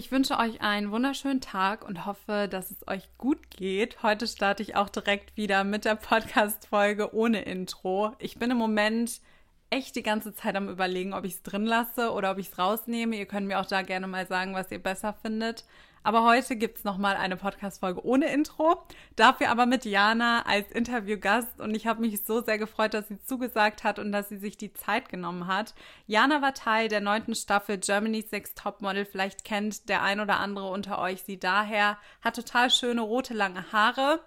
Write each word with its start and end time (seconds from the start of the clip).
Ich 0.00 0.10
wünsche 0.10 0.38
euch 0.38 0.62
einen 0.62 0.92
wunderschönen 0.92 1.42
Tag 1.42 1.86
und 1.86 2.06
hoffe, 2.06 2.48
dass 2.50 2.70
es 2.70 2.88
euch 2.88 3.06
gut 3.18 3.50
geht. 3.50 4.02
Heute 4.02 4.26
starte 4.26 4.62
ich 4.62 4.74
auch 4.74 4.88
direkt 4.88 5.36
wieder 5.36 5.62
mit 5.62 5.84
der 5.84 5.94
Podcast-Folge 5.94 7.14
ohne 7.14 7.42
Intro. 7.42 8.14
Ich 8.18 8.38
bin 8.38 8.50
im 8.50 8.56
Moment 8.56 9.20
echt 9.68 9.94
die 9.96 10.02
ganze 10.02 10.34
Zeit 10.34 10.56
am 10.56 10.70
Überlegen, 10.70 11.12
ob 11.12 11.26
ich 11.26 11.34
es 11.34 11.42
drin 11.42 11.66
lasse 11.66 12.12
oder 12.12 12.30
ob 12.30 12.38
ich 12.38 12.46
es 12.46 12.58
rausnehme. 12.58 13.14
Ihr 13.14 13.26
könnt 13.26 13.46
mir 13.46 13.60
auch 13.60 13.66
da 13.66 13.82
gerne 13.82 14.06
mal 14.06 14.26
sagen, 14.26 14.54
was 14.54 14.72
ihr 14.72 14.82
besser 14.82 15.12
findet. 15.20 15.66
Aber 16.02 16.24
heute 16.24 16.56
gibt's 16.56 16.82
nochmal 16.82 17.16
eine 17.16 17.36
Podcast-Folge 17.36 18.04
ohne 18.04 18.32
Intro, 18.32 18.82
dafür 19.16 19.50
aber 19.50 19.66
mit 19.66 19.84
Jana 19.84 20.46
als 20.46 20.70
Interviewgast 20.72 21.60
und 21.60 21.74
ich 21.74 21.86
habe 21.86 22.00
mich 22.00 22.24
so 22.24 22.42
sehr 22.42 22.56
gefreut, 22.56 22.94
dass 22.94 23.08
sie 23.08 23.22
zugesagt 23.22 23.84
hat 23.84 23.98
und 23.98 24.10
dass 24.10 24.30
sie 24.30 24.38
sich 24.38 24.56
die 24.56 24.72
Zeit 24.72 25.10
genommen 25.10 25.46
hat. 25.46 25.74
Jana 26.06 26.40
war 26.40 26.54
Teil 26.54 26.88
der 26.88 27.00
neunten 27.00 27.34
Staffel 27.34 27.76
Germany's 27.76 28.30
Next 28.32 28.56
Topmodel, 28.56 29.04
vielleicht 29.04 29.44
kennt 29.44 29.90
der 29.90 30.02
ein 30.02 30.20
oder 30.20 30.40
andere 30.40 30.70
unter 30.70 30.98
euch 31.00 31.22
sie 31.22 31.38
daher, 31.38 31.98
hat 32.22 32.36
total 32.36 32.70
schöne 32.70 33.02
rote 33.02 33.34
lange 33.34 33.70
Haare 33.70 34.20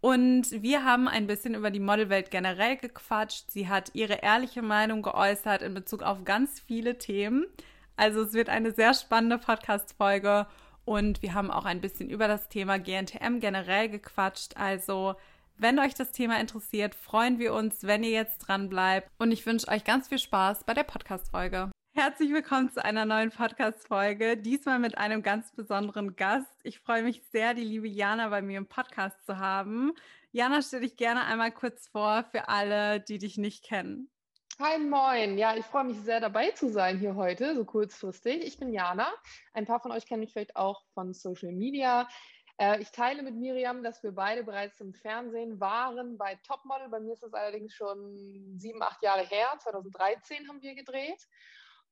und 0.00 0.62
wir 0.62 0.84
haben 0.84 1.08
ein 1.08 1.26
bisschen 1.26 1.54
über 1.54 1.70
die 1.70 1.80
Modelwelt 1.80 2.30
generell 2.30 2.76
gequatscht. 2.76 3.50
Sie 3.50 3.68
hat 3.68 3.90
ihre 3.94 4.22
ehrliche 4.22 4.62
Meinung 4.62 5.02
geäußert 5.02 5.60
in 5.62 5.74
Bezug 5.74 6.02
auf 6.02 6.24
ganz 6.24 6.60
viele 6.60 6.98
Themen. 6.98 7.46
Also 7.96 8.22
es 8.22 8.32
wird 8.32 8.48
eine 8.48 8.70
sehr 8.70 8.94
spannende 8.94 9.38
Podcast-Folge 9.38 10.46
und 10.88 11.20
wir 11.20 11.34
haben 11.34 11.50
auch 11.50 11.66
ein 11.66 11.82
bisschen 11.82 12.08
über 12.08 12.28
das 12.28 12.48
Thema 12.48 12.78
GNTM 12.78 13.40
generell 13.40 13.90
gequatscht. 13.90 14.56
Also, 14.56 15.16
wenn 15.58 15.78
euch 15.78 15.92
das 15.94 16.12
Thema 16.12 16.40
interessiert, 16.40 16.94
freuen 16.94 17.38
wir 17.38 17.52
uns, 17.52 17.82
wenn 17.82 18.02
ihr 18.02 18.10
jetzt 18.10 18.38
dran 18.38 18.70
bleibt. 18.70 19.10
Und 19.18 19.30
ich 19.30 19.44
wünsche 19.44 19.68
euch 19.68 19.84
ganz 19.84 20.08
viel 20.08 20.18
Spaß 20.18 20.64
bei 20.64 20.72
der 20.72 20.84
Podcast-Folge. 20.84 21.70
Herzlich 21.94 22.32
willkommen 22.32 22.70
zu 22.70 22.82
einer 22.82 23.04
neuen 23.04 23.30
Podcast-Folge. 23.30 24.38
Diesmal 24.38 24.78
mit 24.78 24.96
einem 24.96 25.22
ganz 25.22 25.52
besonderen 25.52 26.16
Gast. 26.16 26.54
Ich 26.62 26.78
freue 26.78 27.02
mich 27.02 27.22
sehr, 27.32 27.52
die 27.52 27.64
liebe 27.64 27.88
Jana 27.88 28.30
bei 28.30 28.40
mir 28.40 28.56
im 28.56 28.66
Podcast 28.66 29.26
zu 29.26 29.38
haben. 29.38 29.92
Jana, 30.32 30.62
stell 30.62 30.80
dich 30.80 30.96
gerne 30.96 31.24
einmal 31.24 31.52
kurz 31.52 31.86
vor 31.88 32.24
für 32.30 32.48
alle, 32.48 33.00
die 33.00 33.18
dich 33.18 33.36
nicht 33.36 33.62
kennen. 33.62 34.08
Hi, 34.60 34.76
moin. 34.76 35.38
Ja, 35.38 35.54
ich 35.54 35.64
freue 35.64 35.84
mich 35.84 36.00
sehr 36.00 36.18
dabei 36.18 36.50
zu 36.50 36.68
sein 36.68 36.98
hier 36.98 37.14
heute, 37.14 37.54
so 37.54 37.64
kurzfristig. 37.64 38.44
Ich 38.44 38.58
bin 38.58 38.72
Jana. 38.72 39.08
Ein 39.52 39.66
paar 39.66 39.78
von 39.78 39.92
euch 39.92 40.04
kennen 40.04 40.18
mich 40.18 40.32
vielleicht 40.32 40.56
auch 40.56 40.82
von 40.94 41.14
Social 41.14 41.52
Media. 41.52 42.08
Äh, 42.56 42.82
ich 42.82 42.90
teile 42.90 43.22
mit 43.22 43.36
Miriam, 43.36 43.84
dass 43.84 44.02
wir 44.02 44.10
beide 44.10 44.42
bereits 44.42 44.80
im 44.80 44.94
Fernsehen 44.94 45.60
waren 45.60 46.18
bei 46.18 46.34
Topmodel. 46.44 46.88
Bei 46.88 46.98
mir 46.98 47.12
ist 47.12 47.22
es 47.22 47.34
allerdings 47.34 47.72
schon 47.72 48.58
sieben, 48.58 48.82
acht 48.82 49.00
Jahre 49.00 49.22
her. 49.22 49.46
2013 49.60 50.48
haben 50.48 50.60
wir 50.60 50.74
gedreht. 50.74 51.24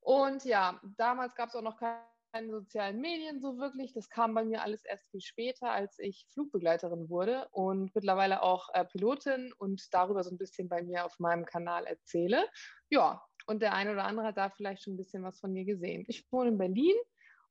Und 0.01 0.45
ja, 0.45 0.81
damals 0.97 1.37
gab 1.37 1.51
es 1.51 1.55
auch 1.55 1.63
noch 1.63 1.77
kein 1.77 2.01
keine 2.37 2.51
sozialen 2.51 3.01
Medien 3.01 3.41
so 3.41 3.59
wirklich. 3.59 3.93
Das 3.95 4.11
kam 4.11 4.35
bei 4.35 4.45
mir 4.45 4.63
alles 4.63 4.85
erst 4.85 5.09
viel 5.11 5.21
später, 5.21 5.71
als 5.71 5.99
ich 5.99 6.27
Flugbegleiterin 6.33 7.09
wurde 7.09 7.49
und 7.51 7.95
mittlerweile 7.95 8.43
auch 8.43 8.69
äh, 8.75 8.85
Pilotin 8.85 9.53
und 9.59 9.83
darüber 9.95 10.23
so 10.23 10.31
ein 10.31 10.39
bisschen 10.39 10.69
bei 10.69 10.83
mir 10.83 11.07
auf 11.07 11.19
meinem 11.19 11.47
Kanal 11.47 11.87
erzähle. 11.87 12.47
Ja, 12.91 13.23
und 13.47 13.63
der 13.63 13.75
eine 13.75 13.93
oder 13.93 14.05
andere 14.05 14.27
hat 14.27 14.37
da 14.37 14.51
vielleicht 14.51 14.83
schon 14.83 14.95
ein 14.95 14.99
bisschen 14.99 15.23
was 15.23 15.41
von 15.41 15.53
mir 15.53 15.65
gesehen. 15.65 16.05
Ich 16.09 16.31
wohne 16.31 16.51
in 16.51 16.59
Berlin 16.59 16.97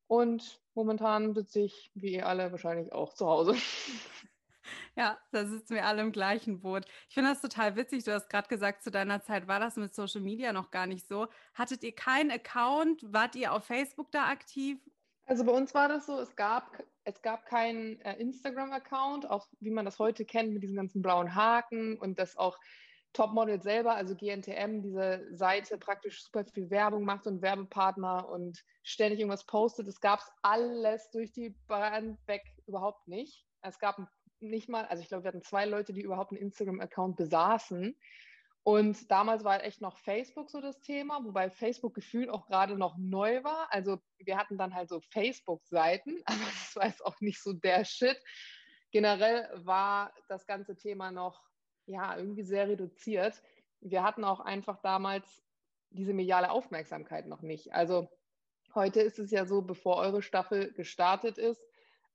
und 0.08 0.62
momentan 0.76 1.34
sitze 1.34 1.62
ich, 1.62 1.92
wie 1.96 2.14
ihr 2.14 2.28
alle, 2.28 2.52
wahrscheinlich 2.52 2.94
auch 2.94 3.14
zu 3.14 3.26
Hause. 3.26 3.56
Ja, 4.96 5.18
da 5.32 5.46
sitzen 5.46 5.76
wir 5.76 5.86
alle 5.86 6.02
im 6.02 6.12
gleichen 6.12 6.62
Boot. 6.62 6.86
Ich 7.10 7.14
finde 7.14 7.30
das 7.32 7.42
total 7.42 7.76
witzig. 7.76 8.04
Du 8.04 8.14
hast 8.14 8.30
gerade 8.30 8.48
gesagt, 8.48 8.84
zu 8.84 8.92
deiner 8.92 9.22
Zeit 9.22 9.48
war 9.48 9.60
das 9.60 9.76
mit 9.76 9.94
Social 9.94 10.22
Media 10.22 10.54
noch 10.54 10.72
gar 10.72 10.88
nicht 10.88 11.08
so. 11.08 11.28
Hattet 11.54 11.84
ihr 11.84 11.94
keinen 11.94 12.32
Account? 12.32 13.02
Wart 13.12 13.36
ihr 13.36 13.54
auf 13.54 13.66
Facebook 13.66 14.12
da 14.12 14.28
aktiv? 14.28 14.80
Also 15.26 15.44
bei 15.44 15.52
uns 15.52 15.74
war 15.74 15.88
das 15.88 16.06
so, 16.06 16.20
es 16.20 16.36
gab, 16.36 16.84
es 17.04 17.22
gab 17.22 17.46
keinen 17.46 18.00
äh, 18.02 18.16
Instagram-Account, 18.18 19.30
auch 19.30 19.48
wie 19.60 19.72
man 19.72 19.86
das 19.86 19.98
heute 19.98 20.24
kennt 20.24 20.54
mit 20.54 20.62
diesen 20.62 20.76
ganzen 20.76 21.02
blauen 21.02 21.34
Haken 21.34 21.98
und 21.98 22.20
das 22.20 22.38
auch 22.38 22.58
Topmodel 23.16 23.62
selber, 23.62 23.96
also 23.96 24.14
GNTM, 24.14 24.82
diese 24.82 25.26
Seite 25.32 25.78
praktisch 25.78 26.24
super 26.24 26.44
viel 26.46 26.70
Werbung 26.70 27.06
macht 27.06 27.26
und 27.26 27.42
Werbepartner 27.42 28.28
und 28.30 28.64
ständig 28.84 29.20
irgendwas 29.20 29.46
postet. 29.46 29.88
Es 29.88 30.02
gab 30.02 30.22
alles 30.42 31.10
durch 31.12 31.32
die 31.32 31.56
Brand 31.68 32.20
weg 32.28 32.44
überhaupt 32.68 33.08
nicht. 33.08 33.46
Es 33.62 33.80
gab 33.80 33.98
ein 33.98 34.08
nicht 34.50 34.70
mal, 34.70 34.86
also 34.86 35.02
ich 35.02 35.10
glaube, 35.10 35.24
wir 35.24 35.30
hatten 35.30 35.42
zwei 35.42 35.66
Leute, 35.66 35.94
die 35.94 36.02
überhaupt 36.02 36.32
einen 36.32 36.42
Instagram-Account 36.42 37.16
besaßen. 37.18 37.96
Und 38.64 39.12
damals 39.12 39.44
war 39.44 39.64
echt 39.64 39.82
noch 39.82 40.00
Facebook 40.00 40.50
so 40.50 40.60
das 40.60 40.82
Thema, 40.82 41.24
wobei 41.24 41.52
Facebook 41.52 41.94
gefühlt 41.94 42.30
auch 42.30 42.48
gerade 42.48 42.76
noch 42.76 42.98
neu 42.98 43.44
war. 43.44 43.72
Also 43.72 44.00
wir 44.18 44.38
hatten 44.38 44.58
dann 44.58 44.74
halt 44.74 44.90
so 44.90 45.00
Facebook-Seiten, 45.12 46.20
aber 46.26 46.40
das 46.40 46.76
war 46.76 46.88
jetzt 46.88 47.06
auch 47.06 47.20
nicht 47.22 47.42
so 47.42 47.54
der 47.54 47.86
Shit. 47.86 48.20
Generell 48.92 49.50
war 49.66 50.14
das 50.30 50.48
ganze 50.48 50.76
Thema 50.76 51.12
noch, 51.12 51.44
ja, 51.86 52.18
irgendwie 52.18 52.44
sehr 52.44 52.68
reduziert. 52.68 53.40
Wir 53.82 54.02
hatten 54.02 54.24
auch 54.24 54.40
einfach 54.40 54.82
damals 54.82 55.44
diese 55.92 56.14
mediale 56.14 56.50
Aufmerksamkeit 56.50 57.28
noch 57.28 57.42
nicht. 57.42 57.74
Also 57.74 58.10
heute 58.74 59.02
ist 59.02 59.20
es 59.20 59.32
ja 59.32 59.46
so, 59.46 59.62
bevor 59.62 59.98
eure 59.98 60.22
Staffel 60.22 60.74
gestartet 60.74 61.38
ist, 61.38 61.65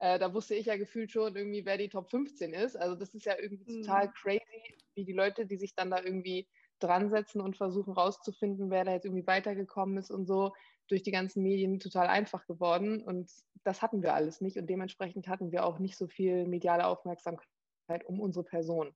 äh, 0.00 0.18
da 0.18 0.32
wusste 0.32 0.54
ich 0.54 0.66
ja 0.66 0.76
gefühlt 0.76 1.12
schon 1.12 1.36
irgendwie, 1.36 1.64
wer 1.64 1.76
die 1.76 1.90
Top 1.90 2.10
15 2.10 2.54
ist. 2.54 2.74
Also 2.76 2.96
das 2.96 3.14
ist 3.14 3.26
ja 3.26 3.38
irgendwie 3.38 3.70
mhm. 3.70 3.82
total 3.82 4.10
crazy, 4.12 4.76
wie 4.94 5.04
die 5.04 5.12
Leute, 5.12 5.46
die 5.46 5.56
sich 5.56 5.74
dann 5.74 5.90
da 5.90 6.02
irgendwie 6.02 6.48
dran 6.80 7.10
setzen 7.10 7.42
und 7.42 7.58
versuchen 7.58 7.92
rauszufinden, 7.92 8.70
wer 8.70 8.84
da 8.84 8.92
jetzt 8.92 9.04
irgendwie 9.04 9.26
weitergekommen 9.26 9.98
ist 9.98 10.10
und 10.10 10.26
so, 10.26 10.54
durch 10.88 11.02
die 11.02 11.10
ganzen 11.10 11.42
Medien 11.42 11.78
total 11.78 12.06
einfach 12.06 12.46
geworden. 12.46 13.02
Und 13.04 13.30
das 13.62 13.82
hatten 13.82 14.02
wir 14.02 14.14
alles 14.14 14.40
nicht. 14.40 14.56
Und 14.56 14.68
dementsprechend 14.68 15.28
hatten 15.28 15.52
wir 15.52 15.64
auch 15.66 15.78
nicht 15.78 15.98
so 15.98 16.08
viel 16.08 16.46
mediale 16.46 16.86
Aufmerksamkeit 16.86 18.04
um 18.06 18.20
unsere 18.20 18.44
Person. 18.44 18.94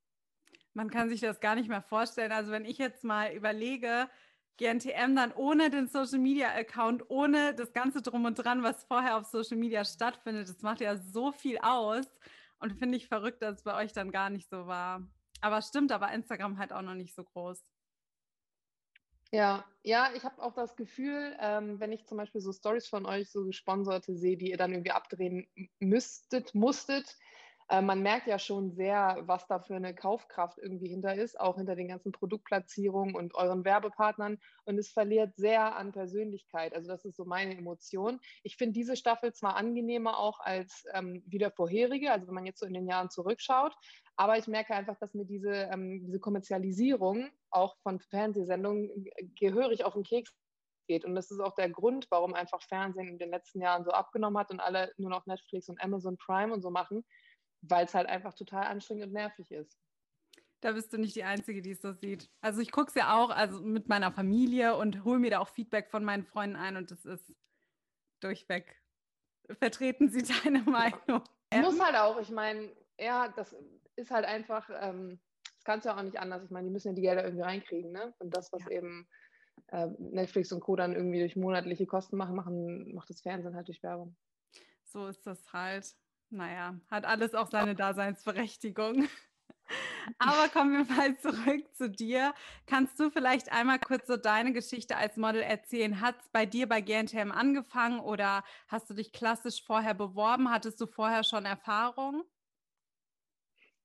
Man 0.73 0.91
kann 0.91 1.11
sich 1.11 1.21
das 1.21 1.39
gar 1.39 1.55
nicht 1.55 1.69
mehr 1.69 1.83
vorstellen. 1.83 2.33
Also 2.33 2.51
wenn 2.51 2.65
ich 2.65 2.79
jetzt 2.79 3.05
mal 3.05 3.33
überlege, 3.33 4.09
GNTM 4.57 5.17
dann 5.17 5.33
ohne 5.33 5.71
den 5.71 5.89
Social 5.89 6.19
Media 6.19 6.49
Account, 6.55 7.11
ohne 7.11 7.55
das 7.55 7.73
Ganze 7.73 8.03
drum 8.03 8.25
und 8.25 8.37
dran, 8.37 8.63
was 8.63 8.85
vorher 8.85 9.17
auf 9.17 9.27
Social 9.27 9.57
Media 9.57 9.85
stattfindet. 9.85 10.49
Das 10.49 10.63
macht 10.63 10.81
ja 10.81 10.97
so 10.97 11.33
viel 11.33 11.59
aus 11.59 12.07
und 12.61 12.79
finde 12.79 12.97
ich 12.97 13.09
verrückt, 13.09 13.43
dass 13.43 13.59
es 13.59 13.63
bei 13.65 13.75
euch 13.75 13.93
dann 13.93 14.11
gar 14.11 14.31
nicht 14.31 14.49
so 14.49 14.67
war. 14.67 15.03
Aber 15.41 15.61
stimmt, 15.61 15.93
aber 15.93 16.13
Instagram 16.13 16.59
halt 16.59 16.73
auch 16.73 16.83
noch 16.83 16.95
nicht 16.95 17.15
so 17.15 17.25
groß. 17.25 17.65
Ja, 19.33 19.65
ja, 19.83 20.11
ich 20.15 20.23
habe 20.23 20.41
auch 20.41 20.55
das 20.55 20.77
Gefühl, 20.77 21.37
ähm, 21.41 21.81
wenn 21.81 21.91
ich 21.91 22.07
zum 22.07 22.19
Beispiel 22.19 22.41
so 22.41 22.53
Stories 22.53 22.87
von 22.87 23.05
euch 23.05 23.31
so 23.31 23.45
gesponserte 23.45 24.17
sehe, 24.17 24.37
die 24.37 24.51
ihr 24.51 24.57
dann 24.57 24.71
irgendwie 24.71 24.93
abdrehen 24.93 25.49
müsstet, 25.81 26.55
musstet, 26.55 27.17
äh, 27.69 27.81
man 27.81 28.03
merkt 28.03 28.27
ja 28.27 28.39
schon 28.39 28.73
sehr, 28.73 29.19
was 29.23 29.47
da 29.47 29.59
für 29.59 29.77
eine 29.77 29.95
Kaufkraft 29.95 30.59
irgendwie 30.59 30.89
hinter 30.89 31.15
ist, 31.15 31.39
auch 31.41 31.57
hinter 31.57 31.77
den 31.77 31.89
ganzen 31.89 32.13
Produktplatzierungen 32.13 33.15
und 33.15 33.35
euren 33.35 33.65
Werbepartnern. 33.65 34.39
Und 34.65 34.79
es 34.79 34.91
verliert 34.91 35.35
sehr 35.37 35.77
an 35.77 35.93
Persönlichkeit. 35.93 36.75
Also 36.75 36.89
das 36.89 37.05
ist 37.05 37.17
so 37.17 37.25
meine 37.25 37.57
Emotion. 37.57 38.21
Ich 38.43 38.57
finde 38.57 38.75
diese 38.75 38.97
Staffel 38.97 39.33
zwar 39.33 39.57
angenehmer 39.57 40.19
auch 40.19 40.41
als 40.41 40.85
ähm, 40.93 41.23
wie 41.27 41.45
vorherige, 41.55 42.11
also 42.11 42.27
wenn 42.27 42.35
man 42.35 42.47
jetzt 42.47 42.61
so 42.61 42.67
in 42.67 42.75
den 42.75 42.89
Jahren 42.89 43.11
zurückschaut, 43.11 43.75
aber 44.17 44.39
ich 44.39 44.47
merke 44.47 44.75
einfach, 44.75 44.97
dass 44.99 45.15
mir 45.15 45.25
diese, 45.25 45.51
ähm, 45.51 46.03
diese 46.07 46.21
Kommerzialisierung 46.21 47.31
auch 47.51 47.77
von 47.83 48.01
Fernsehsendungen 48.01 49.09
gehörig 49.39 49.85
auf 49.85 49.95
den 49.95 50.05
Keks 50.05 50.35
geht. 50.87 51.05
Und 51.05 51.15
das 51.15 51.31
ist 51.31 51.41
auch 51.41 51.55
der 51.55 51.71
Grund, 51.71 52.07
warum 52.11 52.35
einfach 52.35 52.63
Fernsehen 52.63 53.09
in 53.09 53.19
den 53.19 53.31
letzten 53.31 53.61
Jahren 53.61 53.85
so 53.85 53.91
abgenommen 53.91 54.39
hat 54.39 54.51
und 54.51 54.61
alle 54.61 54.93
nur 54.97 55.11
noch 55.11 55.27
Netflix 55.27 55.69
und 55.69 55.83
Amazon 55.83 56.17
Prime 56.17 56.53
und 56.53 56.63
so 56.63 56.71
machen, 56.71 57.05
weil 57.69 57.87
es 57.87 57.95
halt 57.95 58.09
einfach 58.09 58.35
total 58.35 58.65
anstrengend 58.65 59.07
und 59.07 59.13
nervig 59.13 59.51
ist. 59.51 59.79
Da 60.61 60.73
bist 60.73 60.93
du 60.93 60.99
nicht 60.99 61.15
die 61.15 61.25
Einzige, 61.25 61.61
die 61.61 61.73
es 61.73 61.83
so 61.83 61.93
sieht. 61.93 62.31
Also 62.41 62.61
ich 62.61 62.73
gucke 62.73 62.89
es 62.89 62.95
ja 62.95 63.17
auch 63.17 63.31
also 63.31 63.61
mit 63.61 63.89
meiner 63.89 64.13
Familie 64.13 64.77
und 64.77 65.05
hole 65.05 65.19
mir 65.19 65.31
da 65.31 65.41
auch 65.41 65.49
Feedback 65.49 65.91
von 65.91 66.05
meinen 66.05 66.25
Freunden 66.25 66.57
ein 66.57 66.77
und 66.77 66.91
das 66.91 67.05
ist 67.05 67.35
durchweg. 68.21 68.81
Vertreten 69.59 70.09
Sie 70.09 70.23
deine 70.45 70.63
Meinung? 70.63 71.23
Muss 71.53 71.81
halt 71.81 71.97
auch. 71.97 72.19
Ich 72.19 72.31
meine, 72.31 72.73
ja, 72.99 73.29
das 73.29 73.55
ist 73.97 74.11
halt 74.11 74.25
einfach, 74.25 74.71
ähm, 74.81 75.21
das 75.57 75.65
kannst 75.65 75.85
du 75.85 75.91
ja 75.91 75.99
auch 75.99 76.03
nicht 76.03 76.19
anders. 76.19 76.43
Ich 76.45 76.51
meine, 76.51 76.67
die 76.67 76.73
müssen 76.73 76.89
ja 76.89 76.95
die 76.95 77.03
Gelder 77.03 77.25
irgendwie 77.25 77.45
reinkriegen, 77.45 77.93
ne? 77.93 78.15
Und 78.19 78.35
das, 78.35 78.51
was 78.53 78.65
ja. 78.65 78.71
eben 78.71 79.07
äh, 79.69 79.89
Netflix 79.99 80.51
und 80.51 80.61
Co. 80.61 80.77
dann 80.77 80.95
irgendwie 80.95 81.21
durch 81.21 81.37
monatliche 81.37 81.87
Kosten 81.87 82.17
machen, 82.17 82.35
machen, 82.35 82.95
macht 82.95 83.11
das 83.11 83.21
Fernsehen 83.21 83.55
halt 83.55 83.69
durch 83.69 83.83
Werbung. 83.83 84.17
So 84.85 85.07
ist 85.07 85.27
das 85.27 85.53
halt 85.53 85.95
naja, 86.31 86.75
hat 86.91 87.05
alles 87.05 87.35
auch 87.35 87.51
seine 87.51 87.75
Daseinsberechtigung. 87.75 89.09
Aber 90.19 90.49
kommen 90.49 90.73
wir 90.87 90.95
mal 90.95 91.17
zurück 91.19 91.75
zu 91.75 91.89
dir. 91.89 92.35
Kannst 92.67 93.01
du 93.01 93.11
vielleicht 93.11 93.51
einmal 93.53 93.79
kurz 93.79 94.07
so 94.07 94.17
deine 94.17 94.53
Geschichte 94.53 94.97
als 94.97 95.17
Model 95.17 95.43
erzählen? 95.43 96.01
Hat 96.01 96.17
es 96.21 96.29
bei 96.31 96.45
dir 96.45 96.69
bei 96.69 96.81
GNTM 96.81 97.33
angefangen 97.33 98.01
oder 98.01 98.45
hast 98.69 98.91
du 98.91 98.95
dich 98.95 99.13
klassisch 99.13 99.65
vorher 99.65 99.95
beworben? 99.95 100.51
Hattest 100.51 100.81
du 100.81 100.87
vorher 100.87 101.25
schon 101.25 101.47
Erfahrung? 101.47 102.25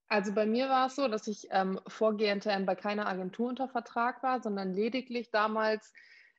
Also 0.10 0.34
bei 0.34 0.46
mir 0.46 0.68
war 0.70 0.88
es 0.88 0.96
so, 0.96 1.08
dass 1.08 1.28
ich 1.28 1.48
ähm, 1.52 1.80
vor 1.88 2.18
GNTM 2.18 2.66
bei 2.66 2.76
keiner 2.76 3.08
Agentur 3.08 3.48
unter 3.50 3.70
Vertrag 3.70 4.24
war, 4.24 4.42
sondern 4.42 4.74
lediglich 4.74 5.30
damals 5.30 5.94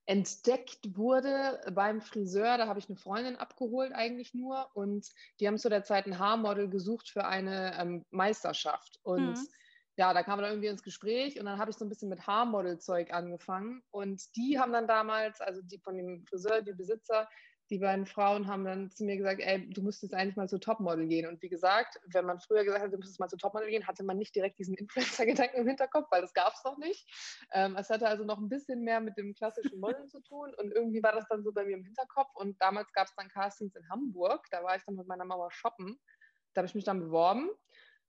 entdeckt 0.07 0.97
wurde 0.97 1.61
beim 1.73 2.01
Friseur. 2.01 2.59
Da 2.59 2.67
habe 2.67 2.79
ich 2.79 2.89
eine 2.89 2.99
Freundin 2.99 3.37
abgeholt 3.37 3.93
eigentlich 3.93 4.35
nur 4.35 4.69
und 4.75 5.09
die 5.39 5.47
haben 5.47 5.59
zu 5.59 5.69
der 5.69 5.85
Zeit 5.85 6.07
ein 6.07 6.19
Haarmodel 6.19 6.69
gesucht 6.69 7.09
für 7.09 7.25
eine 7.25 7.79
ähm, 7.79 8.05
Meisterschaft. 8.11 8.99
Und 9.03 9.35
mhm. 9.35 9.49
ja, 9.97 10.13
da 10.13 10.23
kamen 10.23 10.39
wir 10.39 10.43
dann 10.43 10.53
irgendwie 10.53 10.69
ins 10.69 10.83
Gespräch 10.83 11.39
und 11.39 11.47
dann 11.47 11.59
habe 11.59 11.71
ich 11.71 11.77
so 11.77 11.85
ein 11.85 11.89
bisschen 11.89 12.09
mit 12.09 12.27
Haarmodel-Zeug 12.27 13.13
angefangen. 13.13 13.83
Und 13.91 14.35
die 14.37 14.59
haben 14.59 14.73
dann 14.73 14.89
damals, 14.89 15.41
also 15.41 15.61
die 15.63 15.79
von 15.79 15.97
dem 15.97 16.25
Friseur, 16.27 16.63
die 16.63 16.73
Besitzer, 16.73 17.29
die 17.71 17.79
beiden 17.79 18.05
Frauen 18.05 18.49
haben 18.49 18.65
dann 18.65 18.91
zu 18.91 19.05
mir 19.05 19.17
gesagt, 19.17 19.41
ey, 19.41 19.71
du 19.71 19.83
müsstest 19.83 20.13
eigentlich 20.13 20.37
mal 20.37 20.49
zu 20.49 20.59
Topmodel 20.59 21.07
gehen. 21.07 21.29
Und 21.29 21.41
wie 21.41 21.49
gesagt, 21.49 22.01
wenn 22.07 22.27
man 22.27 22.41
früher 22.41 22.65
gesagt 22.65 22.83
hat, 22.83 22.93
du 22.93 22.99
müsstest 22.99 23.21
mal 23.21 23.29
zu 23.29 23.37
Topmodel 23.37 23.71
gehen, 23.71 23.87
hatte 23.87 24.03
man 24.03 24.19
nicht 24.19 24.35
direkt 24.35 24.59
diesen 24.59 24.75
Influencer-Gedanken 24.75 25.59
im 25.59 25.69
Hinterkopf, 25.69 26.09
weil 26.11 26.21
das 26.21 26.35
gab 26.35 26.53
es 26.53 26.65
noch 26.65 26.79
nicht. 26.79 27.09
Ähm, 27.53 27.77
es 27.77 27.89
hatte 27.89 28.09
also 28.09 28.25
noch 28.25 28.39
ein 28.39 28.49
bisschen 28.49 28.83
mehr 28.83 29.01
mit 29.01 29.17
dem 29.17 29.35
klassischen 29.35 29.79
Modeln 29.79 30.09
zu 30.09 30.21
tun. 30.21 30.53
Und 30.57 30.73
irgendwie 30.73 31.03
war 31.03 31.13
das 31.13 31.29
dann 31.29 31.45
so 31.45 31.53
bei 31.53 31.65
mir 31.65 31.77
im 31.77 31.85
Hinterkopf. 31.85 32.35
Und 32.35 32.61
damals 32.61 32.93
gab 32.93 33.07
es 33.07 33.15
dann 33.15 33.29
Castings 33.29 33.77
in 33.77 33.89
Hamburg. 33.89 34.45
Da 34.51 34.65
war 34.65 34.75
ich 34.75 34.83
dann 34.85 34.97
mit 34.97 35.07
meiner 35.07 35.25
Mama 35.25 35.49
shoppen. 35.51 35.97
Da 36.55 36.61
habe 36.61 36.67
ich 36.67 36.75
mich 36.75 36.85
dann 36.85 36.99
beworben. 36.99 37.51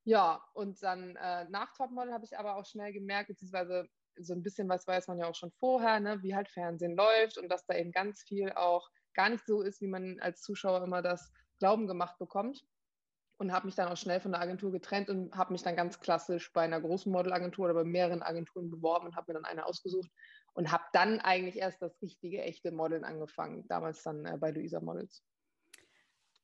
Ja, 0.04 0.44
und 0.54 0.82
dann 0.82 1.16
äh, 1.18 1.46
nach 1.50 1.72
Topmodel 1.74 2.14
habe 2.14 2.26
ich 2.26 2.36
aber 2.36 2.56
auch 2.56 2.66
schnell 2.66 2.92
gemerkt, 2.94 3.28
beziehungsweise 3.28 3.88
so 4.18 4.34
ein 4.34 4.42
bisschen 4.42 4.68
was 4.68 4.88
weiß 4.88 5.08
man 5.08 5.20
ja 5.20 5.28
auch 5.28 5.36
schon 5.36 5.52
vorher, 5.52 6.00
ne, 6.00 6.22
wie 6.24 6.36
halt 6.36 6.50
Fernsehen 6.50 6.96
läuft 6.96 7.38
und 7.38 7.50
dass 7.50 7.66
da 7.66 7.76
eben 7.76 7.92
ganz 7.92 8.24
viel 8.24 8.52
auch 8.54 8.90
gar 9.14 9.30
nicht 9.30 9.46
so 9.46 9.62
ist, 9.62 9.82
wie 9.82 9.88
man 9.88 10.20
als 10.20 10.42
Zuschauer 10.42 10.84
immer 10.84 11.02
das 11.02 11.32
Glauben 11.60 11.88
gemacht 11.88 12.18
bekommt. 12.20 12.66
Und 13.38 13.52
habe 13.52 13.66
mich 13.66 13.74
dann 13.74 13.88
auch 13.88 13.98
schnell 13.98 14.20
von 14.20 14.34
der 14.34 14.42
Agentur 14.42 14.72
getrennt 14.72 15.10
und 15.10 15.36
habe 15.36 15.52
mich 15.52 15.64
dann 15.64 15.76
ganz 15.76 16.00
klassisch 16.00 16.54
bei 16.54 16.62
einer 16.62 16.80
großen 16.80 17.12
Modelagentur 17.12 17.66
oder 17.66 17.74
bei 17.74 17.84
mehreren 17.84 18.22
Agenturen 18.22 18.70
beworben 18.70 19.08
und 19.08 19.16
habe 19.16 19.32
mir 19.32 19.40
dann 19.40 19.46
eine 19.46 19.66
ausgesucht 19.66 20.12
und 20.54 20.72
habe 20.72 20.84
dann 20.94 21.20
eigentlich 21.20 21.56
erst 21.56 21.82
das 21.82 22.00
richtige, 22.04 22.44
echte 22.44 22.72
Modeln 22.72 23.04
angefangen, 23.04 23.68
damals 23.68 24.04
dann 24.04 24.26
äh, 24.26 24.38
bei 24.38 24.52
Luisa 24.52 24.80
Models. 24.80 25.24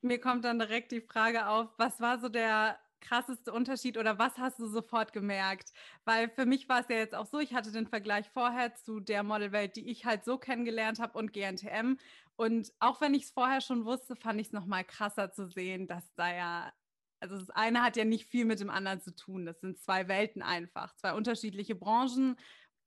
Mir 0.02 0.20
kommt 0.20 0.44
dann 0.44 0.58
direkt 0.58 0.92
die 0.92 1.02
Frage 1.02 1.48
auf, 1.48 1.70
was 1.78 2.00
war 2.00 2.20
so 2.20 2.30
der 2.30 2.80
krasseste 3.02 3.52
Unterschied 3.52 3.98
oder 3.98 4.20
was 4.20 4.38
hast 4.38 4.60
du 4.60 4.68
sofort 4.68 5.14
gemerkt? 5.14 5.72
Weil 6.06 6.30
für 6.30 6.46
mich 6.46 6.68
war 6.70 6.82
es 6.82 6.88
ja 6.90 6.98
jetzt 6.98 7.16
auch 7.16 7.26
so, 7.26 7.40
ich 7.40 7.54
hatte 7.54 7.72
den 7.72 7.88
Vergleich 7.88 8.30
vorher 8.30 8.76
zu 8.76 9.00
der 9.00 9.24
Modelwelt, 9.24 9.76
die 9.76 9.90
ich 9.90 10.06
halt 10.06 10.26
so 10.26 10.38
kennengelernt 10.38 11.00
habe 11.00 11.18
und 11.18 11.34
GNTM. 11.34 11.98
Und 12.36 12.72
auch 12.80 13.02
wenn 13.02 13.14
ich 13.14 13.24
es 13.24 13.32
vorher 13.32 13.62
schon 13.62 13.86
wusste, 13.86 14.16
fand 14.16 14.40
ich 14.40 14.48
es 14.48 14.54
nochmal 14.54 14.84
krasser 14.84 15.32
zu 15.32 15.48
sehen, 15.48 15.88
dass 15.88 16.14
da 16.16 16.34
ja, 16.34 16.74
also 17.20 17.38
das 17.38 17.50
eine 17.50 17.84
hat 17.84 17.98
ja 17.98 18.06
nicht 18.06 18.28
viel 18.28 18.46
mit 18.46 18.60
dem 18.60 18.70
anderen 18.70 19.02
zu 19.02 19.16
tun. 19.16 19.46
Das 19.46 19.60
sind 19.60 19.80
zwei 19.80 20.08
Welten 20.08 20.42
einfach, 20.42 20.96
zwei 20.96 21.14
unterschiedliche 21.14 21.76
Branchen. 21.76 22.38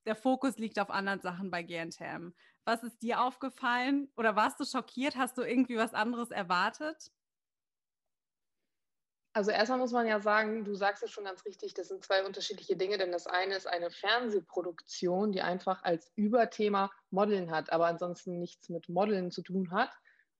Der 0.06 0.16
Fokus 0.16 0.56
liegt 0.58 0.78
auf 0.78 0.90
anderen 0.90 1.20
Sachen 1.20 1.50
bei 1.50 1.62
GNTM. 1.62 2.32
Was 2.64 2.82
ist 2.82 3.02
dir 3.02 3.20
aufgefallen 3.22 4.10
oder 4.16 4.36
warst 4.36 4.60
du 4.60 4.64
schockiert? 4.64 5.16
Hast 5.16 5.36
du 5.38 5.42
irgendwie 5.42 5.76
was 5.76 5.94
anderes 5.94 6.30
erwartet? 6.30 7.10
Also 9.32 9.52
erstmal 9.52 9.78
muss 9.78 9.92
man 9.92 10.06
ja 10.06 10.20
sagen, 10.20 10.64
du 10.64 10.74
sagst 10.74 11.04
es 11.04 11.10
schon 11.12 11.24
ganz 11.24 11.44
richtig, 11.44 11.72
das 11.74 11.88
sind 11.88 12.04
zwei 12.04 12.24
unterschiedliche 12.24 12.76
Dinge, 12.76 12.98
denn 12.98 13.12
das 13.12 13.28
eine 13.28 13.54
ist 13.54 13.68
eine 13.68 13.90
Fernsehproduktion, 13.90 15.30
die 15.30 15.40
einfach 15.40 15.84
als 15.84 16.10
Überthema 16.16 16.90
Modeln 17.10 17.52
hat, 17.52 17.72
aber 17.72 17.86
ansonsten 17.86 18.40
nichts 18.40 18.68
mit 18.68 18.88
Modeln 18.88 19.30
zu 19.30 19.42
tun 19.42 19.70
hat. 19.70 19.90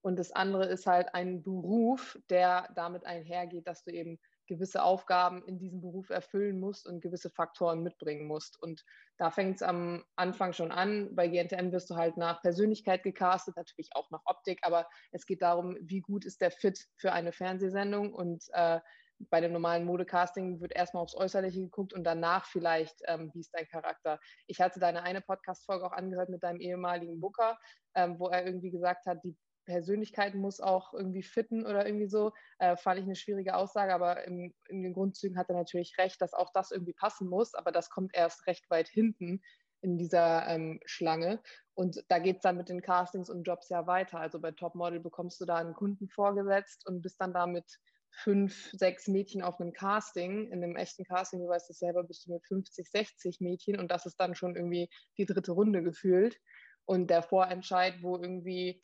Und 0.03 0.19
das 0.19 0.33
andere 0.33 0.67
ist 0.67 0.87
halt 0.87 1.15
ein 1.15 1.43
Beruf, 1.43 2.19
der 2.31 2.69
damit 2.75 3.07
einhergeht, 3.07 3.69
dass 3.69 3.85
du 3.85 3.93
eben 3.93 4.19
gewisse 4.51 4.83
Aufgaben 4.83 5.45
in 5.45 5.59
diesem 5.61 5.81
Beruf 5.81 6.11
erfüllen 6.11 6.59
musst 6.59 6.89
und 6.89 7.01
gewisse 7.01 7.31
Faktoren 7.31 7.85
mitbringen 7.85 8.27
musst. 8.27 8.61
Und 8.61 8.85
da 9.17 9.31
fängt 9.31 9.57
es 9.57 9.63
am 9.63 10.05
Anfang 10.17 10.53
schon 10.53 10.73
an. 10.73 11.15
Bei 11.15 11.29
GNTM 11.29 11.71
wirst 11.71 11.89
du 11.89 11.95
halt 11.95 12.17
nach 12.17 12.43
Persönlichkeit 12.43 13.05
gecastet, 13.05 13.57
natürlich 13.57 13.91
auch 13.95 14.11
nach 14.11 14.23
Optik, 14.25 14.59
aber 14.63 14.89
es 15.13 15.25
geht 15.25 15.41
darum, 15.41 15.77
wie 15.81 16.01
gut 16.01 16.25
ist 16.25 16.41
der 16.41 16.51
Fit 16.51 16.89
für 16.97 17.13
eine 17.13 17.31
Fernsehsendung 17.31 18.13
und 18.13 18.45
äh, 18.53 18.81
bei 19.29 19.41
dem 19.41 19.53
normalen 19.53 19.85
Modecasting 19.85 20.61
wird 20.61 20.75
erstmal 20.75 21.03
aufs 21.03 21.15
Äußerliche 21.15 21.61
geguckt 21.61 21.93
und 21.93 22.05
danach 22.05 22.47
vielleicht, 22.47 23.03
ähm, 23.07 23.31
wie 23.35 23.41
ist 23.41 23.55
dein 23.55 23.69
Charakter. 23.69 24.19
Ich 24.47 24.61
hatte 24.61 24.81
deine 24.81 25.03
eine 25.03 25.21
Podcast-Folge 25.21 25.87
auch 25.87 25.93
angehört 25.93 26.31
mit 26.31 26.43
deinem 26.43 26.61
ehemaligen 26.61 27.21
Booker, 27.21 27.59
ähm, 27.95 28.19
wo 28.19 28.29
er 28.29 28.45
irgendwie 28.47 28.71
gesagt 28.71 29.07
hat, 29.07 29.23
die 29.23 29.37
Persönlichkeit 29.71 30.35
muss 30.35 30.61
auch 30.61 30.93
irgendwie 30.93 31.23
fitten 31.23 31.65
oder 31.65 31.87
irgendwie 31.87 32.09
so, 32.09 32.33
äh, 32.59 32.77
fand 32.77 32.99
ich 32.99 33.05
eine 33.05 33.15
schwierige 33.15 33.55
Aussage, 33.55 33.95
aber 33.95 34.25
im, 34.25 34.53
in 34.69 34.83
den 34.83 34.93
Grundzügen 34.93 35.39
hat 35.39 35.49
er 35.49 35.55
natürlich 35.55 35.97
recht, 35.97 36.21
dass 36.21 36.35
auch 36.35 36.53
das 36.53 36.73
irgendwie 36.73 36.93
passen 36.93 37.29
muss, 37.29 37.55
aber 37.55 37.71
das 37.71 37.89
kommt 37.89 38.15
erst 38.15 38.47
recht 38.47 38.69
weit 38.69 38.89
hinten 38.89 39.41
in 39.81 39.97
dieser 39.97 40.47
ähm, 40.49 40.81
Schlange. 40.85 41.41
Und 41.75 42.05
da 42.09 42.19
geht 42.19 42.37
es 42.37 42.43
dann 42.43 42.57
mit 42.57 42.69
den 42.69 42.83
Castings 42.83 43.31
und 43.31 43.45
Jobs 43.45 43.69
ja 43.69 43.87
weiter. 43.87 44.19
Also 44.19 44.41
bei 44.41 44.51
Topmodel 44.51 45.01
bekommst 45.01 45.41
du 45.41 45.45
da 45.45 45.57
einen 45.57 45.75
Kunden 45.75 46.09
vorgesetzt 46.09 46.87
und 46.87 47.01
bist 47.01 47.21
dann 47.21 47.33
da 47.33 47.47
mit 47.47 47.79
fünf, 48.11 48.71
sechs 48.73 49.07
Mädchen 49.07 49.41
auf 49.41 49.61
einem 49.61 49.73
Casting. 49.73 50.51
In 50.51 50.65
einem 50.65 50.77
echten 50.77 51.05
Casting, 51.05 51.41
du 51.41 51.49
weißt 51.49 51.71
es 51.71 51.79
selber, 51.79 52.03
bist 52.03 52.27
du 52.27 52.33
mit 52.33 52.45
50, 52.45 52.91
60 52.91 53.41
Mädchen 53.41 53.79
und 53.79 53.91
das 53.91 54.05
ist 54.05 54.17
dann 54.17 54.35
schon 54.35 54.57
irgendwie 54.57 54.91
die 55.17 55.27
dritte 55.27 55.53
Runde 55.53 55.83
gefühlt. 55.83 56.39
Und 56.85 57.09
der 57.09 57.23
Vorentscheid, 57.23 57.95
wo 58.03 58.17
irgendwie 58.17 58.83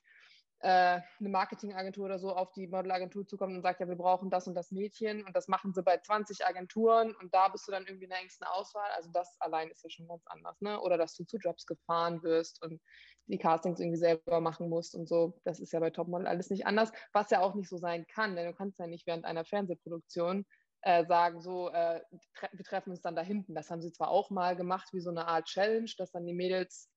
eine 0.61 1.05
Marketingagentur 1.21 2.07
oder 2.07 2.19
so 2.19 2.35
auf 2.35 2.53
die 2.53 2.67
Modelagentur 2.67 3.27
zukommt 3.27 3.55
und 3.55 3.63
sagt, 3.63 3.81
ja, 3.81 3.89
wir 3.89 3.97
brauchen 3.97 4.31
das 4.31 4.47
und 4.49 4.55
das 4.55 4.71
Mädchen 4.71 5.25
und 5.25 5.37
das 5.37 5.49
machen 5.49 5.75
sie 5.75 5.83
bei 5.83 5.99
20 5.99 6.47
Agenturen 6.47 7.15
und 7.15 7.35
da 7.35 7.49
bist 7.49 7.69
du 7.69 7.73
dann 7.73 7.85
irgendwie 7.87 8.05
in 8.05 8.11
der 8.11 8.21
engsten 8.21 8.47
Auswahl. 8.47 8.91
Also 8.97 9.11
das 9.13 9.37
allein 9.41 9.71
ist 9.71 9.85
ja 9.85 9.91
schon 9.91 10.09
ganz 10.09 10.23
anders, 10.27 10.61
ne? 10.61 10.81
Oder 10.81 10.97
dass 10.97 11.15
du 11.15 11.25
zu 11.25 11.37
Jobs 11.37 11.67
gefahren 11.67 12.23
wirst 12.23 12.63
und 12.63 12.81
die 13.27 13.39
Castings 13.39 13.81
irgendwie 13.81 13.99
selber 13.99 14.41
machen 14.41 14.69
musst 14.69 14.95
und 14.95 15.09
so. 15.09 15.39
Das 15.45 15.61
ist 15.61 15.73
ja 15.73 15.81
bei 15.81 15.91
Topmodel 15.91 16.27
alles 16.27 16.51
nicht 16.51 16.67
anders, 16.67 16.91
was 17.13 17.31
ja 17.31 17.41
auch 17.41 17.55
nicht 17.55 17.69
so 17.69 17.77
sein 17.77 18.07
kann, 18.07 18.37
denn 18.37 18.47
du 18.47 18.55
kannst 18.55 18.79
ja 18.79 18.87
nicht 18.87 19.07
während 19.07 19.25
einer 19.25 19.45
Fernsehproduktion 19.45 20.47
äh, 20.83 21.05
sagen, 21.05 21.41
so, 21.41 21.69
äh, 21.71 22.01
tre 22.35 22.49
wir 22.53 22.65
treffen 22.65 22.91
uns 22.91 23.01
dann 23.01 23.17
da 23.17 23.23
hinten. 23.23 23.55
Das 23.55 23.71
haben 23.71 23.83
sie 23.83 23.93
zwar 23.93 24.09
auch 24.09 24.31
mal 24.31 24.57
gemacht, 24.57 24.89
wie 24.93 25.01
so 25.01 25.11
eine 25.11 25.27
Art 25.27 25.47
Challenge, 25.47 25.91
dass 25.99 26.13
dann 26.13 26.27
die 26.27 26.35
Mädels 26.35 26.89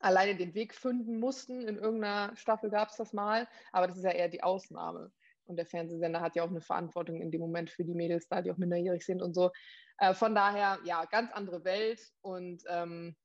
alleine 0.00 0.36
den 0.36 0.54
Weg 0.54 0.74
finden 0.74 1.20
mussten. 1.20 1.66
In 1.68 1.76
irgendeiner 1.76 2.34
Staffel 2.36 2.70
gab 2.70 2.88
es 2.88 2.96
das 2.96 3.12
mal, 3.12 3.46
aber 3.72 3.86
das 3.86 3.98
ist 3.98 4.04
ja 4.04 4.10
eher 4.10 4.28
die 4.28 4.42
Ausnahme. 4.42 5.12
Und 5.44 5.56
der 5.56 5.66
Fernsehsender 5.66 6.20
hat 6.20 6.36
ja 6.36 6.44
auch 6.44 6.50
eine 6.50 6.60
Verantwortung 6.60 7.20
in 7.20 7.30
dem 7.30 7.40
Moment 7.40 7.70
für 7.70 7.84
die 7.84 7.94
Mädels 7.94 8.28
da, 8.28 8.40
die 8.40 8.50
auch 8.50 8.56
minderjährig 8.56 9.04
sind 9.04 9.20
und 9.20 9.34
so. 9.34 9.50
Äh, 9.98 10.14
von 10.14 10.34
daher, 10.34 10.78
ja, 10.84 11.04
ganz 11.06 11.32
andere 11.32 11.64
Welt. 11.64 12.00
Und 12.20 12.62
ähm, 12.68 13.16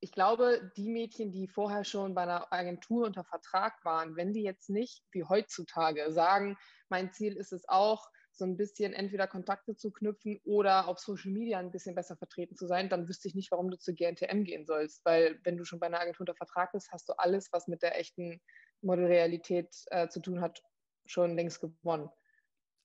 ich 0.00 0.12
glaube, 0.12 0.72
die 0.76 0.88
Mädchen, 0.88 1.30
die 1.30 1.48
vorher 1.48 1.84
schon 1.84 2.14
bei 2.14 2.22
einer 2.22 2.52
Agentur 2.52 3.06
unter 3.06 3.24
Vertrag 3.24 3.84
waren, 3.84 4.16
wenn 4.16 4.32
die 4.32 4.42
jetzt 4.42 4.70
nicht 4.70 5.04
wie 5.12 5.24
heutzutage 5.24 6.10
sagen, 6.12 6.56
mein 6.88 7.12
Ziel 7.12 7.36
ist 7.36 7.52
es 7.52 7.68
auch, 7.68 8.08
so 8.40 8.46
ein 8.46 8.56
bisschen 8.56 8.94
entweder 8.94 9.26
Kontakte 9.26 9.76
zu 9.76 9.92
knüpfen 9.92 10.40
oder 10.44 10.88
auf 10.88 10.98
Social 10.98 11.30
Media 11.30 11.58
ein 11.58 11.70
bisschen 11.70 11.94
besser 11.94 12.16
vertreten 12.16 12.56
zu 12.56 12.66
sein, 12.66 12.88
dann 12.88 13.06
wüsste 13.06 13.28
ich 13.28 13.34
nicht, 13.34 13.50
warum 13.52 13.70
du 13.70 13.78
zu 13.78 13.94
GNTM 13.94 14.44
gehen 14.44 14.64
sollst. 14.64 15.04
Weil 15.04 15.38
wenn 15.44 15.58
du 15.58 15.64
schon 15.64 15.78
bei 15.78 15.86
einer 15.86 16.00
Agentur 16.00 16.22
unter 16.22 16.34
Vertrag 16.34 16.72
bist, 16.72 16.90
hast 16.90 17.08
du 17.08 17.12
alles, 17.18 17.52
was 17.52 17.68
mit 17.68 17.82
der 17.82 17.98
echten 17.98 18.40
Modelrealität 18.80 19.68
äh, 19.90 20.08
zu 20.08 20.20
tun 20.20 20.40
hat, 20.40 20.62
schon 21.04 21.36
längst 21.36 21.60
gewonnen. 21.60 22.08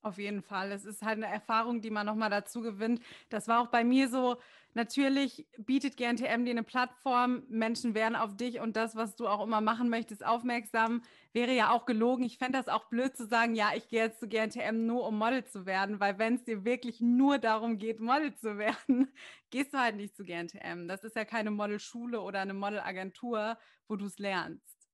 Auf 0.05 0.19
jeden 0.19 0.43
Fall. 0.43 0.71
Es 0.71 0.85
ist 0.85 1.01
halt 1.01 1.17
eine 1.17 1.33
Erfahrung, 1.33 1.81
die 1.81 1.89
man 1.89 2.05
nochmal 2.05 2.29
dazu 2.29 2.61
gewinnt. 2.61 3.01
Das 3.29 3.47
war 3.47 3.59
auch 3.59 3.69
bei 3.69 3.83
mir 3.83 4.07
so. 4.07 4.37
Natürlich 4.75 5.47
bietet 5.57 5.97
GNTM 5.97 6.45
dir 6.45 6.51
eine 6.51 6.61
Plattform. 6.61 7.41
Menschen 7.49 7.95
werden 7.95 8.15
auf 8.15 8.37
dich 8.37 8.59
und 8.59 8.75
das, 8.75 8.95
was 8.95 9.15
du 9.15 9.27
auch 9.27 9.43
immer 9.43 9.61
machen 9.61 9.89
möchtest, 9.89 10.23
aufmerksam. 10.23 11.01
Wäre 11.33 11.53
ja 11.53 11.71
auch 11.71 11.87
gelogen. 11.87 12.23
Ich 12.23 12.37
fände 12.37 12.59
das 12.59 12.67
auch 12.67 12.85
blöd 12.85 13.17
zu 13.17 13.25
sagen, 13.25 13.55
ja, 13.55 13.71
ich 13.75 13.87
gehe 13.87 14.03
jetzt 14.03 14.19
zu 14.19 14.27
GNTM 14.27 14.85
nur, 14.85 15.07
um 15.07 15.17
Model 15.17 15.43
zu 15.43 15.65
werden, 15.65 15.99
weil 15.99 16.19
wenn 16.19 16.35
es 16.35 16.43
dir 16.43 16.63
wirklich 16.63 17.01
nur 17.01 17.39
darum 17.39 17.79
geht, 17.79 17.99
Model 17.99 18.35
zu 18.35 18.59
werden, 18.59 19.11
gehst 19.49 19.73
du 19.73 19.79
halt 19.79 19.95
nicht 19.95 20.15
zu 20.15 20.23
GNTM. 20.23 20.87
Das 20.87 21.03
ist 21.03 21.15
ja 21.15 21.25
keine 21.25 21.49
Modelschule 21.49 22.21
oder 22.21 22.41
eine 22.41 22.53
Modelagentur, 22.53 23.57
wo 23.87 23.95
du 23.95 24.05
es 24.05 24.19
lernst. 24.19 24.87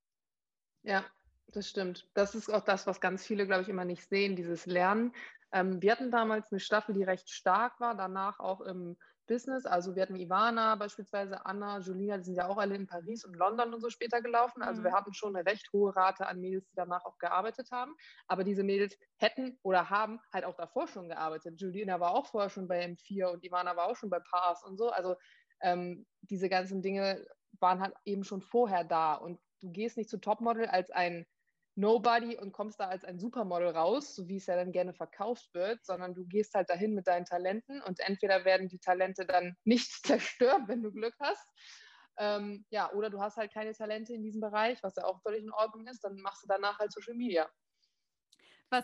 Ja, 0.82 1.04
das 1.48 1.68
stimmt. 1.68 2.08
Das 2.14 2.34
ist 2.34 2.52
auch 2.52 2.64
das, 2.64 2.86
was 2.86 3.00
ganz 3.00 3.26
viele, 3.26 3.46
glaube 3.46 3.62
ich, 3.62 3.68
immer 3.68 3.84
nicht 3.84 4.08
sehen, 4.08 4.36
dieses 4.36 4.66
Lernen. 4.66 5.12
Ähm, 5.52 5.82
wir 5.82 5.92
hatten 5.92 6.10
damals 6.10 6.50
eine 6.50 6.60
Staffel, 6.60 6.94
die 6.94 7.02
recht 7.02 7.28
stark 7.28 7.78
war, 7.80 7.94
danach 7.94 8.40
auch 8.40 8.60
im 8.62 8.96
Business. 9.26 9.66
Also 9.66 9.94
wir 9.94 10.02
hatten 10.02 10.16
Ivana 10.16 10.74
beispielsweise, 10.76 11.44
Anna, 11.46 11.78
Julina, 11.78 12.18
die 12.18 12.24
sind 12.24 12.34
ja 12.34 12.48
auch 12.48 12.58
alle 12.58 12.74
in 12.74 12.86
Paris 12.86 13.24
und 13.24 13.34
London 13.34 13.72
und 13.72 13.80
so 13.80 13.88
später 13.88 14.20
gelaufen. 14.20 14.62
Also 14.62 14.80
mhm. 14.80 14.86
wir 14.86 14.92
hatten 14.92 15.14
schon 15.14 15.36
eine 15.36 15.46
recht 15.46 15.70
hohe 15.72 15.94
Rate 15.94 16.26
an 16.26 16.40
Mädels, 16.40 16.66
die 16.68 16.74
danach 16.74 17.04
auch 17.04 17.18
gearbeitet 17.18 17.70
haben. 17.70 17.94
Aber 18.26 18.44
diese 18.44 18.64
Mädels 18.64 18.96
hätten 19.16 19.58
oder 19.62 19.90
haben 19.90 20.20
halt 20.32 20.44
auch 20.44 20.56
davor 20.56 20.88
schon 20.88 21.08
gearbeitet. 21.08 21.60
Julina 21.60 22.00
war 22.00 22.14
auch 22.14 22.26
vorher 22.26 22.50
schon 22.50 22.66
bei 22.66 22.84
M4 22.84 23.26
und 23.26 23.44
Ivana 23.44 23.76
war 23.76 23.86
auch 23.86 23.96
schon 23.96 24.10
bei 24.10 24.20
Pars 24.20 24.64
und 24.64 24.76
so. 24.76 24.90
Also 24.90 25.16
ähm, 25.60 26.06
diese 26.22 26.48
ganzen 26.48 26.82
Dinge 26.82 27.24
waren 27.60 27.80
halt 27.80 27.94
eben 28.04 28.24
schon 28.24 28.42
vorher 28.42 28.84
da. 28.84 29.14
Und 29.14 29.38
du 29.62 29.70
gehst 29.70 29.96
nicht 29.96 30.10
zu 30.10 30.18
Topmodel 30.18 30.66
als 30.66 30.90
ein 30.90 31.26
Nobody 31.74 32.36
und 32.36 32.52
kommst 32.52 32.80
da 32.80 32.88
als 32.88 33.04
ein 33.04 33.18
Supermodel 33.18 33.68
raus, 33.68 34.14
so 34.14 34.28
wie 34.28 34.36
es 34.36 34.46
ja 34.46 34.56
dann 34.56 34.72
gerne 34.72 34.92
verkauft 34.92 35.54
wird, 35.54 35.82
sondern 35.86 36.14
du 36.14 36.26
gehst 36.26 36.52
halt 36.54 36.68
dahin 36.68 36.94
mit 36.94 37.06
deinen 37.06 37.24
Talenten 37.24 37.80
und 37.80 37.98
entweder 38.00 38.44
werden 38.44 38.68
die 38.68 38.78
Talente 38.78 39.24
dann 39.24 39.56
nicht 39.64 39.90
zerstört, 40.06 40.62
wenn 40.66 40.82
du 40.82 40.92
Glück 40.92 41.14
hast, 41.18 41.46
Ähm, 42.18 42.66
ja, 42.70 42.92
oder 42.92 43.08
du 43.08 43.20
hast 43.20 43.38
halt 43.38 43.52
keine 43.54 43.72
Talente 43.72 44.12
in 44.12 44.22
diesem 44.22 44.42
Bereich, 44.42 44.82
was 44.82 44.96
ja 44.96 45.04
auch 45.04 45.22
völlig 45.22 45.42
in 45.44 45.52
Ordnung 45.52 45.86
ist, 45.86 46.04
dann 46.04 46.20
machst 46.20 46.42
du 46.42 46.46
danach 46.46 46.78
halt 46.78 46.92
Social 46.92 47.14
Media. 47.14 47.50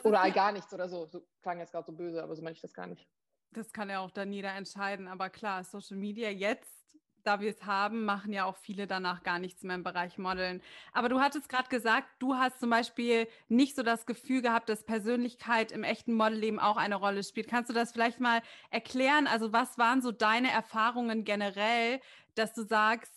oder 0.04 0.22
halt 0.22 0.34
gar 0.34 0.52
nichts 0.52 0.72
oder 0.72 0.88
so. 0.88 1.06
So 1.06 1.26
klang 1.42 1.58
jetzt 1.58 1.72
gerade 1.72 1.84
so 1.84 1.92
böse, 1.92 2.22
aber 2.22 2.34
so 2.34 2.42
meine 2.42 2.54
ich 2.54 2.62
das 2.62 2.72
gar 2.72 2.86
nicht. 2.86 3.06
Das 3.50 3.72
kann 3.72 3.90
ja 3.90 4.00
auch 4.00 4.10
dann 4.10 4.32
jeder 4.32 4.54
entscheiden, 4.54 5.08
aber 5.08 5.28
klar, 5.30 5.62
Social 5.64 5.98
Media 5.98 6.30
jetzt 6.30 6.98
da 7.24 7.40
wir 7.40 7.50
es 7.50 7.64
haben, 7.64 8.04
machen 8.04 8.32
ja 8.32 8.44
auch 8.44 8.56
viele 8.56 8.86
danach 8.86 9.22
gar 9.22 9.38
nichts 9.38 9.62
mehr 9.62 9.76
im 9.76 9.82
Bereich 9.82 10.18
Modeln. 10.18 10.62
Aber 10.92 11.08
du 11.08 11.20
hattest 11.20 11.48
gerade 11.48 11.68
gesagt, 11.68 12.06
du 12.18 12.34
hast 12.34 12.60
zum 12.60 12.70
Beispiel 12.70 13.28
nicht 13.48 13.76
so 13.76 13.82
das 13.82 14.06
Gefühl 14.06 14.42
gehabt, 14.42 14.68
dass 14.68 14.84
Persönlichkeit 14.84 15.72
im 15.72 15.84
echten 15.84 16.14
Modelleben 16.14 16.58
auch 16.58 16.76
eine 16.76 16.96
Rolle 16.96 17.22
spielt. 17.22 17.48
Kannst 17.48 17.70
du 17.70 17.74
das 17.74 17.92
vielleicht 17.92 18.20
mal 18.20 18.42
erklären? 18.70 19.26
Also 19.26 19.52
was 19.52 19.78
waren 19.78 20.02
so 20.02 20.12
deine 20.12 20.50
Erfahrungen 20.50 21.24
generell, 21.24 22.00
dass 22.34 22.54
du 22.54 22.62
sagst, 22.62 23.12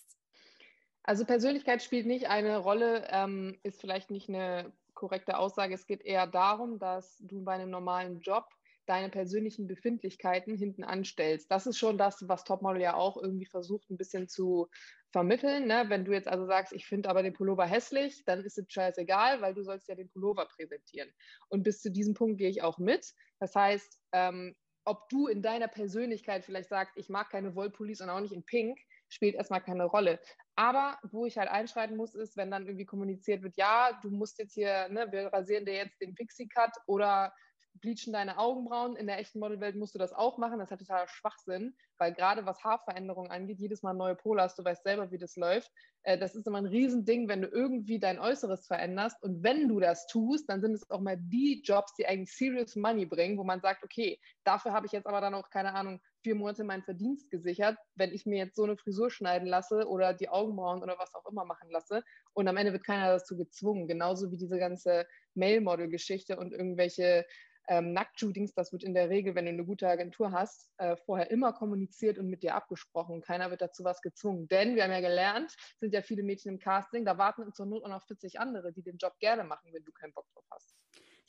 also 1.04 1.26
Persönlichkeit 1.26 1.82
spielt 1.82 2.06
nicht 2.06 2.30
eine 2.30 2.58
Rolle, 2.58 3.08
ähm, 3.10 3.58
ist 3.64 3.82
vielleicht 3.82 4.12
nicht 4.12 4.30
eine 4.30 4.72
korrekte 4.94 5.38
Aussage. 5.38 5.74
Es 5.74 5.88
geht 5.88 6.04
eher 6.04 6.28
darum, 6.28 6.78
dass 6.78 7.18
du 7.20 7.44
bei 7.44 7.54
einem 7.54 7.72
normalen 7.72 8.20
Job 8.20 8.46
deine 8.86 9.10
persönlichen 9.10 9.68
Befindlichkeiten 9.68 10.56
hinten 10.56 10.84
anstellst. 10.84 11.52
Das 11.52 11.68
ist 11.68 11.78
schon 11.78 11.98
das, 11.98 12.28
was 12.28 12.44
Topmodel 12.44 12.82
ja 12.82 12.96
auch 12.96 13.18
irgendwie 13.18 13.46
versucht, 13.46 13.90
ein 13.90 13.98
bisschen 13.98 14.28
zu 14.28 14.70
vermitteln. 15.12 15.68
Ne? 15.68 15.86
Wenn 15.88 16.06
du 16.06 16.12
jetzt 16.14 16.28
also 16.28 16.46
sagst, 16.46 16.74
ich 16.74 16.86
finde 16.86 17.10
aber 17.10 17.24
den 17.24 17.34
Pullover 17.34 17.66
hässlich, 17.66 18.24
dann 18.26 18.44
ist 18.44 18.58
es 18.58 18.66
scheißegal, 18.72 19.42
weil 19.42 19.54
du 19.54 19.64
sollst 19.64 19.88
ja 19.88 19.96
den 19.96 20.10
Pullover 20.10 20.46
präsentieren. 20.46 21.10
Und 21.50 21.64
bis 21.64 21.82
zu 21.82 21.92
diesem 21.92 22.14
Punkt 22.14 22.38
gehe 22.38 22.50
ich 22.50 22.62
auch 22.62 22.78
mit. 22.78 23.14
Das 23.40 23.56
heißt, 23.56 24.00
ähm, 24.14 24.56
ob 24.84 25.10
du 25.10 25.28
in 25.28 25.42
deiner 25.42 25.68
Persönlichkeit 25.68 26.44
vielleicht 26.44 26.70
sagst, 26.70 26.98
ich 26.98 27.10
mag 27.10 27.30
keine 27.30 27.56
Wollpullis 27.56 28.02
und 28.02 28.10
auch 28.10 28.20
nicht 28.20 28.34
in 28.34 28.44
Pink, 28.44 28.80
spielt 29.10 29.36
erstmal 29.36 29.62
keine 29.62 29.86
Rolle. 29.86 30.20
Aber 30.56 30.98
wo 31.12 31.26
ich 31.26 31.38
halt 31.38 31.50
einschreiten 31.50 31.98
muss, 31.98 32.16
ist, 32.16 32.38
wenn 32.38 32.52
dann 32.52 32.66
irgendwie 32.66 32.86
kommuniziert 32.86 33.44
wird, 33.44 33.58
ja, 33.58 34.00
du 34.02 34.10
musst 34.10 34.40
jetzt 34.40 34.54
hier, 34.54 34.90
ne, 34.90 35.12
wir 35.12 35.28
rasieren 35.28 35.66
dir 35.66 35.76
jetzt 35.76 36.02
den 36.02 36.16
Pixie-Cut 36.16 36.72
oder 36.88 37.34
bleachen 37.74 38.14
deine 38.14 38.38
Augenbrauen. 38.38 38.96
In 38.96 39.08
der 39.08 39.20
echten 39.20 39.40
Modelwelt 39.40 39.76
musst 39.76 39.96
du 39.96 40.00
das 40.00 40.14
auch 40.14 40.38
machen. 40.38 40.60
Das 40.60 40.72
hat 40.72 40.80
totaler 40.80 41.08
Schwachsinn, 41.08 41.76
weil 41.98 42.14
gerade 42.14 42.46
was 42.46 42.64
Haarveränderungen 42.64 43.32
angeht, 43.32 43.60
jedes 43.60 43.84
Mal 43.84 43.94
neue 43.94 44.16
Pole 44.16 44.42
hast, 44.42 44.60
du 44.60 44.64
weißt 44.64 44.84
selber, 44.84 45.12
wie 45.12 45.18
das 45.18 45.36
läuft. 45.36 45.72
Äh, 46.04 46.18
das 46.18 46.36
ist 46.36 46.48
immer 46.48 46.60
ein 46.60 46.66
Riesending, 46.66 47.28
wenn 47.28 47.42
du 47.42 47.48
irgendwie 47.48 48.00
dein 48.00 48.20
Äußeres 48.20 48.68
veränderst. 48.68 49.22
Und 49.22 49.44
wenn 49.44 49.68
du 49.68 49.80
das 49.80 50.08
tust, 50.08 50.50
dann 50.50 50.62
sind 50.62 50.74
es 50.74 50.90
auch 50.90 51.02
mal 51.02 51.18
die 51.18 51.62
Jobs, 51.64 51.94
die 51.96 52.06
eigentlich 52.06 52.36
serious 52.36 52.76
money 52.76 53.06
bringen, 53.06 53.38
wo 53.38 53.44
man 53.44 53.62
sagt, 53.62 53.84
okay, 53.84 54.20
dafür 54.44 54.74
habe 54.74 54.86
ich 54.86 54.92
jetzt 54.92 55.08
aber 55.08 55.22
dann 55.22 55.34
auch, 55.34 55.50
keine 55.50 55.74
Ahnung, 55.74 56.00
vier 56.24 56.36
Monate 56.36 56.64
meinen 56.64 56.84
Verdienst 56.84 57.32
gesichert, 57.32 57.78
wenn 57.96 58.12
ich 58.12 58.26
mir 58.26 58.38
jetzt 58.38 58.56
so 58.56 58.64
eine 58.64 58.78
Frisur 58.78 59.10
schneiden 59.10 59.48
lasse 59.48 59.88
oder 59.88 60.14
die 60.14 60.30
Augenbrauen 60.30 60.84
oder 60.84 60.98
was 61.00 61.14
auch 61.16 61.26
immer 61.26 61.46
machen 61.46 61.70
lasse. 61.72 62.04
Und 62.34 62.48
am 62.48 62.58
Ende 62.58 62.74
wird 62.74 62.86
keiner 62.86 63.08
dazu 63.08 63.38
gezwungen. 63.38 63.88
Genauso 63.88 64.32
wie 64.32 64.38
diese 64.38 64.60
ganze 64.60 65.08
Mail-Model-Geschichte 65.34 66.38
und 66.38 66.52
irgendwelche 66.52 67.26
ähm, 67.72 67.94
Nacktshootings, 67.94 68.54
das 68.54 68.74
wird 68.74 68.84
in 68.84 68.94
der 68.94 69.10
Regel, 69.10 69.34
wenn 69.34 69.46
du 69.46 69.52
eine 69.52 69.64
gute 69.64 69.88
Agentur 69.88 70.34
hast, 70.34 70.70
äh, 70.78 70.98
vorher 70.98 71.32
immer 71.32 71.54
kommuniziert 71.54 72.20
und 72.20 72.28
mit 72.28 72.44
dir 72.44 72.54
abgesprochen. 72.54 73.22
Keiner 73.22 73.50
wird 73.50 73.62
dazu 73.62 73.86
was 73.86 74.02
gezwungen. 74.02 74.50
Denn 74.50 74.76
wir 74.76 74.84
haben 74.84 74.92
ja 74.92 75.00
gelernt, 75.00 75.56
sind 75.80 75.94
ja 75.94 76.02
viele 76.02 76.22
Mädchen 76.22 76.52
im 76.52 76.60
Casting, 76.60 77.06
da 77.06 77.18
warten 77.18 77.54
zur 77.54 77.68
Not 77.68 77.86
auch 77.86 77.90
noch 77.90 78.04
40 78.04 78.42
andere, 78.42 78.74
die 78.74 78.84
den 78.84 78.98
Job 78.98 79.18
gerne 79.20 79.46
machen, 79.46 79.72
wenn 79.72 79.86
du 79.86 79.94
keinen 79.94 80.12
Bock 80.12 80.26
drauf 80.34 80.44
hast. 80.52 80.81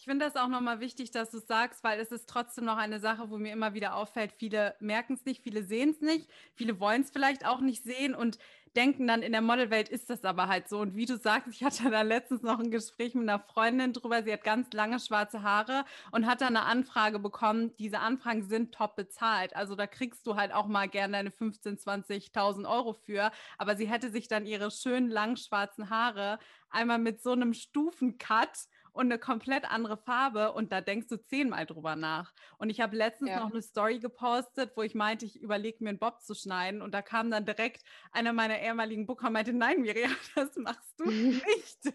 Ich 0.02 0.06
finde 0.06 0.24
das 0.24 0.34
auch 0.34 0.48
nochmal 0.48 0.80
wichtig, 0.80 1.12
dass 1.12 1.30
du 1.30 1.36
es 1.36 1.46
sagst, 1.46 1.84
weil 1.84 2.00
es 2.00 2.10
ist 2.10 2.28
trotzdem 2.28 2.64
noch 2.64 2.76
eine 2.76 2.98
Sache, 2.98 3.30
wo 3.30 3.38
mir 3.38 3.52
immer 3.52 3.72
wieder 3.72 3.94
auffällt, 3.94 4.32
viele 4.36 4.74
merken 4.80 5.14
es 5.14 5.24
nicht, 5.24 5.44
viele 5.44 5.62
sehen 5.62 5.90
es 5.90 6.00
nicht, 6.00 6.28
viele 6.56 6.80
wollen 6.80 7.02
es 7.02 7.12
vielleicht 7.12 7.46
auch 7.46 7.60
nicht 7.60 7.84
sehen 7.84 8.16
und 8.16 8.36
denken 8.74 9.06
dann, 9.06 9.22
in 9.22 9.30
der 9.30 9.42
Modelwelt 9.42 9.88
ist 9.88 10.10
das 10.10 10.24
aber 10.24 10.48
halt 10.48 10.68
so. 10.68 10.80
Und 10.80 10.96
wie 10.96 11.06
du 11.06 11.16
sagst, 11.18 11.46
ich 11.52 11.62
hatte 11.62 11.88
da 11.88 12.02
letztens 12.02 12.42
noch 12.42 12.58
ein 12.58 12.72
Gespräch 12.72 13.14
mit 13.14 13.28
einer 13.28 13.38
Freundin 13.38 13.92
drüber. 13.92 14.24
Sie 14.24 14.32
hat 14.32 14.42
ganz 14.42 14.72
lange 14.72 14.98
schwarze 14.98 15.44
Haare 15.44 15.84
und 16.10 16.26
hat 16.26 16.40
da 16.40 16.48
eine 16.48 16.62
Anfrage 16.62 17.20
bekommen. 17.20 17.70
Diese 17.78 18.00
Anfragen 18.00 18.42
sind 18.48 18.74
top 18.74 18.96
bezahlt. 18.96 19.54
Also 19.54 19.76
da 19.76 19.86
kriegst 19.86 20.26
du 20.26 20.34
halt 20.34 20.52
auch 20.52 20.66
mal 20.66 20.88
gerne 20.88 21.12
deine 21.12 21.30
15.000, 21.30 22.08
20.000 22.34 22.68
Euro 22.68 22.94
für. 22.94 23.30
Aber 23.56 23.76
sie 23.76 23.86
hätte 23.86 24.10
sich 24.10 24.26
dann 24.26 24.46
ihre 24.46 24.72
schönen 24.72 25.10
langen 25.10 25.36
schwarzen 25.36 25.90
Haare 25.90 26.40
einmal 26.70 26.98
mit 26.98 27.22
so 27.22 27.32
einem 27.32 27.54
Stufencut 27.54 28.48
und 28.92 29.06
eine 29.06 29.18
komplett 29.18 29.70
andere 29.70 29.96
Farbe 29.96 30.52
und 30.52 30.72
da 30.72 30.80
denkst 30.80 31.08
du 31.08 31.16
zehnmal 31.16 31.66
drüber 31.66 31.96
nach. 31.96 32.32
Und 32.58 32.70
ich 32.70 32.80
habe 32.80 32.96
letztens 32.96 33.30
ja. 33.30 33.40
noch 33.40 33.50
eine 33.50 33.62
Story 33.62 33.98
gepostet, 33.98 34.72
wo 34.76 34.82
ich 34.82 34.94
meinte, 34.94 35.26
ich 35.26 35.40
überlege 35.40 35.82
mir 35.82 35.90
einen 35.90 35.98
Bob 35.98 36.22
zu 36.22 36.34
schneiden 36.34 36.82
und 36.82 36.92
da 36.92 37.02
kam 37.02 37.30
dann 37.30 37.44
direkt 37.44 37.82
einer 38.12 38.32
meiner 38.32 38.60
ehemaligen 38.60 39.06
Booker 39.06 39.28
und 39.28 39.32
meinte, 39.32 39.52
nein, 39.52 39.80
Miriam, 39.80 40.14
das 40.34 40.56
machst 40.56 40.98
du 40.98 41.04
nicht. 41.10 41.94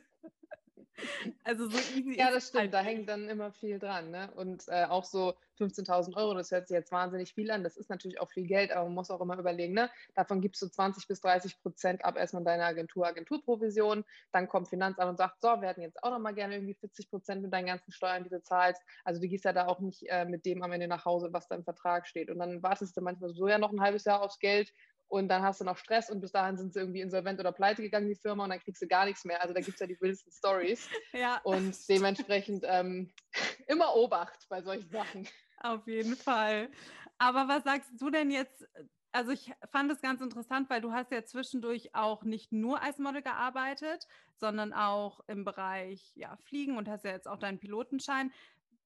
Also 1.44 1.70
so 1.70 1.78
easy. 1.78 2.18
Ja, 2.18 2.32
das 2.32 2.50
stimmt. 2.50 2.62
Halt 2.62 2.74
da 2.74 2.82
hängt 2.82 3.10
dann 3.10 3.30
immer 3.30 3.52
viel 3.52 3.80
dran. 3.80 4.12
Ne? 4.12 4.32
Und 4.36 4.64
äh, 4.68 4.86
auch 4.86 5.04
so 5.04 5.36
15.000 5.60 6.16
Euro, 6.16 6.34
das 6.34 6.52
hört 6.52 6.68
sich 6.68 6.76
jetzt 6.76 6.92
wahnsinnig 6.92 7.34
viel 7.34 7.50
an. 7.52 7.64
Das 7.64 7.78
ist 7.78 7.90
natürlich 7.90 8.20
auch 8.20 8.30
viel 8.30 8.46
Geld, 8.46 8.72
aber 8.72 8.86
man 8.86 8.96
muss 8.96 9.10
auch 9.10 9.22
immer 9.22 9.38
überlegen, 9.38 9.74
ne? 9.74 9.90
davon 10.16 10.42
gibst 10.42 10.62
du 10.62 10.68
20 10.68 11.08
bis 11.08 11.22
30 11.22 11.60
Prozent 11.62 12.06
ab 12.06 12.18
erstmal 12.18 12.44
deiner 12.44 12.66
Agentur, 12.66 13.08
Agenturprovision. 13.08 14.04
Dann 14.32 14.48
kommt 14.48 14.70
Finanzamt 14.70 15.10
und 15.10 15.18
sagt, 15.18 15.42
so, 15.42 15.48
wir 15.48 15.68
hätten 15.68 15.82
jetzt 15.82 16.04
auch 16.04 16.12
noch 16.12 16.20
mal 16.20 16.34
gerne 16.34 16.56
irgendwie 16.56 16.76
40 16.76 17.10
Prozent 17.10 17.42
mit 17.42 17.54
deinen 17.54 17.68
ganzen 17.68 17.92
Steuern, 17.92 18.24
die 18.24 18.30
du 18.30 18.42
zahlst. 18.42 18.82
Also 19.04 19.22
du 19.22 19.28
gehst 19.28 19.46
ja 19.46 19.54
da 19.54 19.68
auch 19.68 19.80
nicht 19.80 20.04
äh, 20.10 20.26
mit 20.26 20.46
dem 20.46 20.64
am 20.64 20.72
Ende 20.72 20.88
nach 20.88 21.06
Hause, 21.06 21.30
was 21.32 21.48
da 21.48 21.56
im 21.56 21.64
Vertrag 21.64 22.08
steht. 22.08 22.30
Und 22.30 22.40
dann 22.40 22.62
wartest 22.62 22.96
du 22.98 23.02
manchmal 23.02 23.34
so 23.34 23.48
ja 23.48 23.58
noch 23.58 23.72
ein 23.72 23.82
halbes 23.82 24.06
Jahr 24.06 24.22
aufs 24.22 24.40
Geld 24.40 24.74
und 25.10 25.30
dann 25.30 25.42
hast 25.42 25.62
du 25.62 25.66
noch 25.66 25.78
Stress 25.78 26.10
und 26.10 26.20
bis 26.20 26.32
dahin 26.32 26.58
sind 26.58 26.74
sie 26.74 26.80
irgendwie 26.80 27.02
insolvent 27.02 27.40
oder 27.40 27.52
pleite 27.52 27.82
gegangen, 27.82 28.10
die 28.10 28.16
Firma, 28.16 28.44
und 28.44 28.50
dann 28.50 28.60
kriegst 28.60 28.82
du 28.82 28.88
gar 28.88 29.06
nichts 29.06 29.24
mehr. 29.24 29.42
Also 29.42 29.54
da 29.54 29.62
gibt 29.62 29.76
es 29.76 29.80
ja 29.80 29.88
die 29.88 30.00
wildesten 30.00 30.32
Stories. 30.32 30.88
Ja. 31.14 31.40
Und 31.44 31.76
dementsprechend 31.90 32.64
ähm, 32.68 33.12
immer 33.68 33.96
Obacht 33.96 34.48
bei 34.50 34.62
solchen 34.62 34.90
Sachen. 34.90 35.28
Auf 35.62 35.88
jeden 35.88 36.16
Fall. 36.16 36.70
Aber 37.18 37.48
was 37.48 37.64
sagst 37.64 37.92
du 37.98 38.10
denn 38.10 38.30
jetzt? 38.30 38.68
Also 39.12 39.32
ich 39.32 39.52
fand 39.72 39.92
es 39.92 40.02
ganz 40.02 40.22
interessant, 40.22 40.70
weil 40.70 40.82
du 40.82 40.92
hast 40.92 41.12
ja 41.12 41.24
zwischendurch 41.24 41.96
auch 41.96 42.24
nicht 42.24 42.52
nur 42.52 42.84
als 42.84 43.00
Model 43.00 43.22
gearbeitet, 43.22 44.06
sondern 44.36 44.74
auch 44.74 45.22
im 45.28 45.44
Bereich 45.44 46.12
ja, 46.16 46.36
Fliegen 46.44 46.78
und 46.78 46.88
hast 46.88 47.06
ja 47.06 47.12
jetzt 47.12 47.28
auch 47.28 47.40
deinen 47.40 47.60
Pilotenschein. 47.60 48.32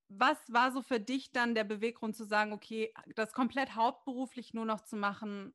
Was 0.08 0.38
war 0.48 0.72
so 0.72 0.82
für 0.82 1.00
dich 1.00 1.32
dann 1.32 1.56
der 1.56 1.64
Beweggrund 1.64 2.16
zu 2.16 2.24
sagen, 2.24 2.54
okay, 2.54 2.94
das 3.16 3.34
komplett 3.34 3.76
hauptberuflich 3.76 4.54
nur 4.54 4.66
noch 4.66 4.82
zu 4.82 4.96
machen, 4.96 5.54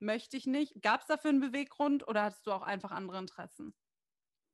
möchte 0.00 0.36
ich 0.36 0.46
nicht. 0.46 0.82
Gab 0.82 1.00
es 1.02 1.06
dafür 1.06 1.30
einen 1.30 1.40
Beweggrund 1.40 2.06
oder 2.08 2.24
hattest 2.24 2.46
du 2.46 2.52
auch 2.52 2.62
einfach 2.62 2.90
andere 2.92 3.18
Interessen? 3.18 3.74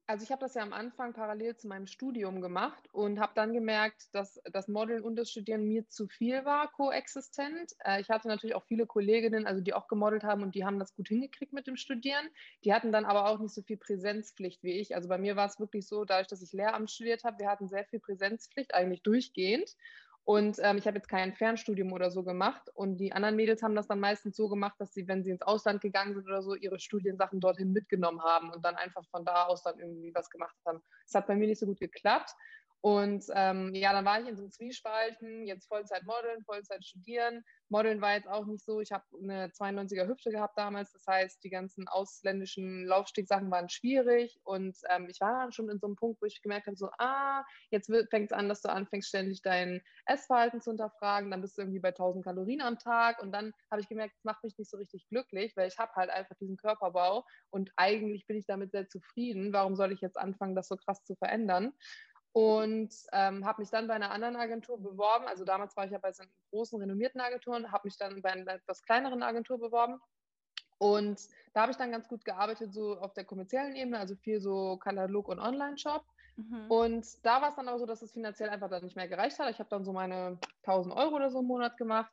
Also 0.06 0.24
ich 0.24 0.32
habe 0.32 0.40
das 0.40 0.54
ja 0.54 0.62
am 0.62 0.72
Anfang 0.72 1.12
parallel 1.12 1.56
zu 1.56 1.68
meinem 1.68 1.86
Studium 1.86 2.40
gemacht 2.40 2.88
und 2.92 3.20
habe 3.20 3.30
dann 3.36 3.52
gemerkt, 3.52 4.12
dass 4.12 4.40
das 4.50 4.66
Modeln 4.66 5.04
und 5.04 5.14
das 5.14 5.30
Studieren 5.30 5.68
mir 5.68 5.86
zu 5.88 6.08
viel 6.08 6.44
war, 6.44 6.72
koexistent. 6.72 7.74
Äh, 7.84 8.00
ich 8.00 8.10
hatte 8.10 8.26
natürlich 8.26 8.56
auch 8.56 8.64
viele 8.64 8.86
Kolleginnen, 8.86 9.46
also 9.46 9.60
die 9.62 9.72
auch 9.72 9.86
gemodelt 9.86 10.24
haben 10.24 10.42
und 10.42 10.56
die 10.56 10.64
haben 10.64 10.80
das 10.80 10.96
gut 10.96 11.06
hingekriegt 11.06 11.52
mit 11.52 11.68
dem 11.68 11.76
Studieren. 11.76 12.28
Die 12.64 12.72
hatten 12.74 12.90
dann 12.90 13.04
aber 13.04 13.26
auch 13.30 13.38
nicht 13.38 13.54
so 13.54 13.62
viel 13.62 13.76
Präsenzpflicht 13.76 14.64
wie 14.64 14.80
ich. 14.80 14.96
Also 14.96 15.08
bei 15.08 15.16
mir 15.16 15.36
war 15.36 15.46
es 15.46 15.60
wirklich 15.60 15.86
so, 15.86 16.04
dadurch, 16.04 16.26
dass 16.26 16.42
ich 16.42 16.52
Lehramt 16.52 16.90
studiert 16.90 17.22
habe, 17.22 17.38
wir 17.38 17.48
hatten 17.48 17.68
sehr 17.68 17.84
viel 17.84 18.00
Präsenzpflicht, 18.00 18.74
eigentlich 18.74 19.04
durchgehend. 19.04 19.76
Und 20.30 20.60
ähm, 20.62 20.78
ich 20.78 20.86
habe 20.86 20.96
jetzt 20.96 21.08
kein 21.08 21.34
Fernstudium 21.34 21.92
oder 21.92 22.12
so 22.12 22.22
gemacht. 22.22 22.70
Und 22.74 22.98
die 22.98 23.12
anderen 23.12 23.34
Mädels 23.34 23.64
haben 23.64 23.74
das 23.74 23.88
dann 23.88 23.98
meistens 23.98 24.36
so 24.36 24.48
gemacht, 24.48 24.76
dass 24.78 24.94
sie, 24.94 25.08
wenn 25.08 25.24
sie 25.24 25.30
ins 25.30 25.42
Ausland 25.42 25.80
gegangen 25.80 26.14
sind 26.14 26.24
oder 26.24 26.40
so, 26.40 26.54
ihre 26.54 26.78
Studiensachen 26.78 27.40
dorthin 27.40 27.72
mitgenommen 27.72 28.22
haben 28.22 28.52
und 28.52 28.64
dann 28.64 28.76
einfach 28.76 29.04
von 29.10 29.24
da 29.24 29.46
aus 29.46 29.64
dann 29.64 29.80
irgendwie 29.80 30.14
was 30.14 30.30
gemacht 30.30 30.54
haben. 30.64 30.80
Das 31.04 31.16
hat 31.16 31.26
bei 31.26 31.34
mir 31.34 31.48
nicht 31.48 31.58
so 31.58 31.66
gut 31.66 31.80
geklappt. 31.80 32.30
Und 32.82 33.24
ähm, 33.34 33.74
ja, 33.74 33.92
dann 33.92 34.06
war 34.06 34.20
ich 34.20 34.28
in 34.28 34.36
so 34.36 34.42
einem 34.42 34.52
Zwiespalten, 34.52 35.46
jetzt 35.46 35.68
Vollzeit 35.68 36.04
modeln, 36.04 36.42
Vollzeit 36.44 36.84
studieren. 36.84 37.44
Modeln 37.68 38.00
war 38.00 38.14
jetzt 38.14 38.26
auch 38.28 38.46
nicht 38.46 38.64
so, 38.64 38.80
ich 38.80 38.90
habe 38.90 39.04
eine 39.22 39.50
92er 39.52 40.08
Hüfte 40.08 40.30
gehabt 40.30 40.56
damals, 40.56 40.92
das 40.92 41.06
heißt, 41.06 41.44
die 41.44 41.50
ganzen 41.50 41.86
ausländischen 41.88 42.84
Laufstegsachen 42.86 43.50
waren 43.50 43.68
schwierig 43.68 44.40
und 44.44 44.76
ähm, 44.88 45.08
ich 45.08 45.20
war 45.20 45.52
schon 45.52 45.68
in 45.68 45.78
so 45.78 45.86
einem 45.86 45.94
Punkt, 45.96 46.20
wo 46.20 46.26
ich 46.26 46.42
gemerkt 46.42 46.66
habe, 46.66 46.76
so, 46.76 46.88
ah, 46.98 47.44
jetzt 47.70 47.86
fängt 48.10 48.32
es 48.32 48.36
an, 48.36 48.48
dass 48.48 48.62
du 48.62 48.70
anfängst, 48.70 49.08
ständig 49.08 49.42
dein 49.42 49.82
Essverhalten 50.06 50.60
zu 50.60 50.70
hinterfragen, 50.70 51.30
dann 51.30 51.42
bist 51.42 51.58
du 51.58 51.62
irgendwie 51.62 51.80
bei 51.80 51.92
1000 51.92 52.24
Kalorien 52.24 52.60
am 52.62 52.78
Tag 52.78 53.22
und 53.22 53.30
dann 53.30 53.52
habe 53.70 53.82
ich 53.82 53.88
gemerkt, 53.88 54.16
das 54.16 54.24
macht 54.24 54.42
mich 54.42 54.58
nicht 54.58 54.70
so 54.70 54.78
richtig 54.78 55.06
glücklich, 55.08 55.52
weil 55.56 55.68
ich 55.68 55.78
habe 55.78 55.92
halt 55.94 56.10
einfach 56.10 56.34
diesen 56.40 56.56
Körperbau 56.56 57.24
und 57.50 57.70
eigentlich 57.76 58.26
bin 58.26 58.36
ich 58.36 58.46
damit 58.46 58.72
sehr 58.72 58.88
zufrieden. 58.88 59.52
Warum 59.52 59.76
soll 59.76 59.92
ich 59.92 60.00
jetzt 60.00 60.18
anfangen, 60.18 60.56
das 60.56 60.66
so 60.66 60.76
krass 60.76 61.04
zu 61.04 61.14
verändern? 61.14 61.72
Und 62.32 62.94
ähm, 63.12 63.44
habe 63.44 63.62
mich 63.62 63.70
dann 63.70 63.88
bei 63.88 63.94
einer 63.94 64.10
anderen 64.10 64.36
Agentur 64.36 64.80
beworben. 64.80 65.26
Also 65.26 65.44
damals 65.44 65.76
war 65.76 65.84
ich 65.84 65.90
ja 65.90 65.98
bei 65.98 66.12
so 66.12 66.22
großen, 66.50 66.78
renommierten 66.80 67.20
Agentur 67.20 67.56
und 67.56 67.72
habe 67.72 67.86
mich 67.86 67.96
dann 67.96 68.22
bei 68.22 68.30
einer 68.30 68.54
etwas 68.54 68.82
kleineren 68.82 69.22
Agentur 69.22 69.58
beworben. 69.58 70.00
Und 70.78 71.20
da 71.52 71.62
habe 71.62 71.72
ich 71.72 71.78
dann 71.78 71.90
ganz 71.90 72.08
gut 72.08 72.24
gearbeitet, 72.24 72.72
so 72.72 72.98
auf 72.98 73.12
der 73.12 73.24
kommerziellen 73.24 73.76
Ebene, 73.76 73.98
also 73.98 74.14
viel 74.16 74.40
so 74.40 74.78
Katalog- 74.78 75.28
und 75.28 75.38
Online-Shop. 75.38 76.04
Mhm. 76.36 76.70
Und 76.70 77.26
da 77.26 77.42
war 77.42 77.50
es 77.50 77.56
dann 77.56 77.68
aber 77.68 77.78
so, 77.78 77.86
dass 77.86 78.00
es 78.00 78.12
finanziell 78.12 78.48
einfach 78.48 78.70
dann 78.70 78.84
nicht 78.84 78.96
mehr 78.96 79.08
gereicht 79.08 79.38
hat. 79.38 79.50
Ich 79.50 79.58
habe 79.58 79.68
dann 79.68 79.84
so 79.84 79.92
meine 79.92 80.38
1000 80.62 80.94
Euro 80.94 81.16
oder 81.16 81.30
so 81.30 81.40
im 81.40 81.46
Monat 81.46 81.76
gemacht 81.76 82.12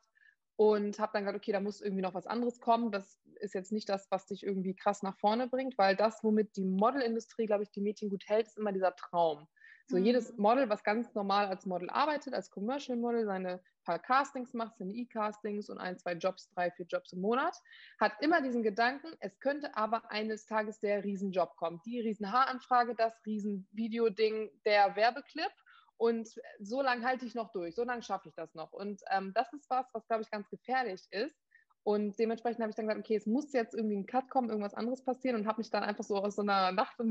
und 0.56 0.98
habe 0.98 1.12
dann 1.14 1.22
gesagt, 1.22 1.38
okay, 1.38 1.52
da 1.52 1.60
muss 1.60 1.80
irgendwie 1.80 2.02
noch 2.02 2.14
was 2.14 2.26
anderes 2.26 2.60
kommen. 2.60 2.90
Das 2.90 3.18
ist 3.40 3.54
jetzt 3.54 3.72
nicht 3.72 3.88
das, 3.88 4.10
was 4.10 4.26
dich 4.26 4.44
irgendwie 4.44 4.74
krass 4.74 5.02
nach 5.02 5.16
vorne 5.16 5.46
bringt, 5.46 5.78
weil 5.78 5.96
das, 5.96 6.22
womit 6.22 6.56
die 6.56 6.64
Modelindustrie, 6.64 7.46
glaube 7.46 7.62
ich, 7.62 7.70
die 7.70 7.80
Mädchen 7.80 8.10
gut 8.10 8.24
hält, 8.26 8.48
ist 8.48 8.58
immer 8.58 8.72
dieser 8.72 8.94
Traum. 8.96 9.46
So 9.88 9.96
mhm. 9.96 10.04
jedes 10.04 10.36
Model, 10.36 10.68
was 10.68 10.84
ganz 10.84 11.14
normal 11.14 11.46
als 11.46 11.64
Model 11.64 11.88
arbeitet, 11.88 12.34
als 12.34 12.50
Commercial 12.50 12.98
Model, 12.98 13.24
seine 13.24 13.60
paar 13.84 13.98
Castings 13.98 14.52
macht, 14.52 14.76
seine 14.76 14.92
E-Castings 14.92 15.70
und 15.70 15.78
ein, 15.78 15.96
zwei 15.98 16.12
Jobs, 16.12 16.50
drei, 16.50 16.70
vier 16.70 16.84
Jobs 16.86 17.12
im 17.14 17.22
Monat, 17.22 17.56
hat 17.98 18.12
immer 18.20 18.42
diesen 18.42 18.62
Gedanken, 18.62 19.08
es 19.20 19.40
könnte 19.40 19.74
aber 19.76 20.10
eines 20.10 20.44
Tages 20.44 20.78
der 20.78 21.04
Riesenjob 21.04 21.56
kommen. 21.56 21.80
Die 21.86 22.00
Riesen-Haaranfrage, 22.00 22.94
das 22.94 23.14
Riesen-Video-Ding, 23.24 24.50
der 24.66 24.94
Werbeclip. 24.94 25.52
Und 25.96 26.28
so 26.60 26.82
lange 26.82 27.04
halte 27.04 27.24
ich 27.24 27.34
noch 27.34 27.50
durch, 27.50 27.74
so 27.74 27.82
lange 27.82 28.02
schaffe 28.02 28.28
ich 28.28 28.34
das 28.34 28.54
noch. 28.54 28.72
Und 28.72 29.00
ähm, 29.10 29.32
das 29.34 29.52
ist 29.54 29.68
was, 29.70 29.86
was, 29.94 30.06
glaube 30.06 30.22
ich, 30.22 30.30
ganz 30.30 30.48
gefährlich 30.50 31.08
ist. 31.10 31.34
Und 31.82 32.18
dementsprechend 32.18 32.60
habe 32.60 32.70
ich 32.70 32.76
dann 32.76 32.86
gesagt, 32.86 33.04
okay, 33.04 33.16
es 33.16 33.26
muss 33.26 33.52
jetzt 33.54 33.74
irgendwie 33.74 33.96
ein 33.96 34.06
Cut 34.06 34.28
kommen, 34.28 34.50
irgendwas 34.50 34.74
anderes 34.74 35.02
passieren 35.02 35.40
und 35.40 35.46
habe 35.46 35.60
mich 35.60 35.70
dann 35.70 35.82
einfach 35.82 36.04
so 36.04 36.18
aus 36.18 36.36
so 36.36 36.42
einer 36.42 36.72
Nacht- 36.72 37.00
und 37.00 37.08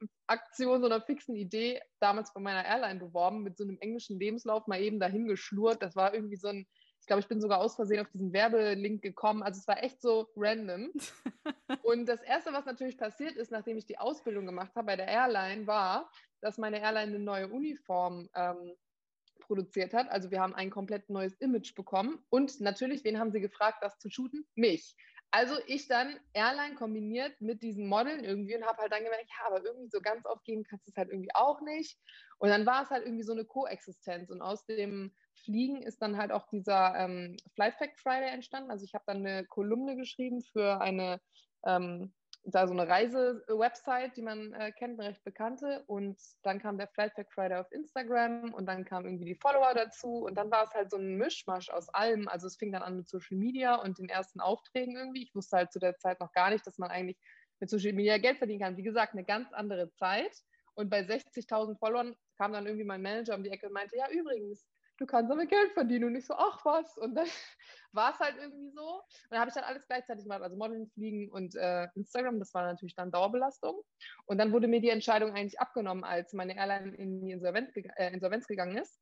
Nebel-Aktion, 0.00 0.80
so 0.80 0.86
einer 0.86 1.00
fixen 1.00 1.36
Idee 1.36 1.80
damals 2.00 2.32
bei 2.32 2.40
meiner 2.40 2.64
Airline 2.64 3.00
beworben, 3.00 3.42
mit 3.42 3.56
so 3.56 3.64
einem 3.64 3.78
englischen 3.80 4.18
Lebenslauf 4.18 4.66
mal 4.66 4.80
eben 4.80 5.00
dahin 5.00 5.26
geschlurrt. 5.26 5.82
Das 5.82 5.96
war 5.96 6.14
irgendwie 6.14 6.36
so 6.36 6.48
ein, 6.48 6.66
ich 7.00 7.06
glaube, 7.06 7.20
ich 7.20 7.28
bin 7.28 7.40
sogar 7.40 7.60
aus 7.60 7.76
Versehen 7.76 8.00
auf 8.00 8.10
diesen 8.10 8.32
Werbelink 8.32 9.02
gekommen. 9.02 9.42
Also 9.42 9.60
es 9.60 9.68
war 9.68 9.82
echt 9.82 10.00
so 10.00 10.28
random. 10.36 10.92
und 11.82 12.06
das 12.06 12.22
Erste, 12.22 12.52
was 12.52 12.66
natürlich 12.66 12.98
passiert 12.98 13.36
ist, 13.36 13.50
nachdem 13.50 13.76
ich 13.76 13.86
die 13.86 13.98
Ausbildung 13.98 14.46
gemacht 14.46 14.72
habe 14.74 14.86
bei 14.86 14.96
der 14.96 15.08
Airline, 15.08 15.66
war, 15.66 16.10
dass 16.40 16.58
meine 16.58 16.80
Airline 16.80 17.14
eine 17.14 17.24
neue 17.24 17.48
Uniform 17.48 18.28
ähm, 18.34 18.74
produziert 19.40 19.94
hat. 19.94 20.10
Also 20.10 20.30
wir 20.30 20.40
haben 20.40 20.54
ein 20.54 20.70
komplett 20.70 21.08
neues 21.08 21.34
Image 21.36 21.74
bekommen. 21.74 22.22
Und 22.28 22.60
natürlich, 22.60 23.04
wen 23.04 23.18
haben 23.18 23.32
sie 23.32 23.40
gefragt, 23.40 23.78
das 23.80 23.98
zu 23.98 24.10
shooten? 24.10 24.46
Mich. 24.54 24.94
Also 25.30 25.56
ich 25.66 25.88
dann 25.88 26.18
Airline 26.32 26.74
kombiniert 26.74 27.38
mit 27.40 27.62
diesen 27.62 27.86
Modeln 27.86 28.24
irgendwie 28.24 28.56
und 28.56 28.64
habe 28.64 28.78
halt 28.78 28.92
dann 28.92 29.04
gemerkt, 29.04 29.28
ja, 29.28 29.46
aber 29.46 29.62
irgendwie 29.62 29.90
so 29.90 30.00
ganz 30.00 30.24
aufgeben 30.24 30.64
kannst 30.64 30.86
du 30.86 30.90
es 30.90 30.96
halt 30.96 31.10
irgendwie 31.10 31.34
auch 31.34 31.60
nicht. 31.60 31.98
Und 32.38 32.48
dann 32.48 32.64
war 32.64 32.82
es 32.82 32.90
halt 32.90 33.04
irgendwie 33.04 33.24
so 33.24 33.32
eine 33.32 33.44
Koexistenz. 33.44 34.30
Und 34.30 34.40
aus 34.40 34.64
dem 34.64 35.14
Fliegen 35.34 35.82
ist 35.82 36.00
dann 36.00 36.16
halt 36.16 36.32
auch 36.32 36.48
dieser 36.48 36.94
ähm, 36.96 37.36
Flight 37.54 37.74
Fact 37.74 38.00
Friday 38.00 38.30
entstanden. 38.30 38.70
Also 38.70 38.84
ich 38.84 38.94
habe 38.94 39.04
dann 39.06 39.18
eine 39.18 39.44
Kolumne 39.44 39.96
geschrieben 39.96 40.42
für 40.42 40.80
eine 40.80 41.20
ähm, 41.66 42.14
da 42.54 42.66
so 42.66 42.72
eine 42.72 42.88
Reise-Website, 42.88 44.16
die 44.16 44.22
man 44.22 44.52
äh, 44.54 44.72
kennt, 44.72 44.98
eine 44.98 45.10
recht 45.10 45.24
bekannte. 45.24 45.84
Und 45.86 46.18
dann 46.42 46.60
kam 46.60 46.78
der 46.78 46.88
Flightback 46.88 47.32
Friday 47.32 47.58
auf 47.58 47.70
Instagram 47.72 48.54
und 48.54 48.66
dann 48.66 48.84
kamen 48.84 49.06
irgendwie 49.06 49.26
die 49.26 49.34
Follower 49.34 49.72
dazu. 49.74 50.24
Und 50.24 50.34
dann 50.34 50.50
war 50.50 50.64
es 50.64 50.74
halt 50.74 50.90
so 50.90 50.96
ein 50.96 51.16
Mischmasch 51.16 51.70
aus 51.70 51.88
allem. 51.90 52.28
Also 52.28 52.46
es 52.46 52.56
fing 52.56 52.72
dann 52.72 52.82
an 52.82 52.96
mit 52.96 53.08
Social 53.08 53.36
Media 53.36 53.74
und 53.76 53.98
den 53.98 54.08
ersten 54.08 54.40
Aufträgen 54.40 54.96
irgendwie. 54.96 55.22
Ich 55.22 55.34
wusste 55.34 55.56
halt 55.58 55.72
zu 55.72 55.78
der 55.78 55.96
Zeit 55.98 56.20
noch 56.20 56.32
gar 56.32 56.50
nicht, 56.50 56.66
dass 56.66 56.78
man 56.78 56.90
eigentlich 56.90 57.18
mit 57.60 57.70
Social 57.70 57.92
Media 57.92 58.18
Geld 58.18 58.38
verdienen 58.38 58.60
kann. 58.60 58.76
Wie 58.76 58.82
gesagt, 58.82 59.12
eine 59.12 59.24
ganz 59.24 59.52
andere 59.52 59.90
Zeit. 59.92 60.32
Und 60.74 60.90
bei 60.90 61.00
60.000 61.00 61.78
Followern 61.78 62.14
kam 62.36 62.52
dann 62.52 62.66
irgendwie 62.66 62.84
mein 62.86 63.02
Manager 63.02 63.34
um 63.34 63.42
die 63.42 63.50
Ecke 63.50 63.66
und 63.66 63.72
meinte, 63.72 63.96
ja, 63.96 64.08
übrigens, 64.10 64.64
du 64.98 65.06
kannst 65.06 65.30
damit 65.30 65.48
Geld 65.48 65.72
verdienen 65.72 66.04
und 66.04 66.16
ich 66.16 66.26
so, 66.26 66.34
ach 66.34 66.64
was. 66.64 66.98
Und 66.98 67.14
dann 67.14 67.26
war 67.92 68.12
es 68.12 68.18
halt 68.18 68.36
irgendwie 68.38 68.70
so. 68.70 68.82
Und 68.82 69.30
dann 69.30 69.40
habe 69.40 69.48
ich 69.48 69.54
dann 69.54 69.64
alles 69.64 69.86
gleichzeitig 69.86 70.24
gemacht, 70.24 70.42
also 70.42 70.56
Modeln, 70.56 70.88
Fliegen 70.88 71.30
und 71.30 71.54
äh, 71.56 71.88
Instagram. 71.94 72.38
Das 72.38 72.52
war 72.54 72.64
natürlich 72.64 72.94
dann 72.94 73.10
Dauerbelastung. 73.10 73.80
Und 74.26 74.38
dann 74.38 74.52
wurde 74.52 74.68
mir 74.68 74.80
die 74.80 74.90
Entscheidung 74.90 75.32
eigentlich 75.34 75.60
abgenommen, 75.60 76.04
als 76.04 76.32
meine 76.32 76.56
Airline 76.56 76.94
in 76.94 77.20
die 77.20 77.32
Insolvenz, 77.32 77.70
äh, 77.74 78.12
Insolvenz 78.12 78.46
gegangen 78.46 78.76
ist, 78.76 79.00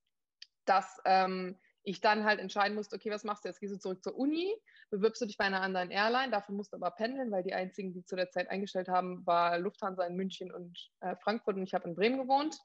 dass 0.67 1.01
ähm, 1.05 1.59
ich 1.83 2.01
dann 2.01 2.25
halt 2.25 2.41
entscheiden 2.41 2.75
musste, 2.75 2.97
okay, 2.97 3.11
was 3.11 3.25
machst 3.25 3.45
du 3.45 3.49
jetzt? 3.49 3.61
Gehst 3.61 3.73
du 3.73 3.79
zurück 3.79 4.03
zur 4.03 4.17
Uni, 4.17 4.53
bewirbst 4.91 5.23
du 5.23 5.27
dich 5.27 5.37
bei 5.37 5.45
einer 5.45 5.63
anderen 5.63 5.91
Airline, 5.91 6.33
dafür 6.33 6.55
musst 6.55 6.73
du 6.73 6.77
aber 6.77 6.91
pendeln, 6.91 7.31
weil 7.31 7.45
die 7.45 7.55
einzigen, 7.55 7.95
die 7.95 8.05
zu 8.05 8.17
der 8.17 8.29
Zeit 8.31 8.51
eingestellt 8.51 8.89
haben, 8.89 9.25
war 9.25 9.59
Lufthansa 9.59 10.05
in 10.05 10.17
München 10.17 10.53
und 10.53 10.77
äh, 11.01 11.15
Frankfurt 11.23 11.57
und 11.57 11.63
ich 11.63 11.75
habe 11.75 11.89
in 11.89 11.95
Bremen 11.95 12.19
gewohnt. 12.19 12.59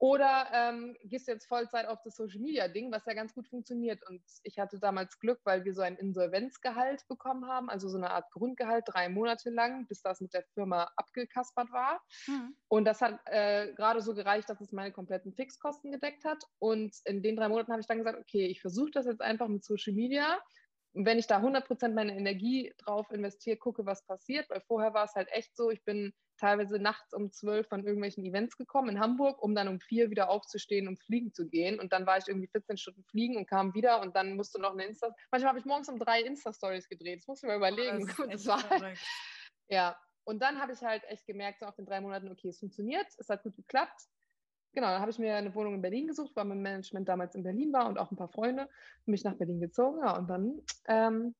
Oder 0.00 0.46
ähm, 0.52 0.96
gehst 1.02 1.26
du 1.26 1.32
jetzt 1.32 1.46
Vollzeit 1.46 1.86
auf 1.86 2.00
das 2.02 2.14
Social 2.14 2.40
Media 2.40 2.68
Ding, 2.68 2.92
was 2.92 3.04
ja 3.06 3.14
ganz 3.14 3.34
gut 3.34 3.48
funktioniert. 3.48 4.00
Und 4.08 4.22
ich 4.44 4.58
hatte 4.60 4.78
damals 4.78 5.18
Glück, 5.18 5.40
weil 5.42 5.64
wir 5.64 5.74
so 5.74 5.82
ein 5.82 5.96
Insolvenzgehalt 5.96 7.06
bekommen 7.08 7.46
haben, 7.48 7.68
also 7.68 7.88
so 7.88 7.96
eine 7.96 8.10
Art 8.10 8.30
Grundgehalt 8.30 8.84
drei 8.86 9.08
Monate 9.08 9.50
lang, 9.50 9.88
bis 9.88 10.00
das 10.00 10.20
mit 10.20 10.34
der 10.34 10.44
Firma 10.54 10.88
abgekaspert 10.96 11.72
war. 11.72 12.00
Mhm. 12.28 12.54
Und 12.68 12.84
das 12.84 13.00
hat 13.00 13.18
äh, 13.24 13.72
gerade 13.74 14.00
so 14.00 14.14
gereicht, 14.14 14.48
dass 14.48 14.60
es 14.60 14.70
meine 14.70 14.92
kompletten 14.92 15.32
Fixkosten 15.32 15.90
gedeckt 15.90 16.24
hat. 16.24 16.44
Und 16.60 16.94
in 17.04 17.20
den 17.22 17.34
drei 17.34 17.48
Monaten 17.48 17.72
habe 17.72 17.80
ich 17.80 17.88
dann 17.88 17.98
gesagt, 17.98 18.20
okay, 18.20 18.46
ich 18.46 18.60
versuche 18.60 18.92
das 18.92 19.06
jetzt 19.06 19.20
einfach 19.20 19.48
mit 19.48 19.64
Social 19.64 19.94
Media. 19.94 20.38
Und 20.92 21.04
wenn 21.06 21.18
ich 21.18 21.26
da 21.26 21.38
100% 21.38 21.92
meine 21.92 22.16
Energie 22.16 22.72
drauf 22.78 23.10
investiere, 23.10 23.56
gucke, 23.56 23.86
was 23.86 24.04
passiert, 24.04 24.48
weil 24.50 24.60
vorher 24.62 24.94
war 24.94 25.04
es 25.04 25.14
halt 25.14 25.28
echt 25.32 25.54
so, 25.56 25.70
ich 25.70 25.84
bin 25.84 26.12
teilweise 26.38 26.78
nachts 26.78 27.12
um 27.12 27.30
zwölf 27.30 27.68
von 27.68 27.84
irgendwelchen 27.84 28.24
Events 28.24 28.56
gekommen 28.56 28.90
in 28.90 29.00
Hamburg, 29.00 29.42
um 29.42 29.54
dann 29.54 29.68
um 29.68 29.80
vier 29.80 30.10
wieder 30.10 30.30
aufzustehen, 30.30 30.88
um 30.88 30.96
fliegen 30.96 31.32
zu 31.32 31.48
gehen. 31.48 31.78
Und 31.78 31.92
dann 31.92 32.06
war 32.06 32.18
ich 32.18 32.28
irgendwie 32.28 32.48
14 32.48 32.78
Stunden 32.78 33.04
fliegen 33.04 33.36
und 33.36 33.46
kam 33.46 33.74
wieder 33.74 34.00
und 34.00 34.16
dann 34.16 34.36
musste 34.36 34.60
noch 34.60 34.72
eine 34.72 34.86
Insta. 34.86 35.14
Manchmal 35.30 35.50
habe 35.50 35.58
ich 35.58 35.64
morgens 35.64 35.88
um 35.88 35.98
drei 35.98 36.22
Insta-Stories 36.22 36.88
gedreht. 36.88 37.20
Das 37.20 37.26
muss 37.26 37.42
ich 37.42 37.48
mir 37.48 37.56
überlegen. 37.56 38.10
Oh, 38.18 38.26
das 38.30 38.46
war, 38.46 38.62
ja, 39.68 39.96
und 40.24 40.40
dann 40.40 40.60
habe 40.60 40.72
ich 40.72 40.82
halt 40.82 41.04
echt 41.04 41.26
gemerkt, 41.26 41.60
so 41.60 41.66
auf 41.66 41.76
den 41.76 41.86
drei 41.86 42.00
Monaten, 42.00 42.30
okay, 42.30 42.48
es 42.48 42.58
funktioniert, 42.58 43.06
es 43.16 43.28
hat 43.28 43.42
gut 43.42 43.56
geklappt. 43.56 44.08
Genau, 44.78 44.90
dann 44.92 45.00
habe 45.00 45.10
ich 45.10 45.18
mir 45.18 45.34
eine 45.34 45.52
Wohnung 45.56 45.74
in 45.74 45.82
Berlin 45.82 46.06
gesucht, 46.06 46.36
weil 46.36 46.44
mein 46.44 46.62
Management 46.62 47.08
damals 47.08 47.34
in 47.34 47.42
Berlin 47.42 47.72
war 47.72 47.88
und 47.88 47.98
auch 47.98 48.12
ein 48.12 48.16
paar 48.16 48.28
Freunde, 48.28 48.68
mich 49.06 49.24
nach 49.24 49.34
Berlin 49.34 49.58
gezogen. 49.58 49.98
Ja, 49.98 50.16
und 50.16 50.30
dann 50.30 50.62
ähm, 50.86 51.34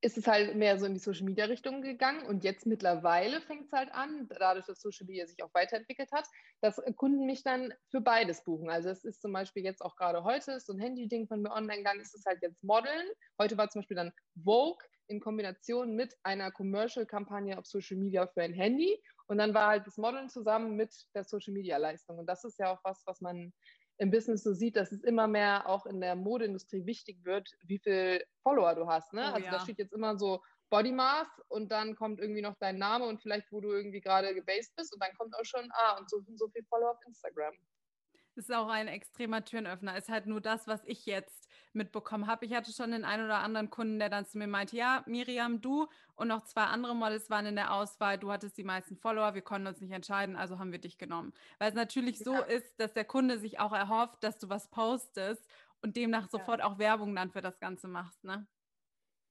ist 0.00 0.16
es 0.16 0.26
halt 0.28 0.54
mehr 0.54 0.78
so 0.78 0.86
in 0.86 0.94
die 0.94 1.00
Social 1.00 1.24
Media 1.24 1.46
Richtung 1.46 1.82
gegangen 1.82 2.24
und 2.26 2.44
jetzt 2.44 2.66
mittlerweile 2.66 3.40
fängt 3.40 3.66
es 3.66 3.72
halt 3.72 3.92
an, 3.92 4.28
dadurch, 4.38 4.66
dass 4.66 4.80
Social 4.80 5.06
Media 5.06 5.26
sich 5.26 5.42
auch 5.42 5.52
weiterentwickelt 5.54 6.12
hat, 6.12 6.26
dass 6.60 6.80
Kunden 6.96 7.26
mich 7.26 7.42
dann 7.42 7.74
für 7.90 8.00
beides 8.00 8.44
buchen. 8.44 8.70
Also 8.70 8.90
es 8.90 9.04
ist 9.04 9.20
zum 9.20 9.32
Beispiel 9.32 9.64
jetzt 9.64 9.82
auch 9.82 9.96
gerade 9.96 10.22
heute 10.22 10.60
so 10.60 10.72
ein 10.72 10.78
Handy-Ding 10.78 11.26
von 11.26 11.42
mir 11.42 11.50
online 11.50 11.78
gegangen, 11.78 12.00
ist 12.00 12.14
es 12.14 12.24
halt 12.26 12.40
jetzt 12.42 12.62
Modeln. 12.62 13.08
Heute 13.40 13.58
war 13.58 13.68
zum 13.70 13.80
Beispiel 13.80 13.96
dann 13.96 14.12
Vogue 14.44 14.84
in 15.08 15.20
Kombination 15.20 15.96
mit 15.96 16.14
einer 16.22 16.52
Commercial-Kampagne 16.52 17.58
auf 17.58 17.66
Social 17.66 17.96
Media 17.96 18.26
für 18.28 18.42
ein 18.42 18.54
Handy 18.54 19.02
und 19.26 19.38
dann 19.38 19.52
war 19.52 19.68
halt 19.68 19.86
das 19.86 19.96
Modeln 19.96 20.28
zusammen 20.28 20.76
mit 20.76 20.94
der 21.14 21.24
Social 21.24 21.54
Media 21.54 21.76
Leistung 21.76 22.18
und 22.18 22.26
das 22.26 22.44
ist 22.44 22.58
ja 22.58 22.72
auch 22.72 22.80
was, 22.84 23.02
was 23.06 23.20
man 23.20 23.52
im 23.98 24.10
Business 24.10 24.42
so 24.42 24.52
sieht, 24.52 24.76
dass 24.76 24.92
es 24.92 25.02
immer 25.02 25.26
mehr 25.26 25.68
auch 25.68 25.86
in 25.86 26.00
der 26.00 26.14
Modeindustrie 26.14 26.86
wichtig 26.86 27.24
wird, 27.24 27.50
wie 27.62 27.78
viel 27.78 28.24
Follower 28.42 28.74
du 28.74 28.86
hast. 28.86 29.12
Ne? 29.12 29.28
Oh, 29.30 29.34
also 29.34 29.46
ja. 29.46 29.52
da 29.52 29.60
steht 29.60 29.78
jetzt 29.78 29.92
immer 29.92 30.16
so 30.18 30.42
Body 30.70 30.92
Mass 30.92 31.28
und 31.48 31.72
dann 31.72 31.96
kommt 31.96 32.20
irgendwie 32.20 32.42
noch 32.42 32.56
dein 32.60 32.78
Name 32.78 33.06
und 33.06 33.20
vielleicht, 33.20 33.50
wo 33.50 33.60
du 33.60 33.72
irgendwie 33.72 34.00
gerade 34.00 34.34
gebased 34.34 34.74
bist 34.76 34.92
und 34.94 35.02
dann 35.02 35.14
kommt 35.14 35.34
auch 35.34 35.44
schon, 35.44 35.68
ah, 35.72 35.98
und 35.98 36.08
so, 36.08 36.22
so 36.36 36.48
viel 36.48 36.64
Follower 36.64 36.92
auf 36.92 37.06
Instagram 37.06 37.54
ist 38.38 38.52
auch 38.52 38.68
ein 38.68 38.88
extremer 38.88 39.44
Türenöffner. 39.44 39.96
Ist 39.96 40.08
halt 40.08 40.26
nur 40.26 40.40
das, 40.40 40.66
was 40.66 40.80
ich 40.84 41.04
jetzt 41.06 41.48
mitbekommen 41.72 42.26
habe. 42.26 42.46
Ich 42.46 42.54
hatte 42.54 42.72
schon 42.72 42.92
den 42.92 43.04
einen 43.04 43.24
oder 43.24 43.40
anderen 43.40 43.70
Kunden, 43.70 43.98
der 43.98 44.08
dann 44.08 44.26
zu 44.26 44.38
mir 44.38 44.46
meinte, 44.46 44.76
ja, 44.76 45.02
Miriam, 45.06 45.60
du 45.60 45.86
und 46.14 46.28
noch 46.28 46.44
zwei 46.44 46.64
andere 46.64 46.94
Models 46.94 47.28
waren 47.30 47.46
in 47.46 47.56
der 47.56 47.72
Auswahl. 47.72 48.18
Du 48.18 48.32
hattest 48.32 48.56
die 48.56 48.64
meisten 48.64 48.96
Follower, 48.96 49.34
wir 49.34 49.42
konnten 49.42 49.66
uns 49.66 49.80
nicht 49.80 49.92
entscheiden, 49.92 50.36
also 50.36 50.58
haben 50.58 50.72
wir 50.72 50.80
dich 50.80 50.98
genommen. 50.98 51.32
Weil 51.58 51.70
es 51.70 51.74
natürlich 51.74 52.20
ja. 52.20 52.24
so 52.24 52.42
ist, 52.42 52.80
dass 52.80 52.92
der 52.94 53.04
Kunde 53.04 53.38
sich 53.38 53.60
auch 53.60 53.72
erhofft, 53.72 54.22
dass 54.22 54.38
du 54.38 54.48
was 54.48 54.68
postest 54.68 55.46
und 55.82 55.96
demnach 55.96 56.24
ja. 56.24 56.28
sofort 56.30 56.62
auch 56.62 56.78
Werbung 56.78 57.14
dann 57.14 57.30
für 57.30 57.42
das 57.42 57.60
Ganze 57.60 57.88
machst, 57.88 58.24
ne? 58.24 58.46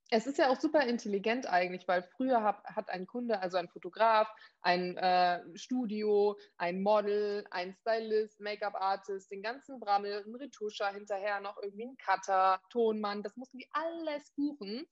Es 0.10 0.26
ist 0.26 0.38
ja 0.38 0.50
auch 0.50 0.60
super 0.60 0.82
intelligent 0.88 1.48
eigentlich, 1.48 1.88
weil 1.88 2.04
früher 2.04 2.42
hab, 2.42 2.64
hat 2.66 2.90
ein 2.90 3.08
Kunde, 3.08 3.42
also 3.42 3.58
ein 3.58 3.68
Fotograf, 3.68 4.34
ein 4.62 4.96
äh, 4.98 5.42
Studio, 5.58 6.38
ein 6.58 6.82
Model, 6.82 7.46
ein 7.52 7.74
Stylist, 7.74 8.40
Make-up-Artist, 8.40 9.30
den 9.32 9.42
ganzen 9.42 9.80
Brammel, 9.80 10.24
ein 10.26 10.36
Retuscher 10.36 10.94
hinterher, 10.94 11.42
noch 11.42 11.58
irgendwie 11.62 11.88
ein 11.88 11.98
Cutter, 11.98 12.62
Tonmann, 12.70 13.24
das 13.24 13.36
mussten 13.36 13.58
die 13.58 13.68
alles 13.72 14.32
buchen 14.32 14.88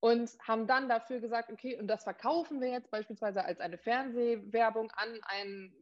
und 0.00 0.30
haben 0.46 0.66
dann 0.66 0.88
dafür 0.88 1.20
gesagt, 1.20 1.50
okay, 1.52 1.78
und 1.78 1.86
das 1.86 2.02
verkaufen 2.02 2.60
wir 2.60 2.68
jetzt 2.68 2.90
beispielsweise 2.90 3.44
als 3.44 3.60
eine 3.60 3.78
Fernsehwerbung 3.78 4.90
an 4.90 5.20
ein 5.22 5.72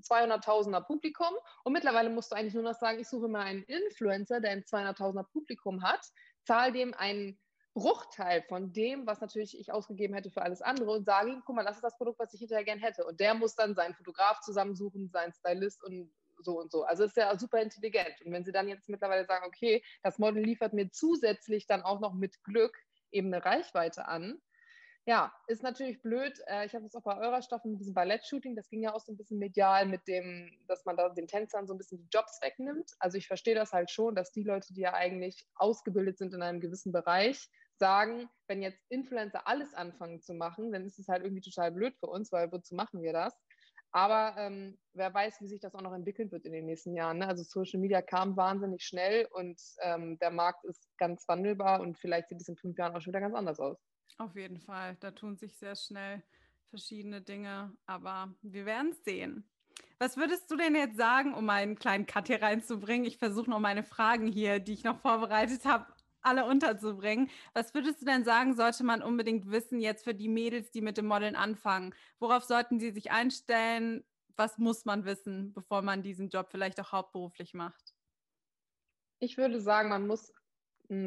200.000er 0.00 0.80
Publikum. 0.80 1.32
Und 1.62 1.72
mittlerweile 1.72 2.10
musst 2.10 2.32
du 2.32 2.36
eigentlich 2.36 2.54
nur 2.54 2.64
noch 2.64 2.74
sagen, 2.74 2.98
ich 2.98 3.08
suche 3.08 3.28
mal 3.28 3.44
einen 3.44 3.62
Influencer, 3.62 4.40
der 4.40 4.50
ein 4.50 4.64
200.000er 4.64 5.22
Publikum 5.22 5.84
hat, 5.84 6.00
zahl 6.44 6.72
dem 6.72 6.94
einen 6.94 7.38
Bruchteil 7.74 8.42
von 8.42 8.72
dem, 8.72 9.06
was 9.06 9.20
natürlich 9.20 9.58
ich 9.58 9.72
ausgegeben 9.72 10.14
hätte 10.14 10.30
für 10.30 10.42
alles 10.42 10.60
andere 10.60 10.90
und 10.90 11.04
sage 11.04 11.30
ihm, 11.30 11.42
guck 11.44 11.56
mal, 11.56 11.64
das 11.64 11.76
ist 11.76 11.84
das 11.84 11.96
Produkt, 11.96 12.18
was 12.18 12.34
ich 12.34 12.40
hinterher 12.40 12.64
gern 12.64 12.78
hätte. 12.78 13.04
Und 13.04 13.20
der 13.20 13.34
muss 13.34 13.54
dann 13.54 13.74
seinen 13.74 13.94
Fotograf 13.94 14.40
zusammensuchen, 14.40 15.08
seinen 15.10 15.32
Stylist 15.32 15.84
und 15.84 16.10
so 16.42 16.58
und 16.58 16.72
so. 16.72 16.84
Also 16.84 17.04
ist 17.04 17.16
ja 17.16 17.36
super 17.38 17.60
intelligent. 17.60 18.20
Und 18.24 18.32
wenn 18.32 18.44
sie 18.44 18.52
dann 18.52 18.68
jetzt 18.68 18.88
mittlerweile 18.88 19.26
sagen, 19.26 19.46
okay, 19.46 19.82
das 20.02 20.18
Model 20.18 20.42
liefert 20.42 20.72
mir 20.72 20.90
zusätzlich 20.90 21.66
dann 21.66 21.82
auch 21.82 22.00
noch 22.00 22.14
mit 22.14 22.42
Glück 22.44 22.76
eben 23.12 23.32
eine 23.32 23.44
Reichweite 23.44 24.06
an, 24.08 24.40
Ja, 25.06 25.32
ist 25.46 25.62
natürlich 25.62 26.02
blöd. 26.02 26.38
Äh, 26.46 26.66
ich 26.66 26.74
habe 26.74 26.84
es 26.84 26.94
auch 26.94 27.02
bei 27.02 27.16
eurer 27.16 27.42
Staffel 27.42 27.70
mit 27.70 27.80
diesem 27.80 27.94
Ballett-Shooting, 27.94 28.54
das 28.54 28.68
ging 28.68 28.82
ja 28.82 28.92
auch 28.92 29.00
so 29.00 29.12
ein 29.12 29.16
bisschen 29.16 29.38
medial 29.38 29.86
mit 29.86 30.06
dem, 30.06 30.50
dass 30.68 30.84
man 30.84 30.96
da 30.96 31.08
den 31.08 31.26
Tänzern 31.26 31.66
so 31.66 31.74
ein 31.74 31.78
bisschen 31.78 31.98
die 31.98 32.08
Jobs 32.12 32.38
wegnimmt. 32.42 32.92
Also 32.98 33.16
ich 33.16 33.26
verstehe 33.26 33.54
das 33.54 33.72
halt 33.72 33.90
schon, 33.90 34.14
dass 34.14 34.30
die 34.30 34.44
Leute, 34.44 34.72
die 34.74 34.82
ja 34.82 34.92
eigentlich 34.92 35.46
ausgebildet 35.54 36.18
sind 36.18 36.34
in 36.34 36.42
einem 36.42 36.60
gewissen 36.60 36.92
Bereich, 36.92 37.48
sagen, 37.78 38.28
wenn 38.46 38.62
jetzt 38.62 38.84
Influencer 38.90 39.48
alles 39.48 39.72
anfangen 39.74 40.20
zu 40.20 40.34
machen, 40.34 40.70
dann 40.70 40.84
ist 40.84 40.98
es 40.98 41.08
halt 41.08 41.24
irgendwie 41.24 41.40
total 41.40 41.72
blöd 41.72 41.96
für 41.98 42.06
uns, 42.06 42.30
weil 42.30 42.52
wozu 42.52 42.74
machen 42.74 43.00
wir 43.02 43.14
das? 43.14 43.34
Aber 43.92 44.36
ähm, 44.38 44.78
wer 44.92 45.12
weiß, 45.12 45.40
wie 45.40 45.48
sich 45.48 45.60
das 45.60 45.74
auch 45.74 45.80
noch 45.80 45.94
entwickeln 45.94 46.30
wird 46.30 46.44
in 46.44 46.52
den 46.52 46.66
nächsten 46.66 46.94
Jahren. 46.94 47.18
Ne? 47.18 47.26
Also 47.26 47.42
Social 47.42 47.80
Media 47.80 48.02
kam 48.02 48.36
wahnsinnig 48.36 48.84
schnell 48.84 49.26
und 49.32 49.60
ähm, 49.80 50.18
der 50.20 50.30
Markt 50.30 50.64
ist 50.64 50.86
ganz 50.98 51.26
wandelbar 51.26 51.80
und 51.80 51.98
vielleicht 51.98 52.28
sieht 52.28 52.40
es 52.40 52.48
in 52.48 52.56
fünf 52.56 52.78
Jahren 52.78 52.94
auch 52.94 53.00
schon 53.00 53.12
wieder 53.12 53.20
ganz 53.20 53.34
anders 53.34 53.58
aus. 53.58 53.78
Auf 54.20 54.36
jeden 54.36 54.60
Fall. 54.60 54.98
Da 55.00 55.12
tun 55.12 55.38
sich 55.38 55.54
sehr 55.54 55.74
schnell 55.74 56.22
verschiedene 56.68 57.22
Dinge, 57.22 57.74
aber 57.86 58.34
wir 58.42 58.66
werden 58.66 58.90
es 58.90 59.02
sehen. 59.02 59.48
Was 59.98 60.18
würdest 60.18 60.50
du 60.50 60.56
denn 60.56 60.74
jetzt 60.74 60.98
sagen, 60.98 61.32
um 61.32 61.48
einen 61.48 61.78
kleinen 61.78 62.04
Cut 62.04 62.26
hier 62.26 62.42
reinzubringen? 62.42 63.06
Ich 63.06 63.16
versuche 63.16 63.48
noch 63.48 63.60
meine 63.60 63.82
Fragen 63.82 64.26
hier, 64.26 64.60
die 64.60 64.74
ich 64.74 64.84
noch 64.84 65.00
vorbereitet 65.00 65.64
habe, 65.64 65.86
alle 66.20 66.44
unterzubringen. 66.44 67.30
Was 67.54 67.72
würdest 67.72 68.02
du 68.02 68.04
denn 68.04 68.22
sagen, 68.22 68.54
sollte 68.54 68.84
man 68.84 69.02
unbedingt 69.02 69.50
wissen 69.50 69.80
jetzt 69.80 70.04
für 70.04 70.14
die 70.14 70.28
Mädels, 70.28 70.70
die 70.70 70.82
mit 70.82 70.98
dem 70.98 71.06
Modeln 71.06 71.34
anfangen? 71.34 71.94
Worauf 72.18 72.44
sollten 72.44 72.78
sie 72.78 72.90
sich 72.90 73.10
einstellen? 73.10 74.04
Was 74.36 74.58
muss 74.58 74.84
man 74.84 75.06
wissen, 75.06 75.54
bevor 75.54 75.80
man 75.80 76.02
diesen 76.02 76.28
Job 76.28 76.48
vielleicht 76.50 76.78
auch 76.78 76.92
hauptberuflich 76.92 77.54
macht? 77.54 77.94
Ich 79.18 79.38
würde 79.38 79.62
sagen, 79.62 79.88
man 79.88 80.06
muss 80.06 80.30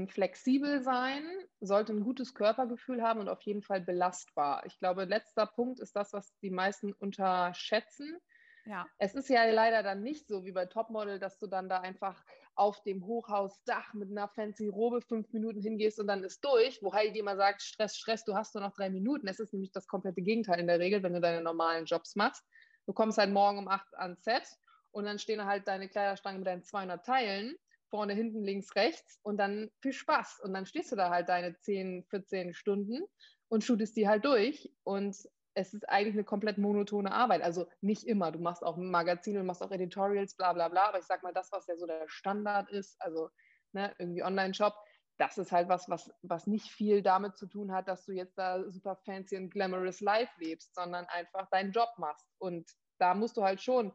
flexibel 0.08 0.82
sein, 0.82 1.24
sollte 1.60 1.92
ein 1.92 2.04
gutes 2.04 2.34
Körpergefühl 2.34 3.02
haben 3.04 3.20
und 3.20 3.28
auf 3.28 3.42
jeden 3.42 3.62
Fall 3.62 3.82
belastbar. 3.82 4.66
Ich 4.66 4.80
glaube, 4.80 5.04
letzter 5.04 5.46
Punkt 5.46 5.82
ist 5.82 5.96
das, 5.96 6.14
was 6.14 6.38
die 6.40 6.52
meisten 6.52 6.94
unterschätzen. 6.94 8.18
Ja. 8.66 8.88
Es 8.98 9.14
ist 9.14 9.28
ja 9.28 9.44
leider 9.44 9.84
dann 9.84 10.02
nicht 10.02 10.26
so 10.28 10.46
wie 10.46 10.54
bei 10.54 10.66
Topmodel, 10.66 11.20
dass 11.20 11.38
du 11.38 11.48
dann 11.48 11.68
da 11.68 11.82
einfach 11.82 12.24
auf 12.56 12.82
dem 12.84 13.06
Hochhausdach 13.06 13.94
mit 13.94 14.10
einer 14.10 14.30
fancy 14.30 14.70
Robe 14.70 15.02
fünf 15.02 15.34
Minuten 15.34 15.62
hingehst 15.62 16.00
und 16.00 16.08
dann 16.08 16.24
ist 16.24 16.46
durch, 16.46 16.82
wo 16.82 16.94
Heidi 16.94 17.20
immer 17.20 17.36
sagt, 17.36 17.62
Stress, 17.62 17.98
Stress, 17.98 18.24
du 18.24 18.36
hast 18.36 18.56
nur 18.56 18.64
noch 18.64 18.74
drei 18.74 18.90
Minuten. 18.90 19.28
Es 19.28 19.40
ist 19.40 19.52
nämlich 19.52 19.74
das 19.74 19.88
komplette 19.88 20.22
Gegenteil 20.22 20.62
in 20.62 20.68
der 20.68 20.80
Regel, 20.80 21.04
wenn 21.04 21.14
du 21.14 21.20
deine 21.20 21.42
normalen 21.42 21.84
Jobs 21.84 22.16
machst. 22.16 22.42
Du 22.86 22.94
kommst 22.94 23.18
halt 23.18 23.32
morgen 23.32 23.58
um 23.58 23.68
acht 23.68 23.94
ans 23.96 24.24
Set 24.24 24.48
und 24.92 25.04
dann 25.04 25.20
stehen 25.20 25.44
halt 25.44 25.68
deine 25.68 25.90
Kleiderstangen 25.90 26.40
mit 26.40 26.48
deinen 26.48 26.64
200 26.64 27.06
Teilen 27.06 27.58
vorne, 27.94 28.14
hinten, 28.16 28.44
links, 28.44 28.76
rechts 28.76 29.20
und 29.22 29.38
dann 29.38 29.70
viel 29.80 29.94
Spaß. 29.94 30.40
Und 30.44 30.56
dann 30.56 30.66
stehst 30.66 30.92
du 30.92 30.96
da 30.96 31.12
halt 31.12 31.30
deine 31.30 31.56
10, 31.60 32.06
14 32.10 32.56
Stunden 32.56 33.04
und 33.50 33.64
shootest 33.64 33.96
die 33.96 34.08
halt 34.08 34.26
durch 34.26 34.74
und 34.84 35.16
es 35.54 35.76
ist 35.76 35.88
eigentlich 35.88 36.16
eine 36.16 36.24
komplett 36.24 36.58
monotone 36.58 37.12
Arbeit. 37.12 37.44
Also 37.44 37.68
nicht 37.82 38.08
immer. 38.08 38.32
Du 38.32 38.40
machst 38.40 38.64
auch 38.64 38.78
Magazine, 38.78 39.38
du 39.38 39.46
machst 39.46 39.62
auch 39.62 39.70
Editorials, 39.70 40.36
bla 40.36 40.54
bla 40.54 40.70
bla. 40.70 40.90
Aber 40.90 40.98
ich 40.98 41.06
sag 41.06 41.22
mal, 41.22 41.34
das, 41.34 41.52
was 41.52 41.68
ja 41.68 41.78
so 41.78 41.86
der 41.86 42.06
Standard 42.08 42.72
ist, 42.72 43.00
also 43.00 43.30
ne, 43.74 43.94
irgendwie 44.00 44.24
Online-Shop, 44.24 44.74
das 45.20 45.38
ist 45.38 45.52
halt 45.52 45.70
was, 45.70 45.88
was, 45.88 46.12
was 46.24 46.48
nicht 46.48 46.72
viel 46.72 47.04
damit 47.04 47.38
zu 47.38 47.46
tun 47.46 47.72
hat, 47.72 47.88
dass 47.88 48.06
du 48.06 48.14
jetzt 48.14 48.40
da 48.40 48.68
super 48.72 48.96
fancy 49.06 49.38
und 49.38 49.52
glamorous 49.52 50.02
life 50.02 50.34
lebst, 50.40 50.74
sondern 50.74 51.06
einfach 51.06 51.48
deinen 51.52 51.72
Job 51.72 51.90
machst. 51.98 52.26
Und 52.40 52.68
da 52.98 53.14
musst 53.14 53.38
du 53.38 53.44
halt 53.44 53.62
schon 53.62 53.94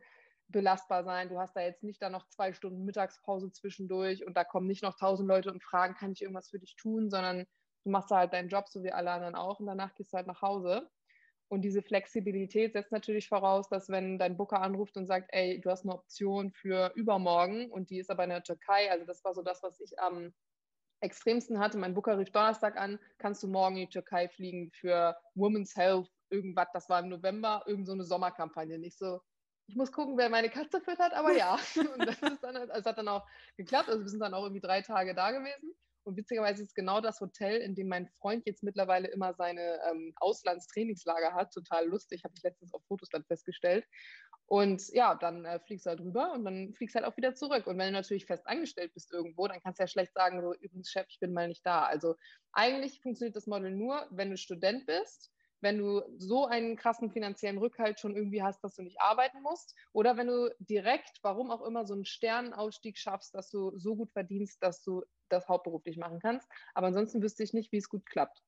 belastbar 0.48 1.04
sein. 1.04 1.28
Du 1.28 1.38
hast 1.38 1.54
da 1.54 1.60
jetzt 1.60 1.82
nicht 1.82 2.02
da 2.02 2.10
noch 2.10 2.28
zwei 2.28 2.52
Stunden 2.52 2.84
Mittagspause 2.84 3.52
zwischendurch 3.52 4.26
und 4.26 4.36
da 4.36 4.44
kommen 4.44 4.66
nicht 4.66 4.82
noch 4.82 4.96
tausend 4.96 5.28
Leute 5.28 5.52
und 5.52 5.62
fragen, 5.62 5.94
kann 5.94 6.12
ich 6.12 6.22
irgendwas 6.22 6.50
für 6.50 6.58
dich 6.58 6.76
tun, 6.76 7.10
sondern 7.10 7.46
du 7.84 7.90
machst 7.90 8.10
da 8.10 8.18
halt 8.18 8.32
deinen 8.32 8.48
Job, 8.48 8.68
so 8.68 8.82
wie 8.82 8.92
alle 8.92 9.10
anderen 9.10 9.34
auch, 9.34 9.60
und 9.60 9.66
danach 9.66 9.94
gehst 9.94 10.12
du 10.12 10.16
halt 10.16 10.26
nach 10.26 10.42
Hause. 10.42 10.88
Und 11.50 11.62
diese 11.62 11.82
Flexibilität 11.82 12.74
setzt 12.74 12.92
natürlich 12.92 13.28
voraus, 13.28 13.68
dass 13.70 13.88
wenn 13.88 14.18
dein 14.18 14.36
Booker 14.36 14.60
anruft 14.60 14.96
und 14.98 15.06
sagt, 15.06 15.30
ey, 15.32 15.60
du 15.60 15.70
hast 15.70 15.84
eine 15.84 15.94
Option 15.94 16.52
für 16.52 16.92
übermorgen 16.94 17.70
und 17.70 17.88
die 17.90 17.98
ist 17.98 18.10
aber 18.10 18.24
in 18.24 18.30
der 18.30 18.42
Türkei, 18.42 18.90
also 18.90 19.06
das 19.06 19.24
war 19.24 19.34
so 19.34 19.42
das, 19.42 19.62
was 19.62 19.80
ich 19.80 19.98
am 19.98 20.34
extremsten 21.00 21.58
hatte. 21.58 21.78
Mein 21.78 21.94
Booker 21.94 22.18
rief 22.18 22.30
Donnerstag 22.32 22.76
an, 22.76 22.98
kannst 23.18 23.42
du 23.42 23.48
morgen 23.48 23.76
in 23.76 23.86
die 23.86 23.92
Türkei 23.92 24.28
fliegen 24.28 24.70
für 24.72 25.16
Women's 25.34 25.74
Health, 25.76 26.10
irgendwas, 26.28 26.68
das 26.72 26.88
war 26.88 27.00
im 27.00 27.08
November, 27.08 27.62
irgend 27.66 27.86
so 27.86 27.92
eine 27.92 28.04
Sommerkampagne. 28.04 28.78
Nicht 28.78 28.98
so, 28.98 29.20
ich 29.68 29.76
muss 29.76 29.92
gucken, 29.92 30.16
wer 30.16 30.30
meine 30.30 30.48
Katze 30.48 30.80
füttert, 30.80 31.12
aber 31.12 31.32
ja. 31.36 31.58
Und 31.76 32.06
das 32.06 32.18
dann, 32.40 32.56
also 32.56 32.72
es 32.72 32.86
hat 32.86 32.98
dann 32.98 33.08
auch 33.08 33.26
geklappt. 33.56 33.88
Also 33.88 34.02
wir 34.02 34.08
sind 34.08 34.20
dann 34.20 34.34
auch 34.34 34.42
irgendwie 34.42 34.66
drei 34.66 34.80
Tage 34.82 35.14
da 35.14 35.30
gewesen. 35.30 35.74
Und 36.04 36.16
witzigerweise 36.16 36.62
ist 36.62 36.70
es 36.70 36.74
genau 36.74 37.02
das 37.02 37.20
Hotel, 37.20 37.60
in 37.60 37.74
dem 37.74 37.88
mein 37.88 38.08
Freund 38.18 38.46
jetzt 38.46 38.62
mittlerweile 38.62 39.08
immer 39.08 39.34
seine 39.34 39.78
ähm, 39.90 40.14
Auslandstrainingslager 40.16 41.34
hat. 41.34 41.52
Total 41.52 41.86
lustig, 41.86 42.24
habe 42.24 42.32
ich 42.34 42.42
letztens 42.42 42.72
auf 42.72 42.82
Fotos 42.86 43.10
dann 43.10 43.24
festgestellt. 43.24 43.84
Und 44.46 44.88
ja, 44.94 45.14
dann 45.14 45.44
äh, 45.44 45.60
fliegst 45.60 45.84
du 45.84 45.90
halt 45.90 46.00
rüber 46.00 46.32
und 46.32 46.46
dann 46.46 46.72
fliegst 46.72 46.94
du 46.94 47.00
halt 47.00 47.12
auch 47.12 47.18
wieder 47.18 47.34
zurück. 47.34 47.66
Und 47.66 47.76
wenn 47.76 47.88
du 47.88 47.92
natürlich 47.92 48.24
fest 48.24 48.46
angestellt 48.46 48.94
bist 48.94 49.12
irgendwo, 49.12 49.48
dann 49.48 49.60
kannst 49.60 49.80
du 49.80 49.82
ja 49.82 49.88
schlecht 49.88 50.14
sagen, 50.14 50.40
so 50.40 50.54
übrigens 50.54 50.90
Chef, 50.90 51.04
ich 51.10 51.20
bin 51.20 51.34
mal 51.34 51.48
nicht 51.48 51.66
da. 51.66 51.82
Also 51.82 52.16
eigentlich 52.52 53.02
funktioniert 53.02 53.36
das 53.36 53.46
Model 53.46 53.70
nur, 53.70 54.06
wenn 54.10 54.30
du 54.30 54.38
Student 54.38 54.86
bist 54.86 55.30
wenn 55.60 55.78
du 55.78 56.02
so 56.18 56.46
einen 56.46 56.76
krassen 56.76 57.10
finanziellen 57.10 57.58
Rückhalt 57.58 58.00
schon 58.00 58.16
irgendwie 58.16 58.42
hast, 58.42 58.62
dass 58.62 58.74
du 58.76 58.82
nicht 58.82 59.00
arbeiten 59.00 59.42
musst, 59.42 59.74
oder 59.92 60.16
wenn 60.16 60.28
du 60.28 60.54
direkt, 60.58 61.18
warum 61.22 61.50
auch 61.50 61.62
immer, 61.62 61.86
so 61.86 61.94
einen 61.94 62.04
Sternenausstieg 62.04 62.98
schaffst, 62.98 63.34
dass 63.34 63.50
du 63.50 63.76
so 63.78 63.96
gut 63.96 64.12
verdienst, 64.12 64.62
dass 64.62 64.82
du 64.82 65.02
das 65.28 65.48
hauptberuflich 65.48 65.96
machen 65.96 66.20
kannst. 66.20 66.48
Aber 66.74 66.88
ansonsten 66.88 67.22
wüsste 67.22 67.42
ich 67.42 67.52
nicht, 67.52 67.72
wie 67.72 67.78
es 67.78 67.88
gut 67.88 68.06
klappt. 68.06 68.42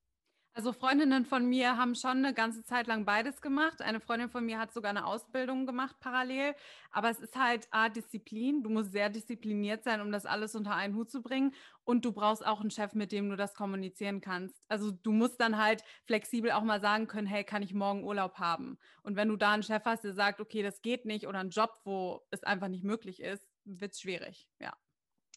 Also 0.53 0.73
Freundinnen 0.73 1.25
von 1.25 1.49
mir 1.49 1.77
haben 1.77 1.95
schon 1.95 2.19
eine 2.25 2.35
ganze 2.35 2.65
Zeit 2.65 2.89
lang 2.89 3.05
beides 3.05 3.41
gemacht. 3.41 3.81
Eine 3.83 4.01
Freundin 4.01 4.29
von 4.29 4.45
mir 4.45 4.59
hat 4.59 4.73
sogar 4.73 4.91
eine 4.91 5.07
Ausbildung 5.07 5.65
gemacht 5.65 5.97
parallel. 6.01 6.55
Aber 6.91 7.09
es 7.09 7.21
ist 7.21 7.37
halt 7.37 7.69
A, 7.71 7.89
Disziplin. 7.89 8.63
Du 8.65 8.69
musst 8.69 8.91
sehr 8.91 9.11
diszipliniert 9.11 9.85
sein, 9.85 10.01
um 10.01 10.11
das 10.11 10.27
alles 10.27 10.57
unter 10.57 10.75
einen 10.75 10.97
Hut 10.97 11.09
zu 11.09 11.23
bringen. 11.23 11.55
Und 11.85 12.05
du 12.05 12.13
brauchst 12.13 12.45
auch 12.45 12.61
einen 12.61 12.73
Chef, 12.73 12.95
mit 12.95 13.13
dem 13.13 13.31
du 13.31 13.37
das 13.37 13.55
kommunizieren 13.55 14.21
kannst. 14.21 14.57
Also 14.69 14.91
du 14.91 15.13
musst 15.13 15.41
dann 15.41 15.57
halt 15.57 15.85
flexibel 16.07 16.51
auch 16.51 16.65
mal 16.65 16.81
sagen 16.81 17.07
können, 17.07 17.29
hey, 17.29 17.45
kann 17.45 17.63
ich 17.63 17.73
morgen 17.73 18.03
Urlaub 18.03 18.39
haben? 18.39 18.77
Und 19.03 19.15
wenn 19.15 19.29
du 19.29 19.37
da 19.37 19.53
einen 19.53 19.63
Chef 19.63 19.85
hast, 19.85 20.03
der 20.03 20.15
sagt, 20.15 20.41
okay, 20.41 20.63
das 20.63 20.83
geht 20.83 21.05
nicht, 21.07 21.29
oder 21.29 21.39
einen 21.39 21.51
Job, 21.51 21.81
wo 21.85 22.27
es 22.31 22.43
einfach 22.43 22.69
nicht 22.69 22.85
möglich 22.85 23.21
ist, 23.21 23.47
wird 23.65 23.93
es 23.93 24.01
schwierig, 24.01 24.49
ja. 24.59 24.73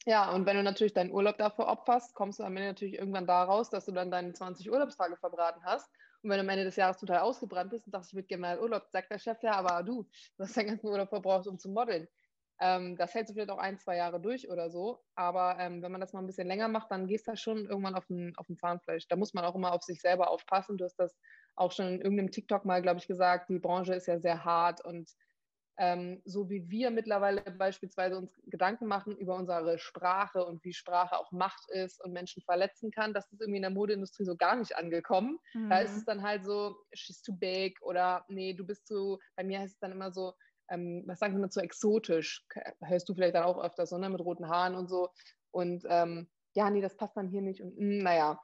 Ja, 0.06 0.32
und 0.32 0.46
wenn 0.46 0.58
du 0.58 0.64
natürlich 0.64 0.94
deinen 0.94 1.12
Urlaub 1.12 1.38
dafür 1.38 1.68
opferst, 1.68 2.14
kommst 2.14 2.40
du 2.40 2.44
am 2.44 2.58
Ende 2.58 2.70
natürlich 2.70 2.96
irgendwann 2.96 3.26
da 3.26 3.44
raus, 3.44 3.70
dass 3.70 3.86
du 3.86 3.94
dann 3.94 4.12
deine 4.12 4.34
20 4.34 4.70
Urlaubstage 4.70 5.16
verbraten 5.16 5.64
hast. 5.64 5.90
Und 6.22 6.30
wenn 6.30 6.38
du 6.38 6.44
am 6.44 6.50
Ende 6.50 6.66
des 6.66 6.76
Jahres 6.76 6.98
total 6.98 7.20
ausgebrannt 7.20 7.70
bist 7.70 7.86
und 7.88 7.92
sagst, 7.92 8.10
ich 8.12 8.16
würde 8.16 8.28
gerne 8.28 8.42
mal 8.42 8.60
Urlaub, 8.60 8.88
sagt 8.90 9.12
der 9.12 9.20
Chef, 9.20 9.42
ja, 9.44 9.54
aber 9.54 9.84
du, 9.84 10.04
du 10.38 10.44
hast 10.44 10.58
deinen 10.58 10.68
ganzen 10.68 10.88
Urlaub 10.88 11.10
verbraucht, 11.10 11.48
um 11.48 11.58
zu 11.58 11.70
modeln. 11.70 12.08
Ähm, 12.60 12.98
das 12.98 13.14
hältst 13.14 13.30
du 13.32 13.34
vielleicht 13.34 13.50
auch 13.50 13.58
ein, 13.58 13.78
zwei 13.78 13.96
Jahre 13.98 14.20
durch 14.22 14.50
oder 14.50 14.70
so. 14.70 15.00
Aber 15.16 15.58
ähm, 15.60 15.82
wenn 15.82 15.92
man 15.92 16.02
das 16.02 16.14
mal 16.14 16.20
ein 16.20 16.28
bisschen 16.28 16.48
länger 16.48 16.68
macht, 16.68 16.92
dann 16.92 17.08
gehst 17.08 17.28
du 17.28 17.32
da 17.32 17.38
schon 17.38 17.66
irgendwann 17.66 17.96
auf 17.96 18.06
den, 18.08 18.34
auf 18.38 18.48
Zahnfleisch. 18.58 19.08
Da 19.08 19.16
muss 19.16 19.34
man 19.34 19.46
auch 19.46 19.56
immer 19.56 19.74
auf 19.74 19.84
sich 19.84 20.02
selber 20.02 20.30
aufpassen. 20.30 20.78
Du 20.78 20.86
hast 20.86 20.96
das 20.98 21.18
auch 21.56 21.72
schon 21.72 21.88
in 21.88 22.02
irgendeinem 22.02 22.32
TikTok 22.32 22.66
mal, 22.66 22.82
glaube 22.82 23.00
ich, 23.00 23.08
gesagt. 23.08 23.50
Die 23.50 23.60
Branche 23.60 23.96
ist 23.96 24.08
ja 24.08 24.20
sehr 24.20 24.44
hart 24.46 24.84
und 24.84 25.10
ähm, 25.78 26.22
so 26.26 26.50
wie 26.50 26.70
wir 26.70 26.92
mittlerweile 26.92 27.42
beispielsweise 27.42 28.18
uns 28.18 28.40
Gedanken 28.46 28.88
machen 28.88 29.18
über 29.18 29.36
unsere 29.36 29.80
Sprache 29.80 30.46
und 30.46 30.64
wie 30.64 30.74
Sprache 30.74 31.18
auch 31.18 31.32
Macht 31.32 31.70
ist 31.72 32.04
und 32.04 32.14
Menschen 32.14 32.44
verletzen 32.44 32.92
kann, 32.92 33.14
das 33.14 33.32
ist 33.32 33.42
irgendwie 33.42 33.58
in 33.58 33.64
der 33.64 33.72
Modeindustrie 33.72 34.26
so 34.26 34.36
gar 34.36 34.56
nicht 34.56 34.76
angekommen. 34.76 35.40
Mhm. 35.54 35.70
Da 35.70 35.80
ist 35.80 35.96
es 35.96 36.06
dann 36.06 36.22
halt 36.22 36.46
so, 36.46 36.76
she's 36.94 37.22
too 37.22 37.36
big 37.36 37.82
oder 37.82 38.24
nee, 38.28 38.54
du 38.54 38.66
bist 38.66 38.88
zu, 38.88 39.20
bei 39.36 39.44
mir 39.44 39.60
heißt 39.60 39.74
es 39.74 39.80
dann 39.80 39.92
immer 39.92 40.12
so, 40.12 40.34
ähm, 40.70 41.04
was 41.08 41.20
sagen 41.20 41.34
wir 41.34 41.42
mal, 41.42 41.50
zu 41.50 41.62
exotisch. 41.62 42.46
Hörst 42.82 43.10
du 43.10 43.14
vielleicht 43.14 43.36
dann 43.36 43.44
auch 43.44 43.64
öfter 43.64 43.86
so, 43.86 43.98
ne, 43.98 44.10
mit 44.10 44.22
roten 44.22 44.48
Haaren 44.48 44.76
und 44.76 44.90
so. 44.90 45.10
Und 45.52 45.86
ähm, 45.90 46.30
ja, 46.56 46.70
nee, 46.70 46.82
das 46.82 46.98
passt 46.98 47.18
dann 47.18 47.30
hier 47.30 47.42
nicht. 47.42 47.62
Und 47.62 47.78
mh, 47.78 47.82
hm, 47.82 47.98
naja, 48.00 48.40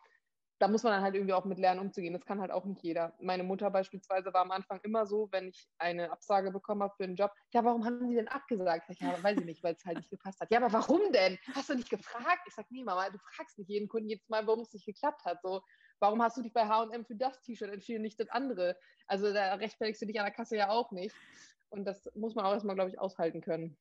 da 0.60 0.68
muss 0.68 0.84
man 0.84 0.92
dann 0.92 1.02
halt 1.02 1.16
irgendwie 1.16 1.34
auch 1.34 1.46
mit 1.46 1.58
lernen, 1.58 1.80
umzugehen. 1.80 2.14
Das 2.14 2.26
kann 2.26 2.42
halt 2.42 2.52
auch 2.52 2.66
nicht 2.66 2.84
jeder. 2.84 3.16
Meine 3.22 3.44
Mutter 3.44 3.72
beispielsweise 3.72 4.34
war 4.34 4.42
am 4.42 4.52
Anfang 4.52 4.80
immer 4.84 5.06
so, 5.06 5.30
wenn 5.32 5.48
ich 5.48 5.70
eine 5.78 6.12
Absage 6.12 6.52
bekommen 6.52 6.84
habe 6.84 6.94
für 6.98 7.06
einen 7.06 7.16
Job, 7.16 7.32
ja, 7.54 7.64
warum 7.64 7.86
haben 7.86 8.10
Sie 8.10 8.16
denn 8.16 8.28
abgesagt? 8.28 8.90
Ich, 8.90 9.00
ja, 9.00 9.22
weiß 9.24 9.38
ich 9.40 9.46
nicht, 9.46 9.64
weil 9.64 9.76
es 9.76 9.86
halt 9.86 9.98
nicht 9.98 10.10
gepasst 10.10 10.42
hat. 10.42 10.52
Ja, 10.52 10.60
aber 10.60 10.72
warum 10.74 11.12
denn? 11.14 11.40
Hast 11.56 11.70
du 11.70 11.76
nicht 11.76 11.90
gefragt? 11.90 12.42
Ich 12.46 12.54
sage, 12.54 12.68
nee, 12.72 12.84
Mama, 12.84 13.10
du 13.10 13.18
fragst 13.18 13.58
nicht 13.58 13.70
jeden 13.70 13.88
Kunden 13.88 14.10
jedes 14.10 14.28
Mal, 14.28 14.46
warum 14.46 14.62
es 14.62 14.74
nicht 14.74 14.86
geklappt 14.86 15.24
hat. 15.24 15.42
So, 15.42 15.62
warum 16.00 16.22
hast 16.22 16.36
du 16.36 16.42
dich 16.42 16.54
bei 16.54 16.68
H&M 16.68 17.06
für 17.06 17.16
das 17.16 17.42
T-Shirt 17.42 17.72
entschieden, 17.72 18.02
nicht 18.02 18.20
das 18.20 18.30
andere? 18.30 18.78
Also 19.08 19.32
da 19.34 19.54
rechtfertigst 19.56 20.02
du 20.02 20.08
dich 20.08 20.20
an 20.20 20.26
der 20.26 20.34
Kasse 20.34 20.58
ja 20.58 20.70
auch 20.70 20.92
nicht. 20.92 21.16
Und 21.70 21.86
das 21.86 22.10
muss 22.16 22.36
man 22.36 22.46
auch 22.46 22.52
erstmal, 22.52 22.76
glaube 22.76 22.90
ich, 22.90 23.00
aushalten 23.00 23.42
können. 23.42 23.78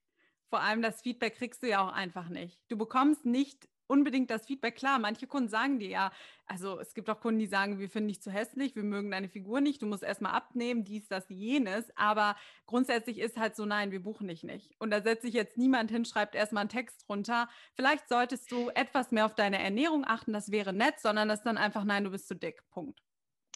Vor 0.48 0.60
allem 0.60 0.80
das 0.80 1.02
Feedback 1.02 1.34
kriegst 1.34 1.62
du 1.62 1.68
ja 1.68 1.86
auch 1.86 1.92
einfach 1.92 2.28
nicht. 2.28 2.60
Du 2.68 2.78
bekommst 2.78 3.26
nicht 3.26 3.68
unbedingt 3.88 4.30
das 4.30 4.46
Feedback. 4.46 4.76
Klar, 4.76 4.98
manche 5.00 5.26
Kunden 5.26 5.48
sagen 5.48 5.80
dir 5.80 5.88
ja, 5.88 6.12
also 6.46 6.78
es 6.78 6.94
gibt 6.94 7.10
auch 7.10 7.20
Kunden, 7.20 7.40
die 7.40 7.46
sagen, 7.46 7.78
wir 7.80 7.88
finden 7.88 8.08
dich 8.08 8.22
zu 8.22 8.30
hässlich, 8.30 8.76
wir 8.76 8.84
mögen 8.84 9.10
deine 9.10 9.28
Figur 9.28 9.60
nicht, 9.60 9.82
du 9.82 9.86
musst 9.86 10.02
erstmal 10.02 10.32
abnehmen, 10.32 10.84
dies, 10.84 11.08
das, 11.08 11.24
jenes. 11.28 11.90
Aber 11.96 12.36
grundsätzlich 12.66 13.18
ist 13.18 13.36
halt 13.36 13.56
so, 13.56 13.64
nein, 13.64 13.90
wir 13.90 14.02
buchen 14.02 14.28
dich 14.28 14.44
nicht. 14.44 14.70
Und 14.78 14.90
da 14.90 15.02
setzt 15.02 15.22
sich 15.22 15.34
jetzt 15.34 15.58
niemand 15.58 15.90
hin, 15.90 16.04
schreibt 16.04 16.34
erstmal 16.34 16.62
einen 16.62 16.70
Text 16.70 17.04
runter. 17.08 17.48
Vielleicht 17.74 18.08
solltest 18.08 18.52
du 18.52 18.70
etwas 18.70 19.10
mehr 19.10 19.26
auf 19.26 19.34
deine 19.34 19.60
Ernährung 19.60 20.04
achten, 20.06 20.32
das 20.32 20.50
wäre 20.50 20.72
nett, 20.72 21.00
sondern 21.00 21.28
das 21.28 21.40
ist 21.40 21.44
dann 21.44 21.58
einfach, 21.58 21.84
nein, 21.84 22.04
du 22.04 22.10
bist 22.10 22.28
zu 22.28 22.36
dick. 22.36 22.62
Punkt. 22.70 23.02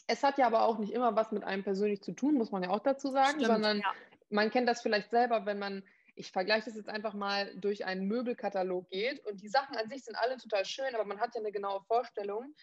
Es 0.07 0.23
hat 0.23 0.39
ja 0.39 0.47
aber 0.47 0.65
auch 0.65 0.79
nicht 0.79 0.93
immer 0.93 1.15
was 1.15 1.33
mit 1.33 1.45
einem 1.45 1.63
persönlich 1.63 2.03
zu 2.03 2.13
tun, 2.13 2.35
muss 2.35 2.51
man 2.51 2.63
ja 2.63 2.71
auch 2.71 2.81
dazu 2.81 3.11
sagen, 3.11 3.41
Stimmt, 3.41 3.47
sondern 3.47 3.79
ja. 3.79 3.93
man 4.31 4.51
kennt 4.51 4.69
das 4.69 4.83
vielleicht 4.83 5.11
selber, 5.11 5.47
wenn 5.47 5.59
man, 5.59 5.83
ich 6.15 6.31
vergleiche 6.31 6.67
das 6.67 6.77
jetzt 6.77 6.89
einfach 6.89 7.15
mal, 7.15 7.55
durch 7.57 7.85
einen 7.85 8.07
Möbelkatalog 8.07 8.89
geht 8.91 9.25
und 9.27 9.43
die 9.43 9.49
Sachen 9.49 9.77
an 9.77 9.89
sich 9.89 10.05
sind 10.05 10.17
alle 10.17 10.37
total 10.37 10.65
schön, 10.65 10.95
aber 10.95 11.05
man 11.05 11.21
hat 11.21 11.35
ja 11.35 11.41
eine 11.41 11.53
genaue 11.53 11.83
Vorstellung, 11.83 12.55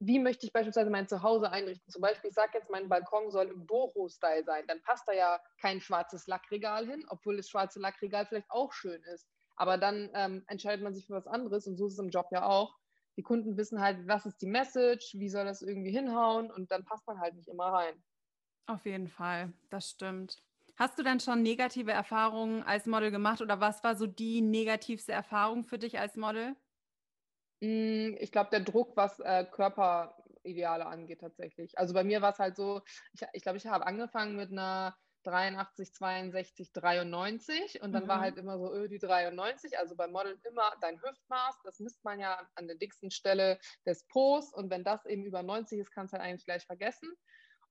wie 0.00 0.18
möchte 0.18 0.46
ich 0.46 0.52
beispielsweise 0.52 0.90
mein 0.90 1.08
Zuhause 1.08 1.50
einrichten? 1.50 1.90
Zum 1.90 2.02
Beispiel, 2.02 2.28
ich 2.28 2.34
sage 2.34 2.52
jetzt, 2.54 2.70
mein 2.70 2.88
Balkon 2.88 3.30
soll 3.30 3.48
im 3.48 3.66
Boho-Style 3.66 4.44
sein. 4.44 4.64
Dann 4.68 4.80
passt 4.82 5.08
da 5.08 5.12
ja 5.12 5.40
kein 5.60 5.80
schwarzes 5.80 6.26
Lackregal 6.26 6.86
hin, 6.86 7.04
obwohl 7.08 7.36
das 7.36 7.48
schwarze 7.48 7.80
Lackregal 7.80 8.26
vielleicht 8.26 8.50
auch 8.50 8.72
schön 8.72 9.02
ist. 9.14 9.28
Aber 9.56 9.76
dann 9.76 10.08
ähm, 10.14 10.44
entscheidet 10.46 10.84
man 10.84 10.94
sich 10.94 11.06
für 11.06 11.14
was 11.14 11.26
anderes 11.26 11.66
und 11.66 11.76
so 11.76 11.86
ist 11.86 11.94
es 11.94 11.98
im 11.98 12.10
Job 12.10 12.28
ja 12.30 12.46
auch. 12.46 12.76
Die 13.16 13.22
Kunden 13.22 13.56
wissen 13.56 13.80
halt, 13.80 14.06
was 14.06 14.24
ist 14.24 14.40
die 14.40 14.46
Message, 14.46 15.14
wie 15.14 15.28
soll 15.28 15.44
das 15.44 15.62
irgendwie 15.62 15.90
hinhauen 15.90 16.52
und 16.52 16.70
dann 16.70 16.84
passt 16.84 17.06
man 17.08 17.18
halt 17.18 17.34
nicht 17.34 17.48
immer 17.48 17.66
rein. 17.66 18.04
Auf 18.66 18.86
jeden 18.86 19.08
Fall, 19.08 19.52
das 19.70 19.90
stimmt. 19.90 20.40
Hast 20.78 20.96
du 20.96 21.02
denn 21.02 21.18
schon 21.18 21.42
negative 21.42 21.90
Erfahrungen 21.90 22.62
als 22.62 22.86
Model 22.86 23.10
gemacht 23.10 23.42
oder 23.42 23.58
was 23.58 23.82
war 23.82 23.96
so 23.96 24.06
die 24.06 24.40
negativste 24.40 25.10
Erfahrung 25.10 25.64
für 25.64 25.76
dich 25.76 25.98
als 25.98 26.14
Model? 26.14 26.54
Hm, 27.60 28.16
ich 28.20 28.30
glaube, 28.30 28.50
der 28.50 28.60
Druck, 28.60 28.96
was 28.96 29.18
äh, 29.18 29.44
Körperideale 29.44 30.86
angeht, 30.86 31.20
tatsächlich. 31.20 31.76
Also 31.76 31.94
bei 31.94 32.04
mir 32.04 32.22
war 32.22 32.32
es 32.32 32.38
halt 32.38 32.54
so, 32.54 32.80
ich 33.12 33.18
glaube, 33.18 33.32
ich, 33.34 33.42
glaub, 33.42 33.56
ich 33.56 33.66
habe 33.66 33.86
angefangen 33.88 34.36
mit 34.36 34.52
einer 34.52 34.96
83, 35.24 35.92
62, 35.92 36.72
93 36.72 37.82
und 37.82 37.92
dann 37.92 38.04
mhm. 38.04 38.08
war 38.08 38.20
halt 38.20 38.36
immer 38.36 38.56
so 38.58 38.72
öh, 38.72 38.88
die 38.88 39.00
93, 39.00 39.76
also 39.76 39.96
beim 39.96 40.12
Modeln 40.12 40.40
immer 40.48 40.72
dein 40.80 41.02
Hüftmaß, 41.02 41.56
das 41.64 41.80
misst 41.80 42.04
man 42.04 42.20
ja 42.20 42.48
an 42.54 42.68
der 42.68 42.76
dicksten 42.76 43.10
Stelle 43.10 43.58
des 43.84 44.06
Po's 44.06 44.54
und 44.54 44.70
wenn 44.70 44.84
das 44.84 45.04
eben 45.06 45.24
über 45.24 45.42
90 45.42 45.80
ist, 45.80 45.90
kannst 45.90 46.14
du 46.14 46.18
halt 46.18 46.28
eigentlich 46.28 46.46
gleich 46.46 46.64
vergessen. 46.64 47.10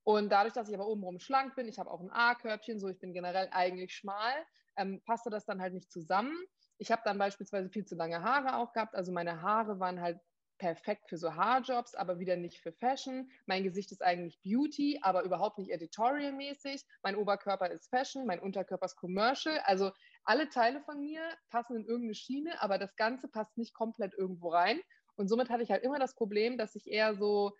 Und 0.08 0.30
dadurch, 0.30 0.54
dass 0.54 0.70
ich 0.70 0.74
aber 0.74 0.88
obenrum 0.88 1.20
schlank 1.20 1.54
bin, 1.56 1.68
ich 1.68 1.80
habe 1.80 1.92
auch 1.92 2.00
ein 2.00 2.10
A-Körbchen, 2.10 2.80
so 2.80 2.88
ich 2.88 2.98
bin 2.98 3.12
generell 3.12 3.50
eigentlich 3.52 3.94
schmal, 3.94 4.32
ähm, 4.78 5.02
passte 5.06 5.30
das 5.30 5.46
dann 5.46 5.62
halt 5.62 5.74
nicht 5.74 5.92
zusammen. 5.92 6.34
Ich 6.78 6.94
habe 6.94 7.02
dann 7.04 7.18
beispielsweise 7.18 7.70
viel 7.70 7.84
zu 7.84 7.96
lange 7.96 8.24
Haare 8.24 8.56
auch 8.56 8.72
gehabt, 8.72 8.96
also 8.96 9.12
meine 9.12 9.42
Haare 9.42 9.82
waren 9.82 10.00
halt 10.00 10.22
perfekt 10.60 11.10
für 11.10 11.18
so 11.18 11.36
Haarjobs, 11.36 11.94
aber 11.94 12.20
wieder 12.20 12.38
nicht 12.38 12.62
für 12.62 12.72
Fashion. 12.72 13.30
Mein 13.48 13.66
Gesicht 13.66 13.92
ist 13.92 14.02
eigentlich 14.02 14.42
Beauty, 14.44 14.98
aber 15.02 15.24
überhaupt 15.24 15.58
nicht 15.58 15.72
editorial-mäßig. 15.72 16.86
Mein 17.04 17.18
Oberkörper 17.18 17.70
ist 17.70 17.90
Fashion, 17.90 18.26
mein 18.26 18.40
Unterkörper 18.40 18.86
ist 18.86 18.96
Commercial. 18.96 19.60
Also 19.66 19.92
alle 20.24 20.48
Teile 20.48 20.80
von 20.84 21.02
mir 21.02 21.22
passen 21.50 21.76
in 21.76 21.86
irgendeine 21.86 22.16
Schiene, 22.16 22.62
aber 22.62 22.78
das 22.78 22.96
Ganze 22.96 23.28
passt 23.28 23.58
nicht 23.58 23.74
komplett 23.74 24.14
irgendwo 24.14 24.52
rein. 24.52 24.80
Und 25.18 25.28
somit 25.28 25.50
hatte 25.50 25.64
ich 25.64 25.72
halt 25.72 25.84
immer 25.84 26.00
das 26.00 26.16
Problem, 26.16 26.58
dass 26.58 26.76
ich 26.76 26.88
eher 26.88 27.16
so 27.16 27.52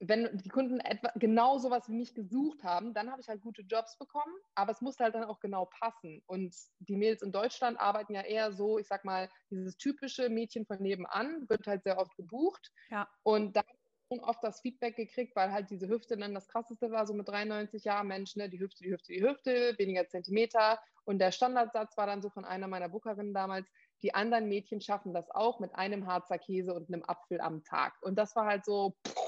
wenn 0.00 0.36
die 0.38 0.48
Kunden 0.48 0.80
etwa 0.80 1.12
genau 1.14 1.58
sowas 1.58 1.88
wie 1.88 1.94
mich 1.94 2.14
gesucht 2.14 2.64
haben, 2.64 2.92
dann 2.92 3.10
habe 3.10 3.20
ich 3.20 3.28
halt 3.28 3.40
gute 3.40 3.62
Jobs 3.62 3.96
bekommen, 3.98 4.34
aber 4.54 4.72
es 4.72 4.80
muss 4.80 4.98
halt 4.98 5.14
dann 5.14 5.24
auch 5.24 5.38
genau 5.38 5.66
passen. 5.66 6.22
Und 6.26 6.54
die 6.80 6.96
Mädels 6.96 7.22
in 7.22 7.32
Deutschland 7.32 7.78
arbeiten 7.78 8.14
ja 8.14 8.22
eher 8.22 8.52
so, 8.52 8.78
ich 8.78 8.88
sag 8.88 9.04
mal, 9.04 9.28
dieses 9.50 9.76
typische 9.76 10.28
Mädchen 10.28 10.66
von 10.66 10.78
nebenan 10.80 11.48
wird 11.48 11.66
halt 11.66 11.84
sehr 11.84 11.98
oft 11.98 12.16
gebucht. 12.16 12.72
Ja. 12.90 13.08
Und 13.22 13.54
da 13.54 13.60
habe 13.60 13.70
ich 14.10 14.22
oft 14.22 14.42
das 14.42 14.60
Feedback 14.60 14.96
gekriegt, 14.96 15.36
weil 15.36 15.52
halt 15.52 15.70
diese 15.70 15.88
Hüfte 15.88 16.16
dann 16.16 16.34
das 16.34 16.48
krasseste 16.48 16.90
war, 16.90 17.06
so 17.06 17.14
mit 17.14 17.28
93 17.28 17.84
Jahren, 17.84 18.08
Mensch, 18.08 18.36
ne, 18.36 18.48
die 18.48 18.60
Hüfte, 18.60 18.82
die 18.82 18.92
Hüfte, 18.92 19.12
die 19.12 19.22
Hüfte, 19.22 19.74
weniger 19.78 20.08
Zentimeter. 20.08 20.80
Und 21.04 21.18
der 21.18 21.32
Standardsatz 21.32 21.96
war 21.96 22.06
dann 22.06 22.22
so 22.22 22.30
von 22.30 22.44
einer 22.44 22.68
meiner 22.68 22.88
Bookerinnen 22.88 23.34
damals, 23.34 23.68
die 24.02 24.14
anderen 24.14 24.48
Mädchen 24.48 24.80
schaffen 24.80 25.14
das 25.14 25.30
auch 25.30 25.60
mit 25.60 25.74
einem 25.76 26.06
Harzer 26.06 26.38
Käse 26.38 26.74
und 26.74 26.92
einem 26.92 27.04
Apfel 27.06 27.40
am 27.40 27.62
Tag. 27.62 27.94
Und 28.02 28.16
das 28.16 28.34
war 28.34 28.46
halt 28.46 28.64
so, 28.64 28.96
pff, 29.06 29.21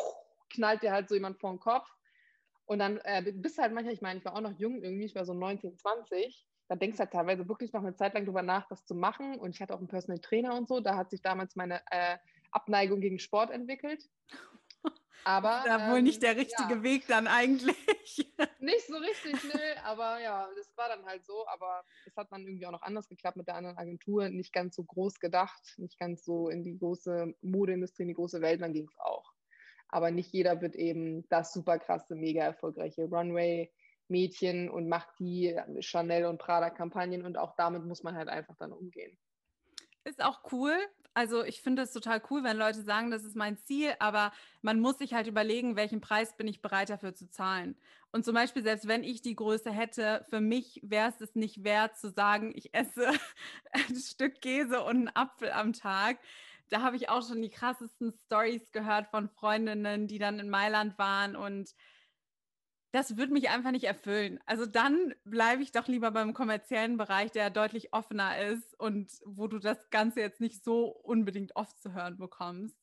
knallt 0.54 0.82
dir 0.82 0.92
halt 0.92 1.08
so 1.08 1.14
jemand 1.14 1.38
vor 1.38 1.50
den 1.52 1.60
Kopf. 1.60 1.88
Und 2.66 2.78
dann 2.78 2.98
äh, 3.04 3.22
bist 3.34 3.58
halt 3.58 3.72
manchmal, 3.72 3.94
ich 3.94 4.00
meine, 4.00 4.18
ich 4.18 4.24
war 4.24 4.34
auch 4.34 4.40
noch 4.40 4.58
jung 4.58 4.82
irgendwie, 4.82 5.04
ich 5.04 5.14
war 5.14 5.24
so 5.24 5.34
19, 5.34 5.76
20. 5.76 6.46
Da 6.68 6.76
denkst 6.76 6.96
du 6.96 7.00
halt 7.00 7.12
teilweise 7.12 7.46
wirklich 7.48 7.72
noch 7.72 7.82
eine 7.82 7.94
Zeit 7.94 8.14
lang 8.14 8.24
drüber 8.24 8.42
nach, 8.42 8.66
das 8.68 8.86
zu 8.86 8.94
machen. 8.94 9.38
Und 9.38 9.50
ich 9.54 9.60
hatte 9.60 9.74
auch 9.74 9.78
einen 9.78 9.88
Personal 9.88 10.20
Trainer 10.20 10.56
und 10.56 10.66
so. 10.66 10.80
Da 10.80 10.96
hat 10.96 11.10
sich 11.10 11.20
damals 11.20 11.56
meine 11.56 11.82
äh, 11.90 12.16
Abneigung 12.52 13.00
gegen 13.00 13.18
Sport 13.18 13.50
entwickelt. 13.50 14.08
Aber 15.26 15.58
ist 15.58 15.66
ja 15.66 15.90
wohl 15.90 15.98
ähm, 15.98 16.04
nicht 16.04 16.22
der 16.22 16.36
richtige 16.36 16.74
ja. 16.74 16.82
Weg 16.82 17.06
dann 17.06 17.26
eigentlich. 17.26 17.76
Nicht 18.58 18.86
so 18.86 18.96
richtig, 18.96 19.42
nö, 19.44 19.60
aber 19.84 20.20
ja, 20.20 20.48
das 20.56 20.74
war 20.76 20.88
dann 20.88 21.04
halt 21.04 21.24
so. 21.24 21.46
Aber 21.48 21.82
es 22.06 22.16
hat 22.16 22.30
dann 22.30 22.46
irgendwie 22.46 22.66
auch 22.66 22.72
noch 22.72 22.82
anders 22.82 23.08
geklappt 23.08 23.36
mit 23.36 23.46
der 23.46 23.56
anderen 23.56 23.76
Agentur. 23.76 24.28
Nicht 24.30 24.52
ganz 24.52 24.74
so 24.76 24.84
groß 24.84 25.20
gedacht, 25.20 25.74
nicht 25.76 25.98
ganz 25.98 26.24
so 26.24 26.48
in 26.48 26.62
die 26.62 26.78
große 26.78 27.34
Modeindustrie, 27.42 28.02
in 28.04 28.08
die 28.08 28.14
große 28.14 28.40
Welt, 28.40 28.62
dann 28.62 28.72
ging 28.72 28.88
es 28.88 28.98
auch 28.98 29.33
aber 29.88 30.10
nicht 30.10 30.32
jeder 30.32 30.60
wird 30.60 30.74
eben 30.74 31.28
das 31.28 31.52
super 31.52 31.78
krasse, 31.78 32.14
mega 32.14 32.42
erfolgreiche 32.42 33.04
Runway-Mädchen 33.04 34.68
und 34.70 34.88
macht 34.88 35.08
die 35.18 35.56
Chanel 35.80 36.26
und 36.26 36.38
Prada-Kampagnen 36.38 37.24
und 37.24 37.38
auch 37.38 37.54
damit 37.56 37.84
muss 37.84 38.02
man 38.02 38.16
halt 38.16 38.28
einfach 38.28 38.56
dann 38.56 38.72
umgehen. 38.72 39.16
Ist 40.04 40.22
auch 40.22 40.40
cool. 40.52 40.76
Also 41.14 41.44
ich 41.44 41.62
finde 41.62 41.82
es 41.82 41.92
total 41.92 42.20
cool, 42.28 42.42
wenn 42.42 42.56
Leute 42.56 42.82
sagen, 42.82 43.12
das 43.12 43.22
ist 43.22 43.36
mein 43.36 43.56
Ziel, 43.56 43.94
aber 44.00 44.32
man 44.62 44.80
muss 44.80 44.98
sich 44.98 45.14
halt 45.14 45.28
überlegen, 45.28 45.76
welchen 45.76 46.00
Preis 46.00 46.36
bin 46.36 46.48
ich 46.48 46.60
bereit 46.60 46.90
dafür 46.90 47.14
zu 47.14 47.30
zahlen. 47.30 47.76
Und 48.10 48.24
zum 48.24 48.34
Beispiel, 48.34 48.64
selbst 48.64 48.88
wenn 48.88 49.04
ich 49.04 49.22
die 49.22 49.36
Größe 49.36 49.70
hätte, 49.70 50.26
für 50.28 50.40
mich 50.40 50.80
wäre 50.82 51.08
es 51.08 51.20
es 51.20 51.36
nicht 51.36 51.62
wert 51.62 51.96
zu 51.96 52.10
sagen, 52.10 52.52
ich 52.56 52.74
esse 52.74 53.08
ein 53.72 53.96
Stück 53.96 54.40
Käse 54.40 54.82
und 54.82 54.96
einen 54.96 55.16
Apfel 55.16 55.52
am 55.52 55.72
Tag 55.72 56.18
da 56.70 56.82
habe 56.82 56.96
ich 56.96 57.08
auch 57.08 57.26
schon 57.26 57.42
die 57.42 57.50
krassesten 57.50 58.12
Stories 58.26 58.72
gehört 58.72 59.08
von 59.08 59.28
Freundinnen, 59.28 60.08
die 60.08 60.18
dann 60.18 60.38
in 60.38 60.50
Mailand 60.50 60.98
waren 60.98 61.36
und 61.36 61.74
das 62.94 63.16
würde 63.16 63.32
mich 63.32 63.50
einfach 63.50 63.72
nicht 63.72 63.84
erfüllen. 63.84 64.38
Also 64.46 64.66
dann 64.66 65.14
bleibe 65.24 65.62
ich 65.62 65.72
doch 65.72 65.88
lieber 65.88 66.12
beim 66.12 66.32
kommerziellen 66.32 66.96
Bereich, 66.96 67.32
der 67.32 67.50
deutlich 67.50 67.92
offener 67.92 68.38
ist 68.38 68.78
und 68.78 69.10
wo 69.26 69.48
du 69.48 69.58
das 69.58 69.90
Ganze 69.90 70.20
jetzt 70.20 70.40
nicht 70.40 70.62
so 70.62 70.86
unbedingt 70.86 71.56
oft 71.56 71.76
zu 71.82 71.92
hören 71.92 72.18
bekommst. 72.18 72.78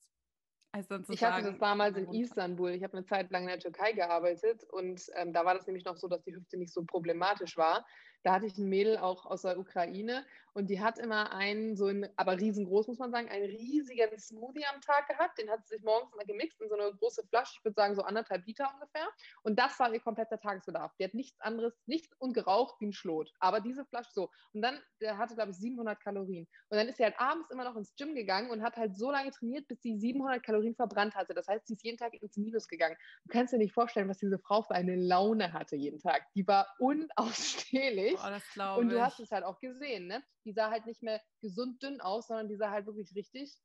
Also 0.73 0.99
ich 1.09 1.23
hatte 1.23 1.51
das 1.51 1.59
damals 1.59 1.97
in 1.97 2.11
Istanbul. 2.13 2.71
Ich 2.71 2.83
habe 2.83 2.97
eine 2.97 3.05
Zeit 3.05 3.31
lang 3.31 3.43
in 3.43 3.49
der 3.49 3.59
Türkei 3.59 3.93
gearbeitet 3.93 4.65
und 4.65 5.01
ähm, 5.15 5.31
da 5.31 5.45
war 5.45 5.53
das 5.53 5.65
nämlich 5.65 5.85
noch 5.85 5.95
so, 5.95 6.09
dass 6.09 6.23
die 6.23 6.35
Hüfte 6.35 6.57
nicht 6.57 6.73
so 6.73 6.83
problematisch 6.83 7.55
war. 7.55 7.85
Da 8.23 8.33
hatte 8.33 8.45
ich 8.45 8.57
ein 8.57 8.69
Mädel 8.69 8.97
auch 8.97 9.25
aus 9.25 9.41
der 9.43 9.57
Ukraine 9.57 10.25
und 10.53 10.69
die 10.69 10.81
hat 10.81 10.99
immer 10.99 11.31
einen, 11.31 11.77
so 11.77 11.87
ein, 11.87 12.09
aber 12.17 12.37
riesengroß 12.37 12.87
muss 12.87 12.99
man 12.99 13.11
sagen, 13.11 13.29
einen 13.29 13.45
riesigen 13.45 14.17
Smoothie 14.19 14.65
am 14.65 14.81
Tag 14.81 15.07
gehabt. 15.07 15.37
Den 15.37 15.49
hat 15.49 15.65
sie 15.65 15.75
sich 15.75 15.83
morgens 15.83 16.11
immer 16.13 16.25
gemixt 16.25 16.59
in 16.61 16.69
so 16.69 16.75
eine 16.75 16.93
große 16.93 17.23
Flasche, 17.27 17.55
ich 17.57 17.63
würde 17.63 17.75
sagen 17.75 17.95
so 17.95 18.01
anderthalb 18.01 18.45
Liter 18.45 18.69
ungefähr. 18.73 19.07
Und 19.43 19.57
das 19.57 19.79
war 19.79 19.93
ihr 19.93 20.01
kompletter 20.01 20.39
Tagesbedarf. 20.39 20.93
Die 20.99 21.05
hat 21.05 21.13
nichts 21.13 21.39
anderes, 21.39 21.73
nichts 21.85 22.15
ungeraucht 22.17 22.75
wie 22.79 22.87
ein 22.87 22.93
Schlot. 22.93 23.31
Aber 23.39 23.61
diese 23.61 23.85
Flasche 23.85 24.11
so. 24.13 24.29
Und 24.53 24.61
dann, 24.61 24.79
der 24.99 25.17
hatte, 25.17 25.35
glaube 25.35 25.51
ich, 25.51 25.57
700 25.57 25.99
Kalorien. 26.01 26.47
Und 26.69 26.77
dann 26.77 26.87
ist 26.87 26.97
sie 26.97 27.03
halt 27.03 27.19
abends 27.19 27.49
immer 27.49 27.63
noch 27.63 27.77
ins 27.77 27.95
Gym 27.95 28.13
gegangen 28.13 28.51
und 28.51 28.61
hat 28.61 28.75
halt 28.75 28.95
so 28.95 29.09
lange 29.09 29.31
trainiert, 29.31 29.67
bis 29.67 29.81
sie 29.81 29.97
700 29.97 30.43
Kalorien 30.43 30.75
verbrannt 30.75 31.15
hatte. 31.15 31.33
Das 31.33 31.47
heißt, 31.47 31.67
sie 31.67 31.73
ist 31.73 31.83
jeden 31.83 31.97
Tag 31.97 32.13
ins 32.13 32.35
Minus 32.35 32.67
gegangen. 32.67 32.97
Du 33.23 33.29
kannst 33.29 33.53
dir 33.53 33.57
nicht 33.57 33.73
vorstellen, 33.73 34.09
was 34.09 34.17
diese 34.17 34.39
Frau 34.39 34.63
für 34.63 34.75
eine 34.75 34.95
Laune 34.95 35.53
hatte 35.53 35.75
jeden 35.77 35.99
Tag. 35.99 36.23
Die 36.35 36.45
war 36.45 36.67
unausstehlich 36.79 38.10
nicht. 38.11 38.23
Oh, 38.23 38.79
Und 38.79 38.89
du 38.89 39.01
hast 39.01 39.19
es 39.19 39.31
halt 39.31 39.43
auch 39.43 39.59
gesehen, 39.59 40.07
ne? 40.07 40.23
Die 40.45 40.53
sah 40.53 40.69
halt 40.69 40.85
nicht 40.85 41.01
mehr 41.01 41.21
gesund 41.41 41.81
dünn 41.83 42.01
aus, 42.01 42.27
sondern 42.27 42.47
die 42.47 42.55
sah 42.55 42.71
halt 42.71 42.85
wirklich 42.85 43.13
richtig, 43.15 43.57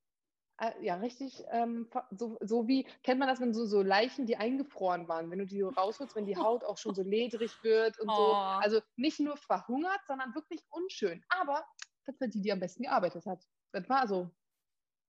äh, 0.59 0.73
ja, 0.81 0.95
richtig, 0.97 1.45
ähm, 1.51 1.91
so, 2.11 2.39
so 2.41 2.67
wie, 2.67 2.85
kennt 3.03 3.19
man 3.19 3.29
das, 3.29 3.41
wenn 3.41 3.53
so, 3.53 3.67
so 3.67 3.83
Leichen, 3.83 4.27
die 4.27 4.37
eingefroren 4.37 5.07
waren, 5.09 5.31
wenn 5.31 5.39
du 5.39 5.47
die 5.47 5.61
rausholst, 5.63 6.17
wenn 6.17 6.27
die 6.27 6.37
Haut 6.37 6.65
auch 6.65 6.79
schon 6.79 6.95
so 6.95 7.03
ledrig 7.03 7.53
wird 7.63 7.99
und 8.01 8.09
oh. 8.09 8.15
so. 8.15 8.33
Also 8.35 8.81
nicht 8.97 9.21
nur 9.21 9.37
verhungert, 9.37 10.01
sondern 10.07 10.35
wirklich 10.35 10.65
unschön. 10.71 11.23
Aber 11.29 11.67
das 12.07 12.21
war 12.21 12.29
die, 12.29 12.41
die 12.41 12.53
am 12.53 12.61
besten 12.61 12.85
gearbeitet 12.85 13.27
hat. 13.27 13.45
Das 13.73 13.89
war 13.89 14.07
so. 14.09 14.31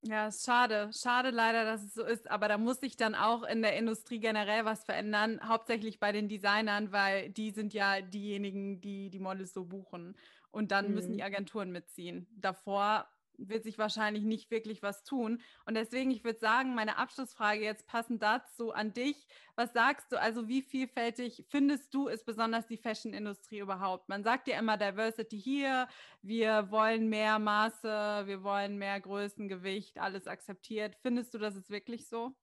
Ja, 0.03 0.31
schade. 0.31 0.91
Schade 0.93 1.31
leider, 1.31 1.65
dass 1.65 1.83
es 1.83 1.93
so 1.93 2.03
ist. 2.03 2.29
Aber 2.29 2.47
da 2.47 2.57
muss 2.57 2.79
sich 2.79 2.95
dann 2.97 3.15
auch 3.15 3.43
in 3.43 3.61
der 3.61 3.75
Industrie 3.77 4.19
generell 4.19 4.63
was 4.63 4.83
verändern. 4.85 5.39
Hauptsächlich 5.43 5.99
bei 5.99 6.11
den 6.11 6.29
Designern, 6.29 6.91
weil 6.91 7.29
die 7.29 7.51
sind 7.51 7.73
ja 7.73 8.01
diejenigen, 8.01 8.79
die 8.79 9.09
die 9.09 9.19
Models 9.19 9.53
so 9.53 9.65
buchen. 9.65 10.15
Und 10.51 10.71
dann 10.71 10.89
mhm. 10.89 10.93
müssen 10.95 11.13
die 11.13 11.23
Agenturen 11.23 11.71
mitziehen. 11.71 12.27
Davor 12.35 13.07
wird 13.37 13.63
sich 13.63 13.77
wahrscheinlich 13.77 14.23
nicht 14.23 14.51
wirklich 14.51 14.81
was 14.81 15.03
tun. 15.03 15.41
Und 15.65 15.75
deswegen, 15.75 16.11
ich 16.11 16.23
würde 16.23 16.39
sagen, 16.39 16.75
meine 16.75 16.97
Abschlussfrage 16.97 17.61
jetzt 17.61 17.87
passend 17.87 18.21
dazu 18.23 18.71
an 18.71 18.93
dich. 18.93 19.27
Was 19.55 19.73
sagst 19.73 20.11
du? 20.11 20.19
Also, 20.21 20.47
wie 20.47 20.61
vielfältig 20.61 21.45
findest 21.49 21.93
du 21.93 22.07
ist 22.07 22.25
besonders 22.25 22.67
die 22.67 22.77
Fashion-Industrie 22.77 23.59
überhaupt? 23.59 24.09
Man 24.09 24.23
sagt 24.23 24.47
ja 24.47 24.59
immer 24.59 24.77
Diversity 24.77 25.39
hier, 25.41 25.87
wir 26.21 26.71
wollen 26.71 27.09
mehr 27.09 27.39
Maße, 27.39 28.23
wir 28.25 28.43
wollen 28.43 28.77
mehr 28.77 28.99
Größengewicht, 28.99 29.99
alles 29.99 30.27
akzeptiert. 30.27 30.95
Findest 31.01 31.33
du, 31.33 31.37
das 31.37 31.55
ist 31.55 31.69
wirklich 31.69 32.07
so? 32.07 32.35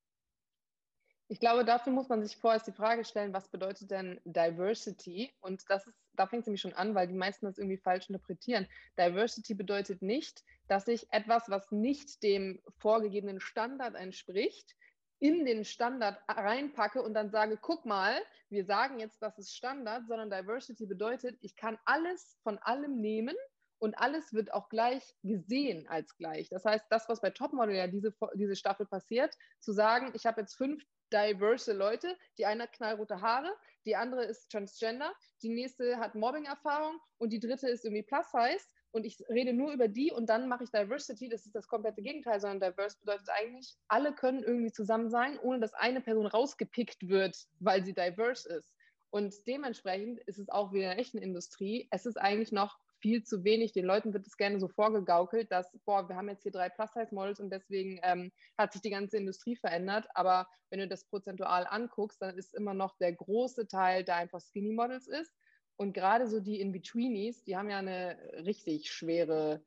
Ich 1.29 1.41
glaube, 1.41 1.65
dafür 1.65 1.93
muss 1.93 2.09
man 2.09 2.23
sich 2.23 2.37
vorerst 2.37 2.67
die 2.67 2.73
Frage 2.73 3.05
stellen, 3.05 3.33
was 3.33 3.49
bedeutet 3.49 3.91
denn 3.91 4.21
Diversity? 4.25 5.35
Und 5.41 5.63
das 5.71 5.87
ist, 5.87 5.97
da 6.13 6.27
fängt 6.27 6.43
es 6.43 6.47
nämlich 6.47 6.61
schon 6.61 6.75
an, 6.75 6.95
weil 6.95 7.09
die 7.09 7.15
meisten 7.15 7.47
das 7.47 7.57
irgendwie 7.57 7.79
falsch 7.79 8.11
interpretieren. 8.11 8.69
Diversity 8.99 9.55
bedeutet 9.55 10.03
nicht, 10.03 10.45
dass 10.69 10.87
ich 10.87 11.11
etwas, 11.13 11.49
was 11.49 11.73
nicht 11.73 12.23
dem 12.23 12.61
vorgegebenen 12.77 13.41
Standard 13.41 13.95
entspricht, 13.95 14.77
in 15.19 15.47
den 15.47 15.65
Standard 15.65 16.19
reinpacke 16.29 17.01
und 17.03 17.15
dann 17.15 17.31
sage, 17.31 17.57
guck 17.57 17.87
mal, 17.87 18.15
wir 18.51 18.67
sagen 18.67 18.99
jetzt, 18.99 19.23
das 19.23 19.39
ist 19.39 19.57
Standard, 19.57 20.07
sondern 20.07 20.29
Diversity 20.29 20.85
bedeutet, 20.85 21.39
ich 21.41 21.57
kann 21.57 21.79
alles 21.87 22.37
von 22.43 22.59
allem 22.59 23.01
nehmen 23.01 23.35
und 23.79 23.99
alles 23.99 24.35
wird 24.35 24.53
auch 24.53 24.69
gleich 24.69 25.15
gesehen 25.23 25.87
als 25.89 26.17
gleich. 26.17 26.49
Das 26.49 26.65
heißt, 26.65 26.85
das, 26.91 27.09
was 27.09 27.21
bei 27.21 27.31
Topmodel 27.31 27.75
ja 27.75 27.87
diese, 27.87 28.15
diese 28.35 28.57
Staffel 28.57 28.87
passiert, 28.87 29.35
zu 29.59 29.73
sagen, 29.73 30.13
ich 30.15 30.27
habe 30.27 30.43
jetzt 30.43 30.55
fünf 30.55 30.85
diverse 31.15 31.73
Leute, 31.73 32.17
die 32.39 32.47
eine 32.47 32.65
hat 32.65 32.73
knallrote 32.73 33.21
Haare, 33.21 33.53
die 33.87 33.97
andere 33.97 34.25
ist 34.25 34.51
transgender, 34.51 35.13
die 35.43 35.51
nächste 35.51 35.99
hat 35.99 36.15
Mobbing-Erfahrung 36.15 36.99
und 37.19 37.33
die 37.33 37.41
dritte 37.41 37.69
ist 37.69 37.85
irgendwie 37.85 38.03
plus 38.03 38.31
size 38.31 38.65
und 38.91 39.05
ich 39.05 39.23
rede 39.29 39.53
nur 39.53 39.73
über 39.73 39.89
die 39.89 40.11
und 40.11 40.29
dann 40.29 40.49
mache 40.49 40.65
ich 40.65 40.71
Diversity, 40.71 41.29
das 41.29 41.47
ist 41.47 41.55
das 41.55 41.69
komplette 41.69 42.03
Gegenteil, 42.03 42.41
sondern 42.41 42.73
Diverse 42.73 42.99
bedeutet 43.01 43.29
eigentlich, 43.29 43.75
alle 43.89 44.15
können 44.15 44.43
irgendwie 44.43 44.73
zusammen 44.73 45.11
sein, 45.11 45.39
ohne 45.41 45.61
dass 45.61 45.75
eine 45.75 46.01
Person 46.01 46.27
rausgepickt 46.27 47.09
wird, 47.09 47.37
weil 47.61 47.85
sie 47.85 47.95
diverse 47.95 48.49
ist. 48.49 48.73
Und 49.11 49.35
dementsprechend 49.47 50.19
ist 50.21 50.39
es 50.39 50.49
auch 50.49 50.73
wie 50.73 50.79
in 50.79 50.89
der 50.89 50.99
echten 50.99 51.19
Industrie, 51.19 51.87
es 51.93 52.05
ist 52.05 52.17
eigentlich 52.17 52.51
noch 52.51 52.79
viel 53.05 53.23
zu 53.23 53.45
wenig. 53.45 53.73
Den 53.73 53.85
Leuten 53.85 54.15
wird 54.15 54.27
es 54.27 54.39
gerne 54.39 54.59
so 54.59 54.67
vorgegaukelt, 54.67 55.53
dass, 55.53 55.71
boah, 55.85 56.09
wir 56.09 56.17
haben 56.17 56.31
jetzt 56.31 56.43
hier 56.43 56.53
drei 56.53 56.71
Plus-Size-Models 56.71 57.39
und 57.39 57.51
deswegen 57.51 58.01
ähm, 58.03 58.33
hat 58.57 58.73
sich 58.73 58.81
die 58.81 58.89
ganze 58.89 59.19
Industrie 59.19 59.57
verändert. 59.57 60.07
Aber 60.15 60.49
wenn 60.71 60.79
du 60.79 60.89
das 60.89 61.05
prozentual 61.05 61.67
anguckst, 61.69 62.23
dann 62.23 62.39
ist 62.39 62.55
immer 62.55 62.73
noch 62.73 62.97
der 62.97 63.13
große 63.13 63.69
Teil, 63.69 64.05
der 64.05 64.17
einfach 64.17 64.41
Skinny-Models 64.41 65.07
ist. 65.07 65.35
Und 65.77 65.93
gerade 65.93 66.27
so 66.29 66.41
die 66.41 66.59
In-Betweenies, 66.63 67.45
die 67.45 67.59
haben 67.59 67.69
ja 67.69 67.77
eine 67.77 68.17
richtig 68.47 68.91
schwere, 68.91 69.63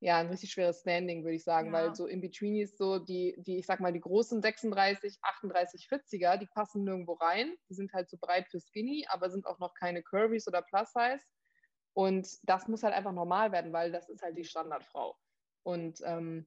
ja, 0.00 0.18
ein 0.18 0.28
richtig 0.28 0.52
schweres 0.52 0.80
Standing, 0.80 1.24
würde 1.24 1.36
ich 1.36 1.44
sagen, 1.44 1.68
ja. 1.68 1.72
weil 1.72 1.94
so 1.94 2.06
In-Betweenies, 2.06 2.76
so 2.76 2.98
die, 2.98 3.36
die, 3.38 3.56
ich 3.56 3.64
sag 3.64 3.80
mal, 3.80 3.94
die 3.94 4.00
großen 4.00 4.42
36, 4.42 5.16
38, 5.22 5.88
40er, 5.90 6.36
die 6.36 6.46
passen 6.46 6.84
nirgendwo 6.84 7.14
rein. 7.14 7.54
Die 7.70 7.74
sind 7.74 7.94
halt 7.94 8.10
so 8.10 8.18
breit 8.20 8.48
für 8.50 8.60
Skinny, 8.60 9.06
aber 9.08 9.30
sind 9.30 9.46
auch 9.46 9.60
noch 9.60 9.72
keine 9.72 10.02
Curvies 10.02 10.46
oder 10.46 10.60
Plus-Size. 10.60 11.24
Und 11.94 12.28
das 12.42 12.68
muss 12.68 12.82
halt 12.82 12.94
einfach 12.94 13.12
normal 13.12 13.52
werden, 13.52 13.72
weil 13.72 13.92
das 13.92 14.08
ist 14.08 14.22
halt 14.22 14.36
die 14.36 14.44
Standardfrau. 14.44 15.16
Und 15.62 16.00
ähm, 16.04 16.46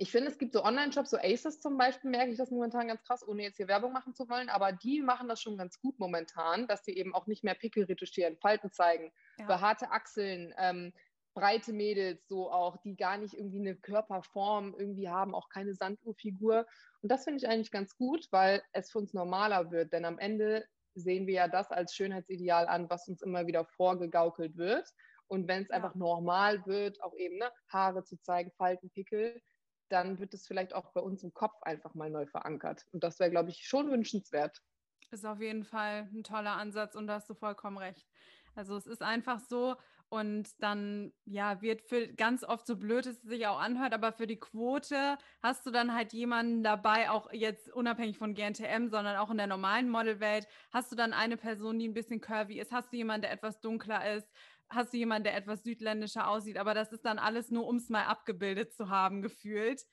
ich 0.00 0.12
finde, 0.12 0.30
es 0.30 0.38
gibt 0.38 0.52
so 0.52 0.62
Online-Shops, 0.62 1.10
so 1.10 1.18
Aces 1.18 1.60
zum 1.60 1.76
Beispiel, 1.76 2.10
merke 2.10 2.30
ich 2.30 2.38
das 2.38 2.52
momentan 2.52 2.86
ganz 2.86 3.02
krass, 3.02 3.26
ohne 3.26 3.42
jetzt 3.42 3.56
hier 3.56 3.66
Werbung 3.66 3.92
machen 3.92 4.14
zu 4.14 4.28
wollen, 4.28 4.48
aber 4.48 4.70
die 4.70 5.02
machen 5.02 5.28
das 5.28 5.42
schon 5.42 5.58
ganz 5.58 5.80
gut 5.80 5.98
momentan, 5.98 6.68
dass 6.68 6.84
sie 6.84 6.96
eben 6.96 7.14
auch 7.14 7.26
nicht 7.26 7.42
mehr 7.42 7.54
Pickel 7.54 7.84
retuschieren, 7.84 8.36
Falten 8.36 8.70
zeigen, 8.70 9.12
ja. 9.38 9.46
behaarte 9.46 9.90
Achseln, 9.90 10.54
ähm, 10.56 10.92
breite 11.34 11.72
Mädels 11.72 12.26
so 12.28 12.50
auch, 12.50 12.76
die 12.78 12.96
gar 12.96 13.16
nicht 13.16 13.34
irgendwie 13.34 13.60
eine 13.60 13.76
Körperform 13.76 14.74
irgendwie 14.78 15.08
haben, 15.08 15.34
auch 15.34 15.48
keine 15.48 15.74
Sanduhrfigur. 15.74 16.66
Und 17.02 17.10
das 17.10 17.24
finde 17.24 17.38
ich 17.38 17.48
eigentlich 17.48 17.72
ganz 17.72 17.96
gut, 17.96 18.28
weil 18.30 18.62
es 18.72 18.90
für 18.90 18.98
uns 18.98 19.14
normaler 19.14 19.70
wird, 19.70 19.92
denn 19.92 20.04
am 20.04 20.18
Ende 20.18 20.64
sehen 20.98 21.26
wir 21.26 21.34
ja 21.34 21.48
das 21.48 21.70
als 21.70 21.94
Schönheitsideal 21.94 22.66
an, 22.66 22.88
was 22.90 23.08
uns 23.08 23.22
immer 23.22 23.46
wieder 23.46 23.64
vorgegaukelt 23.64 24.56
wird. 24.56 24.92
Und 25.26 25.46
wenn 25.46 25.62
es 25.62 25.68
ja. 25.68 25.76
einfach 25.76 25.94
normal 25.94 26.64
wird, 26.66 27.02
auch 27.02 27.14
eben 27.16 27.38
ne, 27.38 27.50
Haare 27.68 28.04
zu 28.04 28.18
zeigen, 28.20 28.50
Falten, 28.52 28.90
Pickel, 28.90 29.40
dann 29.88 30.18
wird 30.18 30.34
es 30.34 30.46
vielleicht 30.46 30.74
auch 30.74 30.92
bei 30.92 31.00
uns 31.00 31.22
im 31.22 31.32
Kopf 31.32 31.62
einfach 31.62 31.94
mal 31.94 32.10
neu 32.10 32.26
verankert. 32.26 32.86
Und 32.92 33.04
das 33.04 33.18
wäre, 33.18 33.30
glaube 33.30 33.50
ich, 33.50 33.66
schon 33.66 33.90
wünschenswert. 33.90 34.62
Ist 35.10 35.24
auf 35.24 35.40
jeden 35.40 35.64
Fall 35.64 36.08
ein 36.12 36.22
toller 36.22 36.56
Ansatz 36.56 36.94
und 36.94 37.06
da 37.06 37.14
hast 37.14 37.30
du 37.30 37.34
vollkommen 37.34 37.78
recht. 37.78 38.06
Also 38.54 38.76
es 38.76 38.86
ist 38.86 39.02
einfach 39.02 39.40
so 39.40 39.76
und 40.10 40.48
dann 40.62 41.12
ja 41.24 41.60
wird 41.60 41.82
für 41.82 42.08
ganz 42.08 42.42
oft 42.42 42.66
so 42.66 42.76
blöd 42.76 43.06
es 43.06 43.20
sich 43.22 43.46
auch 43.46 43.60
anhört, 43.60 43.92
aber 43.92 44.12
für 44.12 44.26
die 44.26 44.40
Quote 44.40 45.18
hast 45.42 45.66
du 45.66 45.70
dann 45.70 45.94
halt 45.94 46.12
jemanden 46.12 46.62
dabei, 46.62 47.10
auch 47.10 47.32
jetzt 47.32 47.70
unabhängig 47.72 48.16
von 48.18 48.34
GNTM, 48.34 48.88
sondern 48.88 49.16
auch 49.16 49.30
in 49.30 49.36
der 49.36 49.46
normalen 49.46 49.90
Modelwelt, 49.90 50.46
hast 50.70 50.90
du 50.90 50.96
dann 50.96 51.12
eine 51.12 51.36
Person, 51.36 51.78
die 51.78 51.88
ein 51.88 51.94
bisschen 51.94 52.20
curvy 52.20 52.58
ist, 52.58 52.72
hast 52.72 52.92
du 52.92 52.96
jemanden, 52.96 53.22
der 53.22 53.32
etwas 53.32 53.60
dunkler 53.60 54.14
ist, 54.16 54.28
hast 54.70 54.92
du 54.92 54.96
jemanden, 54.96 55.24
der 55.24 55.36
etwas 55.36 55.62
südländischer 55.62 56.28
aussieht, 56.28 56.56
aber 56.56 56.74
das 56.74 56.92
ist 56.92 57.04
dann 57.04 57.18
alles 57.18 57.50
nur, 57.50 57.66
um 57.66 57.76
es 57.76 57.88
mal 57.88 58.04
abgebildet 58.04 58.72
zu 58.72 58.88
haben, 58.88 59.22
gefühlt. 59.22 59.84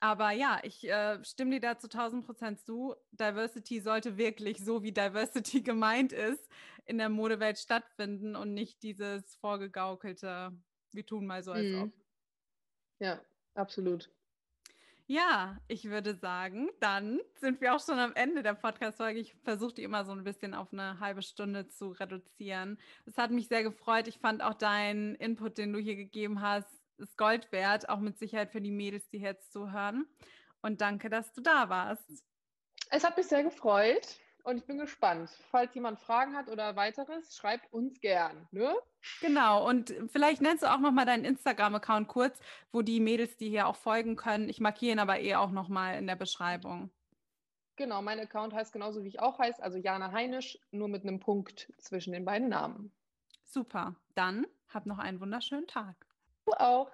Aber 0.00 0.30
ja, 0.30 0.60
ich 0.62 0.88
äh, 0.88 1.22
stimme 1.24 1.52
dir 1.52 1.60
da 1.60 1.78
zu 1.78 1.88
1000 1.88 2.24
Prozent 2.24 2.60
zu. 2.60 2.94
Diversity 3.10 3.80
sollte 3.80 4.16
wirklich 4.16 4.64
so, 4.64 4.82
wie 4.82 4.92
Diversity 4.92 5.60
gemeint 5.62 6.12
ist, 6.12 6.48
in 6.88 6.98
der 6.98 7.10
Modewelt 7.10 7.58
stattfinden 7.58 8.34
und 8.34 8.54
nicht 8.54 8.82
dieses 8.82 9.36
vorgegaukelte, 9.36 10.52
wir 10.92 11.06
tun 11.06 11.26
mal 11.26 11.42
so 11.42 11.52
als 11.52 11.66
mhm. 11.66 11.82
ob. 11.82 11.92
Ja, 12.98 13.20
absolut. 13.54 14.10
Ja, 15.06 15.58
ich 15.68 15.84
würde 15.84 16.14
sagen, 16.14 16.70
dann 16.80 17.20
sind 17.40 17.60
wir 17.60 17.74
auch 17.74 17.84
schon 17.84 17.98
am 17.98 18.14
Ende 18.14 18.42
der 18.42 18.54
Podcast-Folge. 18.54 19.20
Ich 19.20 19.34
versuche 19.42 19.74
die 19.74 19.82
immer 19.82 20.04
so 20.04 20.12
ein 20.12 20.24
bisschen 20.24 20.54
auf 20.54 20.72
eine 20.72 20.98
halbe 20.98 21.22
Stunde 21.22 21.68
zu 21.68 21.90
reduzieren. 21.90 22.78
Es 23.06 23.16
hat 23.16 23.30
mich 23.30 23.48
sehr 23.48 23.62
gefreut. 23.62 24.06
Ich 24.08 24.18
fand 24.18 24.42
auch 24.42 24.54
deinen 24.54 25.14
Input, 25.14 25.56
den 25.56 25.72
du 25.72 25.78
hier 25.78 25.96
gegeben 25.96 26.40
hast, 26.40 26.68
ist 26.98 27.16
Gold 27.16 27.52
wert, 27.52 27.88
auch 27.88 28.00
mit 28.00 28.18
Sicherheit 28.18 28.50
für 28.50 28.60
die 28.60 28.70
Mädels, 28.70 29.08
die 29.08 29.18
jetzt 29.18 29.52
zuhören. 29.52 30.06
Und 30.62 30.80
danke, 30.80 31.08
dass 31.08 31.32
du 31.32 31.40
da 31.40 31.68
warst. 31.68 32.24
Es 32.90 33.04
hat 33.04 33.16
mich 33.16 33.26
sehr 33.26 33.44
gefreut 33.44 34.18
und 34.48 34.56
ich 34.56 34.64
bin 34.64 34.78
gespannt. 34.78 35.30
Falls 35.50 35.74
jemand 35.74 36.00
Fragen 36.00 36.34
hat 36.34 36.48
oder 36.48 36.74
weiteres, 36.74 37.36
schreibt 37.36 37.70
uns 37.70 38.00
gern. 38.00 38.48
Ne? 38.50 38.74
Genau, 39.20 39.68
und 39.68 39.94
vielleicht 40.10 40.40
nennst 40.40 40.62
du 40.62 40.72
auch 40.72 40.80
nochmal 40.80 41.04
deinen 41.04 41.26
Instagram-Account 41.26 42.08
kurz, 42.08 42.40
wo 42.72 42.80
die 42.80 42.98
Mädels, 42.98 43.36
die 43.36 43.50
hier 43.50 43.66
auch 43.66 43.76
folgen 43.76 44.16
können. 44.16 44.48
Ich 44.48 44.58
markiere 44.58 44.92
ihn 44.92 44.98
aber 45.00 45.20
eh 45.20 45.34
auch 45.34 45.50
nochmal 45.50 45.98
in 45.98 46.06
der 46.06 46.16
Beschreibung. 46.16 46.90
Genau, 47.76 48.00
mein 48.00 48.18
Account 48.18 48.54
heißt 48.54 48.72
genauso 48.72 49.04
wie 49.04 49.08
ich 49.08 49.20
auch 49.20 49.38
heiße, 49.38 49.62
also 49.62 49.78
Jana 49.78 50.12
Heinisch, 50.12 50.58
nur 50.70 50.88
mit 50.88 51.02
einem 51.02 51.20
Punkt 51.20 51.72
zwischen 51.76 52.12
den 52.12 52.24
beiden 52.24 52.48
Namen. 52.48 52.90
Super, 53.44 53.96
dann 54.14 54.46
hab 54.68 54.86
noch 54.86 54.98
einen 54.98 55.20
wunderschönen 55.20 55.66
Tag. 55.66 55.94
Du 56.46 56.52
auch. 56.54 56.90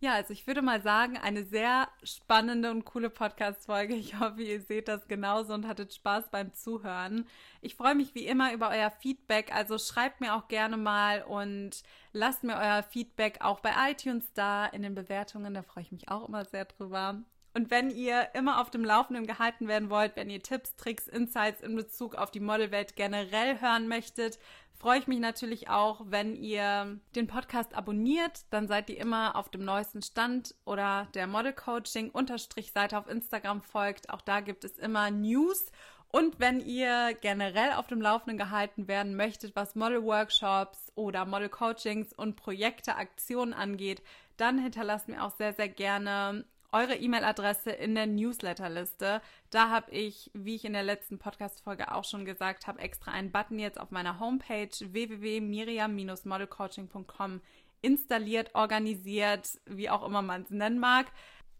Ja, 0.00 0.14
also 0.14 0.32
ich 0.32 0.46
würde 0.46 0.62
mal 0.62 0.80
sagen, 0.80 1.16
eine 1.16 1.42
sehr 1.44 1.88
spannende 2.04 2.70
und 2.70 2.84
coole 2.84 3.10
Podcast-Folge. 3.10 3.94
Ich 3.96 4.18
hoffe, 4.20 4.42
ihr 4.42 4.60
seht 4.60 4.86
das 4.86 5.08
genauso 5.08 5.54
und 5.54 5.66
hattet 5.66 5.92
Spaß 5.92 6.30
beim 6.30 6.54
Zuhören. 6.54 7.26
Ich 7.62 7.74
freue 7.74 7.96
mich 7.96 8.14
wie 8.14 8.26
immer 8.26 8.52
über 8.52 8.70
euer 8.70 8.92
Feedback. 8.92 9.52
Also 9.52 9.76
schreibt 9.76 10.20
mir 10.20 10.36
auch 10.36 10.46
gerne 10.46 10.76
mal 10.76 11.22
und 11.24 11.82
lasst 12.12 12.44
mir 12.44 12.56
euer 12.56 12.84
Feedback 12.84 13.38
auch 13.40 13.58
bei 13.58 13.72
iTunes 13.90 14.32
da 14.34 14.66
in 14.66 14.82
den 14.82 14.94
Bewertungen. 14.94 15.54
Da 15.54 15.62
freue 15.62 15.82
ich 15.82 15.90
mich 15.90 16.08
auch 16.08 16.28
immer 16.28 16.44
sehr 16.44 16.66
drüber. 16.66 17.20
Und 17.54 17.70
wenn 17.70 17.90
ihr 17.90 18.28
immer 18.34 18.60
auf 18.60 18.70
dem 18.70 18.84
Laufenden 18.84 19.26
gehalten 19.26 19.68
werden 19.68 19.90
wollt, 19.90 20.16
wenn 20.16 20.30
ihr 20.30 20.42
Tipps, 20.42 20.76
Tricks, 20.76 21.08
Insights 21.08 21.62
in 21.62 21.74
Bezug 21.74 22.14
auf 22.14 22.30
die 22.30 22.40
Modelwelt 22.40 22.94
generell 22.94 23.60
hören 23.60 23.88
möchtet, 23.88 24.38
freue 24.78 25.00
ich 25.00 25.08
mich 25.08 25.18
natürlich 25.18 25.68
auch, 25.68 26.02
wenn 26.06 26.36
ihr 26.36 26.98
den 27.16 27.26
Podcast 27.26 27.74
abonniert. 27.74 28.44
Dann 28.50 28.68
seid 28.68 28.90
ihr 28.90 28.98
immer 28.98 29.34
auf 29.34 29.48
dem 29.48 29.64
neuesten 29.64 30.02
Stand 30.02 30.54
oder 30.64 31.08
der 31.14 31.26
Model 31.26 31.52
Coaching 31.52 32.10
Unterstrich 32.10 32.72
Seite 32.72 32.96
auf 32.98 33.08
Instagram 33.08 33.62
folgt. 33.62 34.10
Auch 34.10 34.20
da 34.20 34.40
gibt 34.40 34.64
es 34.64 34.78
immer 34.78 35.10
News. 35.10 35.72
Und 36.10 36.40
wenn 36.40 36.60
ihr 36.60 37.14
generell 37.20 37.72
auf 37.72 37.86
dem 37.86 38.00
Laufenden 38.00 38.38
gehalten 38.38 38.88
werden 38.88 39.14
möchtet, 39.14 39.54
was 39.56 39.74
Model 39.74 40.02
Workshops 40.04 40.90
oder 40.94 41.26
Model 41.26 41.50
Coachings 41.50 42.14
und 42.14 42.36
Projekte, 42.36 42.96
Aktionen 42.96 43.52
angeht, 43.52 44.02
dann 44.38 44.58
hinterlasst 44.58 45.08
mir 45.08 45.22
auch 45.22 45.36
sehr, 45.36 45.52
sehr 45.52 45.68
gerne 45.68 46.46
eure 46.72 46.96
E-Mail-Adresse 46.96 47.70
in 47.70 47.94
der 47.94 48.06
Newsletterliste. 48.06 49.20
Da 49.50 49.68
habe 49.70 49.90
ich, 49.90 50.30
wie 50.34 50.54
ich 50.54 50.64
in 50.64 50.74
der 50.74 50.82
letzten 50.82 51.18
Podcast-Folge 51.18 51.92
auch 51.92 52.04
schon 52.04 52.24
gesagt 52.24 52.66
habe, 52.66 52.80
extra 52.80 53.10
einen 53.10 53.32
Button 53.32 53.58
jetzt 53.58 53.80
auf 53.80 53.90
meiner 53.90 54.20
Homepage 54.20 54.70
www.miriam-modelcoaching.com 54.80 57.40
installiert, 57.80 58.54
organisiert, 58.54 59.48
wie 59.66 59.88
auch 59.88 60.06
immer 60.06 60.22
man 60.22 60.42
es 60.42 60.50
nennen 60.50 60.78
mag. 60.78 61.06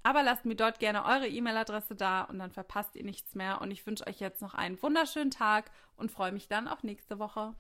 Aber 0.02 0.22
lasst 0.22 0.44
mir 0.44 0.56
dort 0.56 0.78
gerne 0.78 1.04
eure 1.04 1.28
E-Mail-Adresse 1.28 1.94
da 1.94 2.22
und 2.22 2.38
dann 2.38 2.50
verpasst 2.50 2.96
ihr 2.96 3.04
nichts 3.04 3.34
mehr. 3.34 3.60
Und 3.60 3.70
ich 3.70 3.86
wünsche 3.86 4.06
euch 4.06 4.20
jetzt 4.20 4.42
noch 4.42 4.54
einen 4.54 4.80
wunderschönen 4.82 5.30
Tag 5.30 5.70
und 5.96 6.10
freue 6.10 6.32
mich 6.32 6.48
dann 6.48 6.68
auf 6.68 6.82
nächste 6.82 7.18
Woche. 7.18 7.54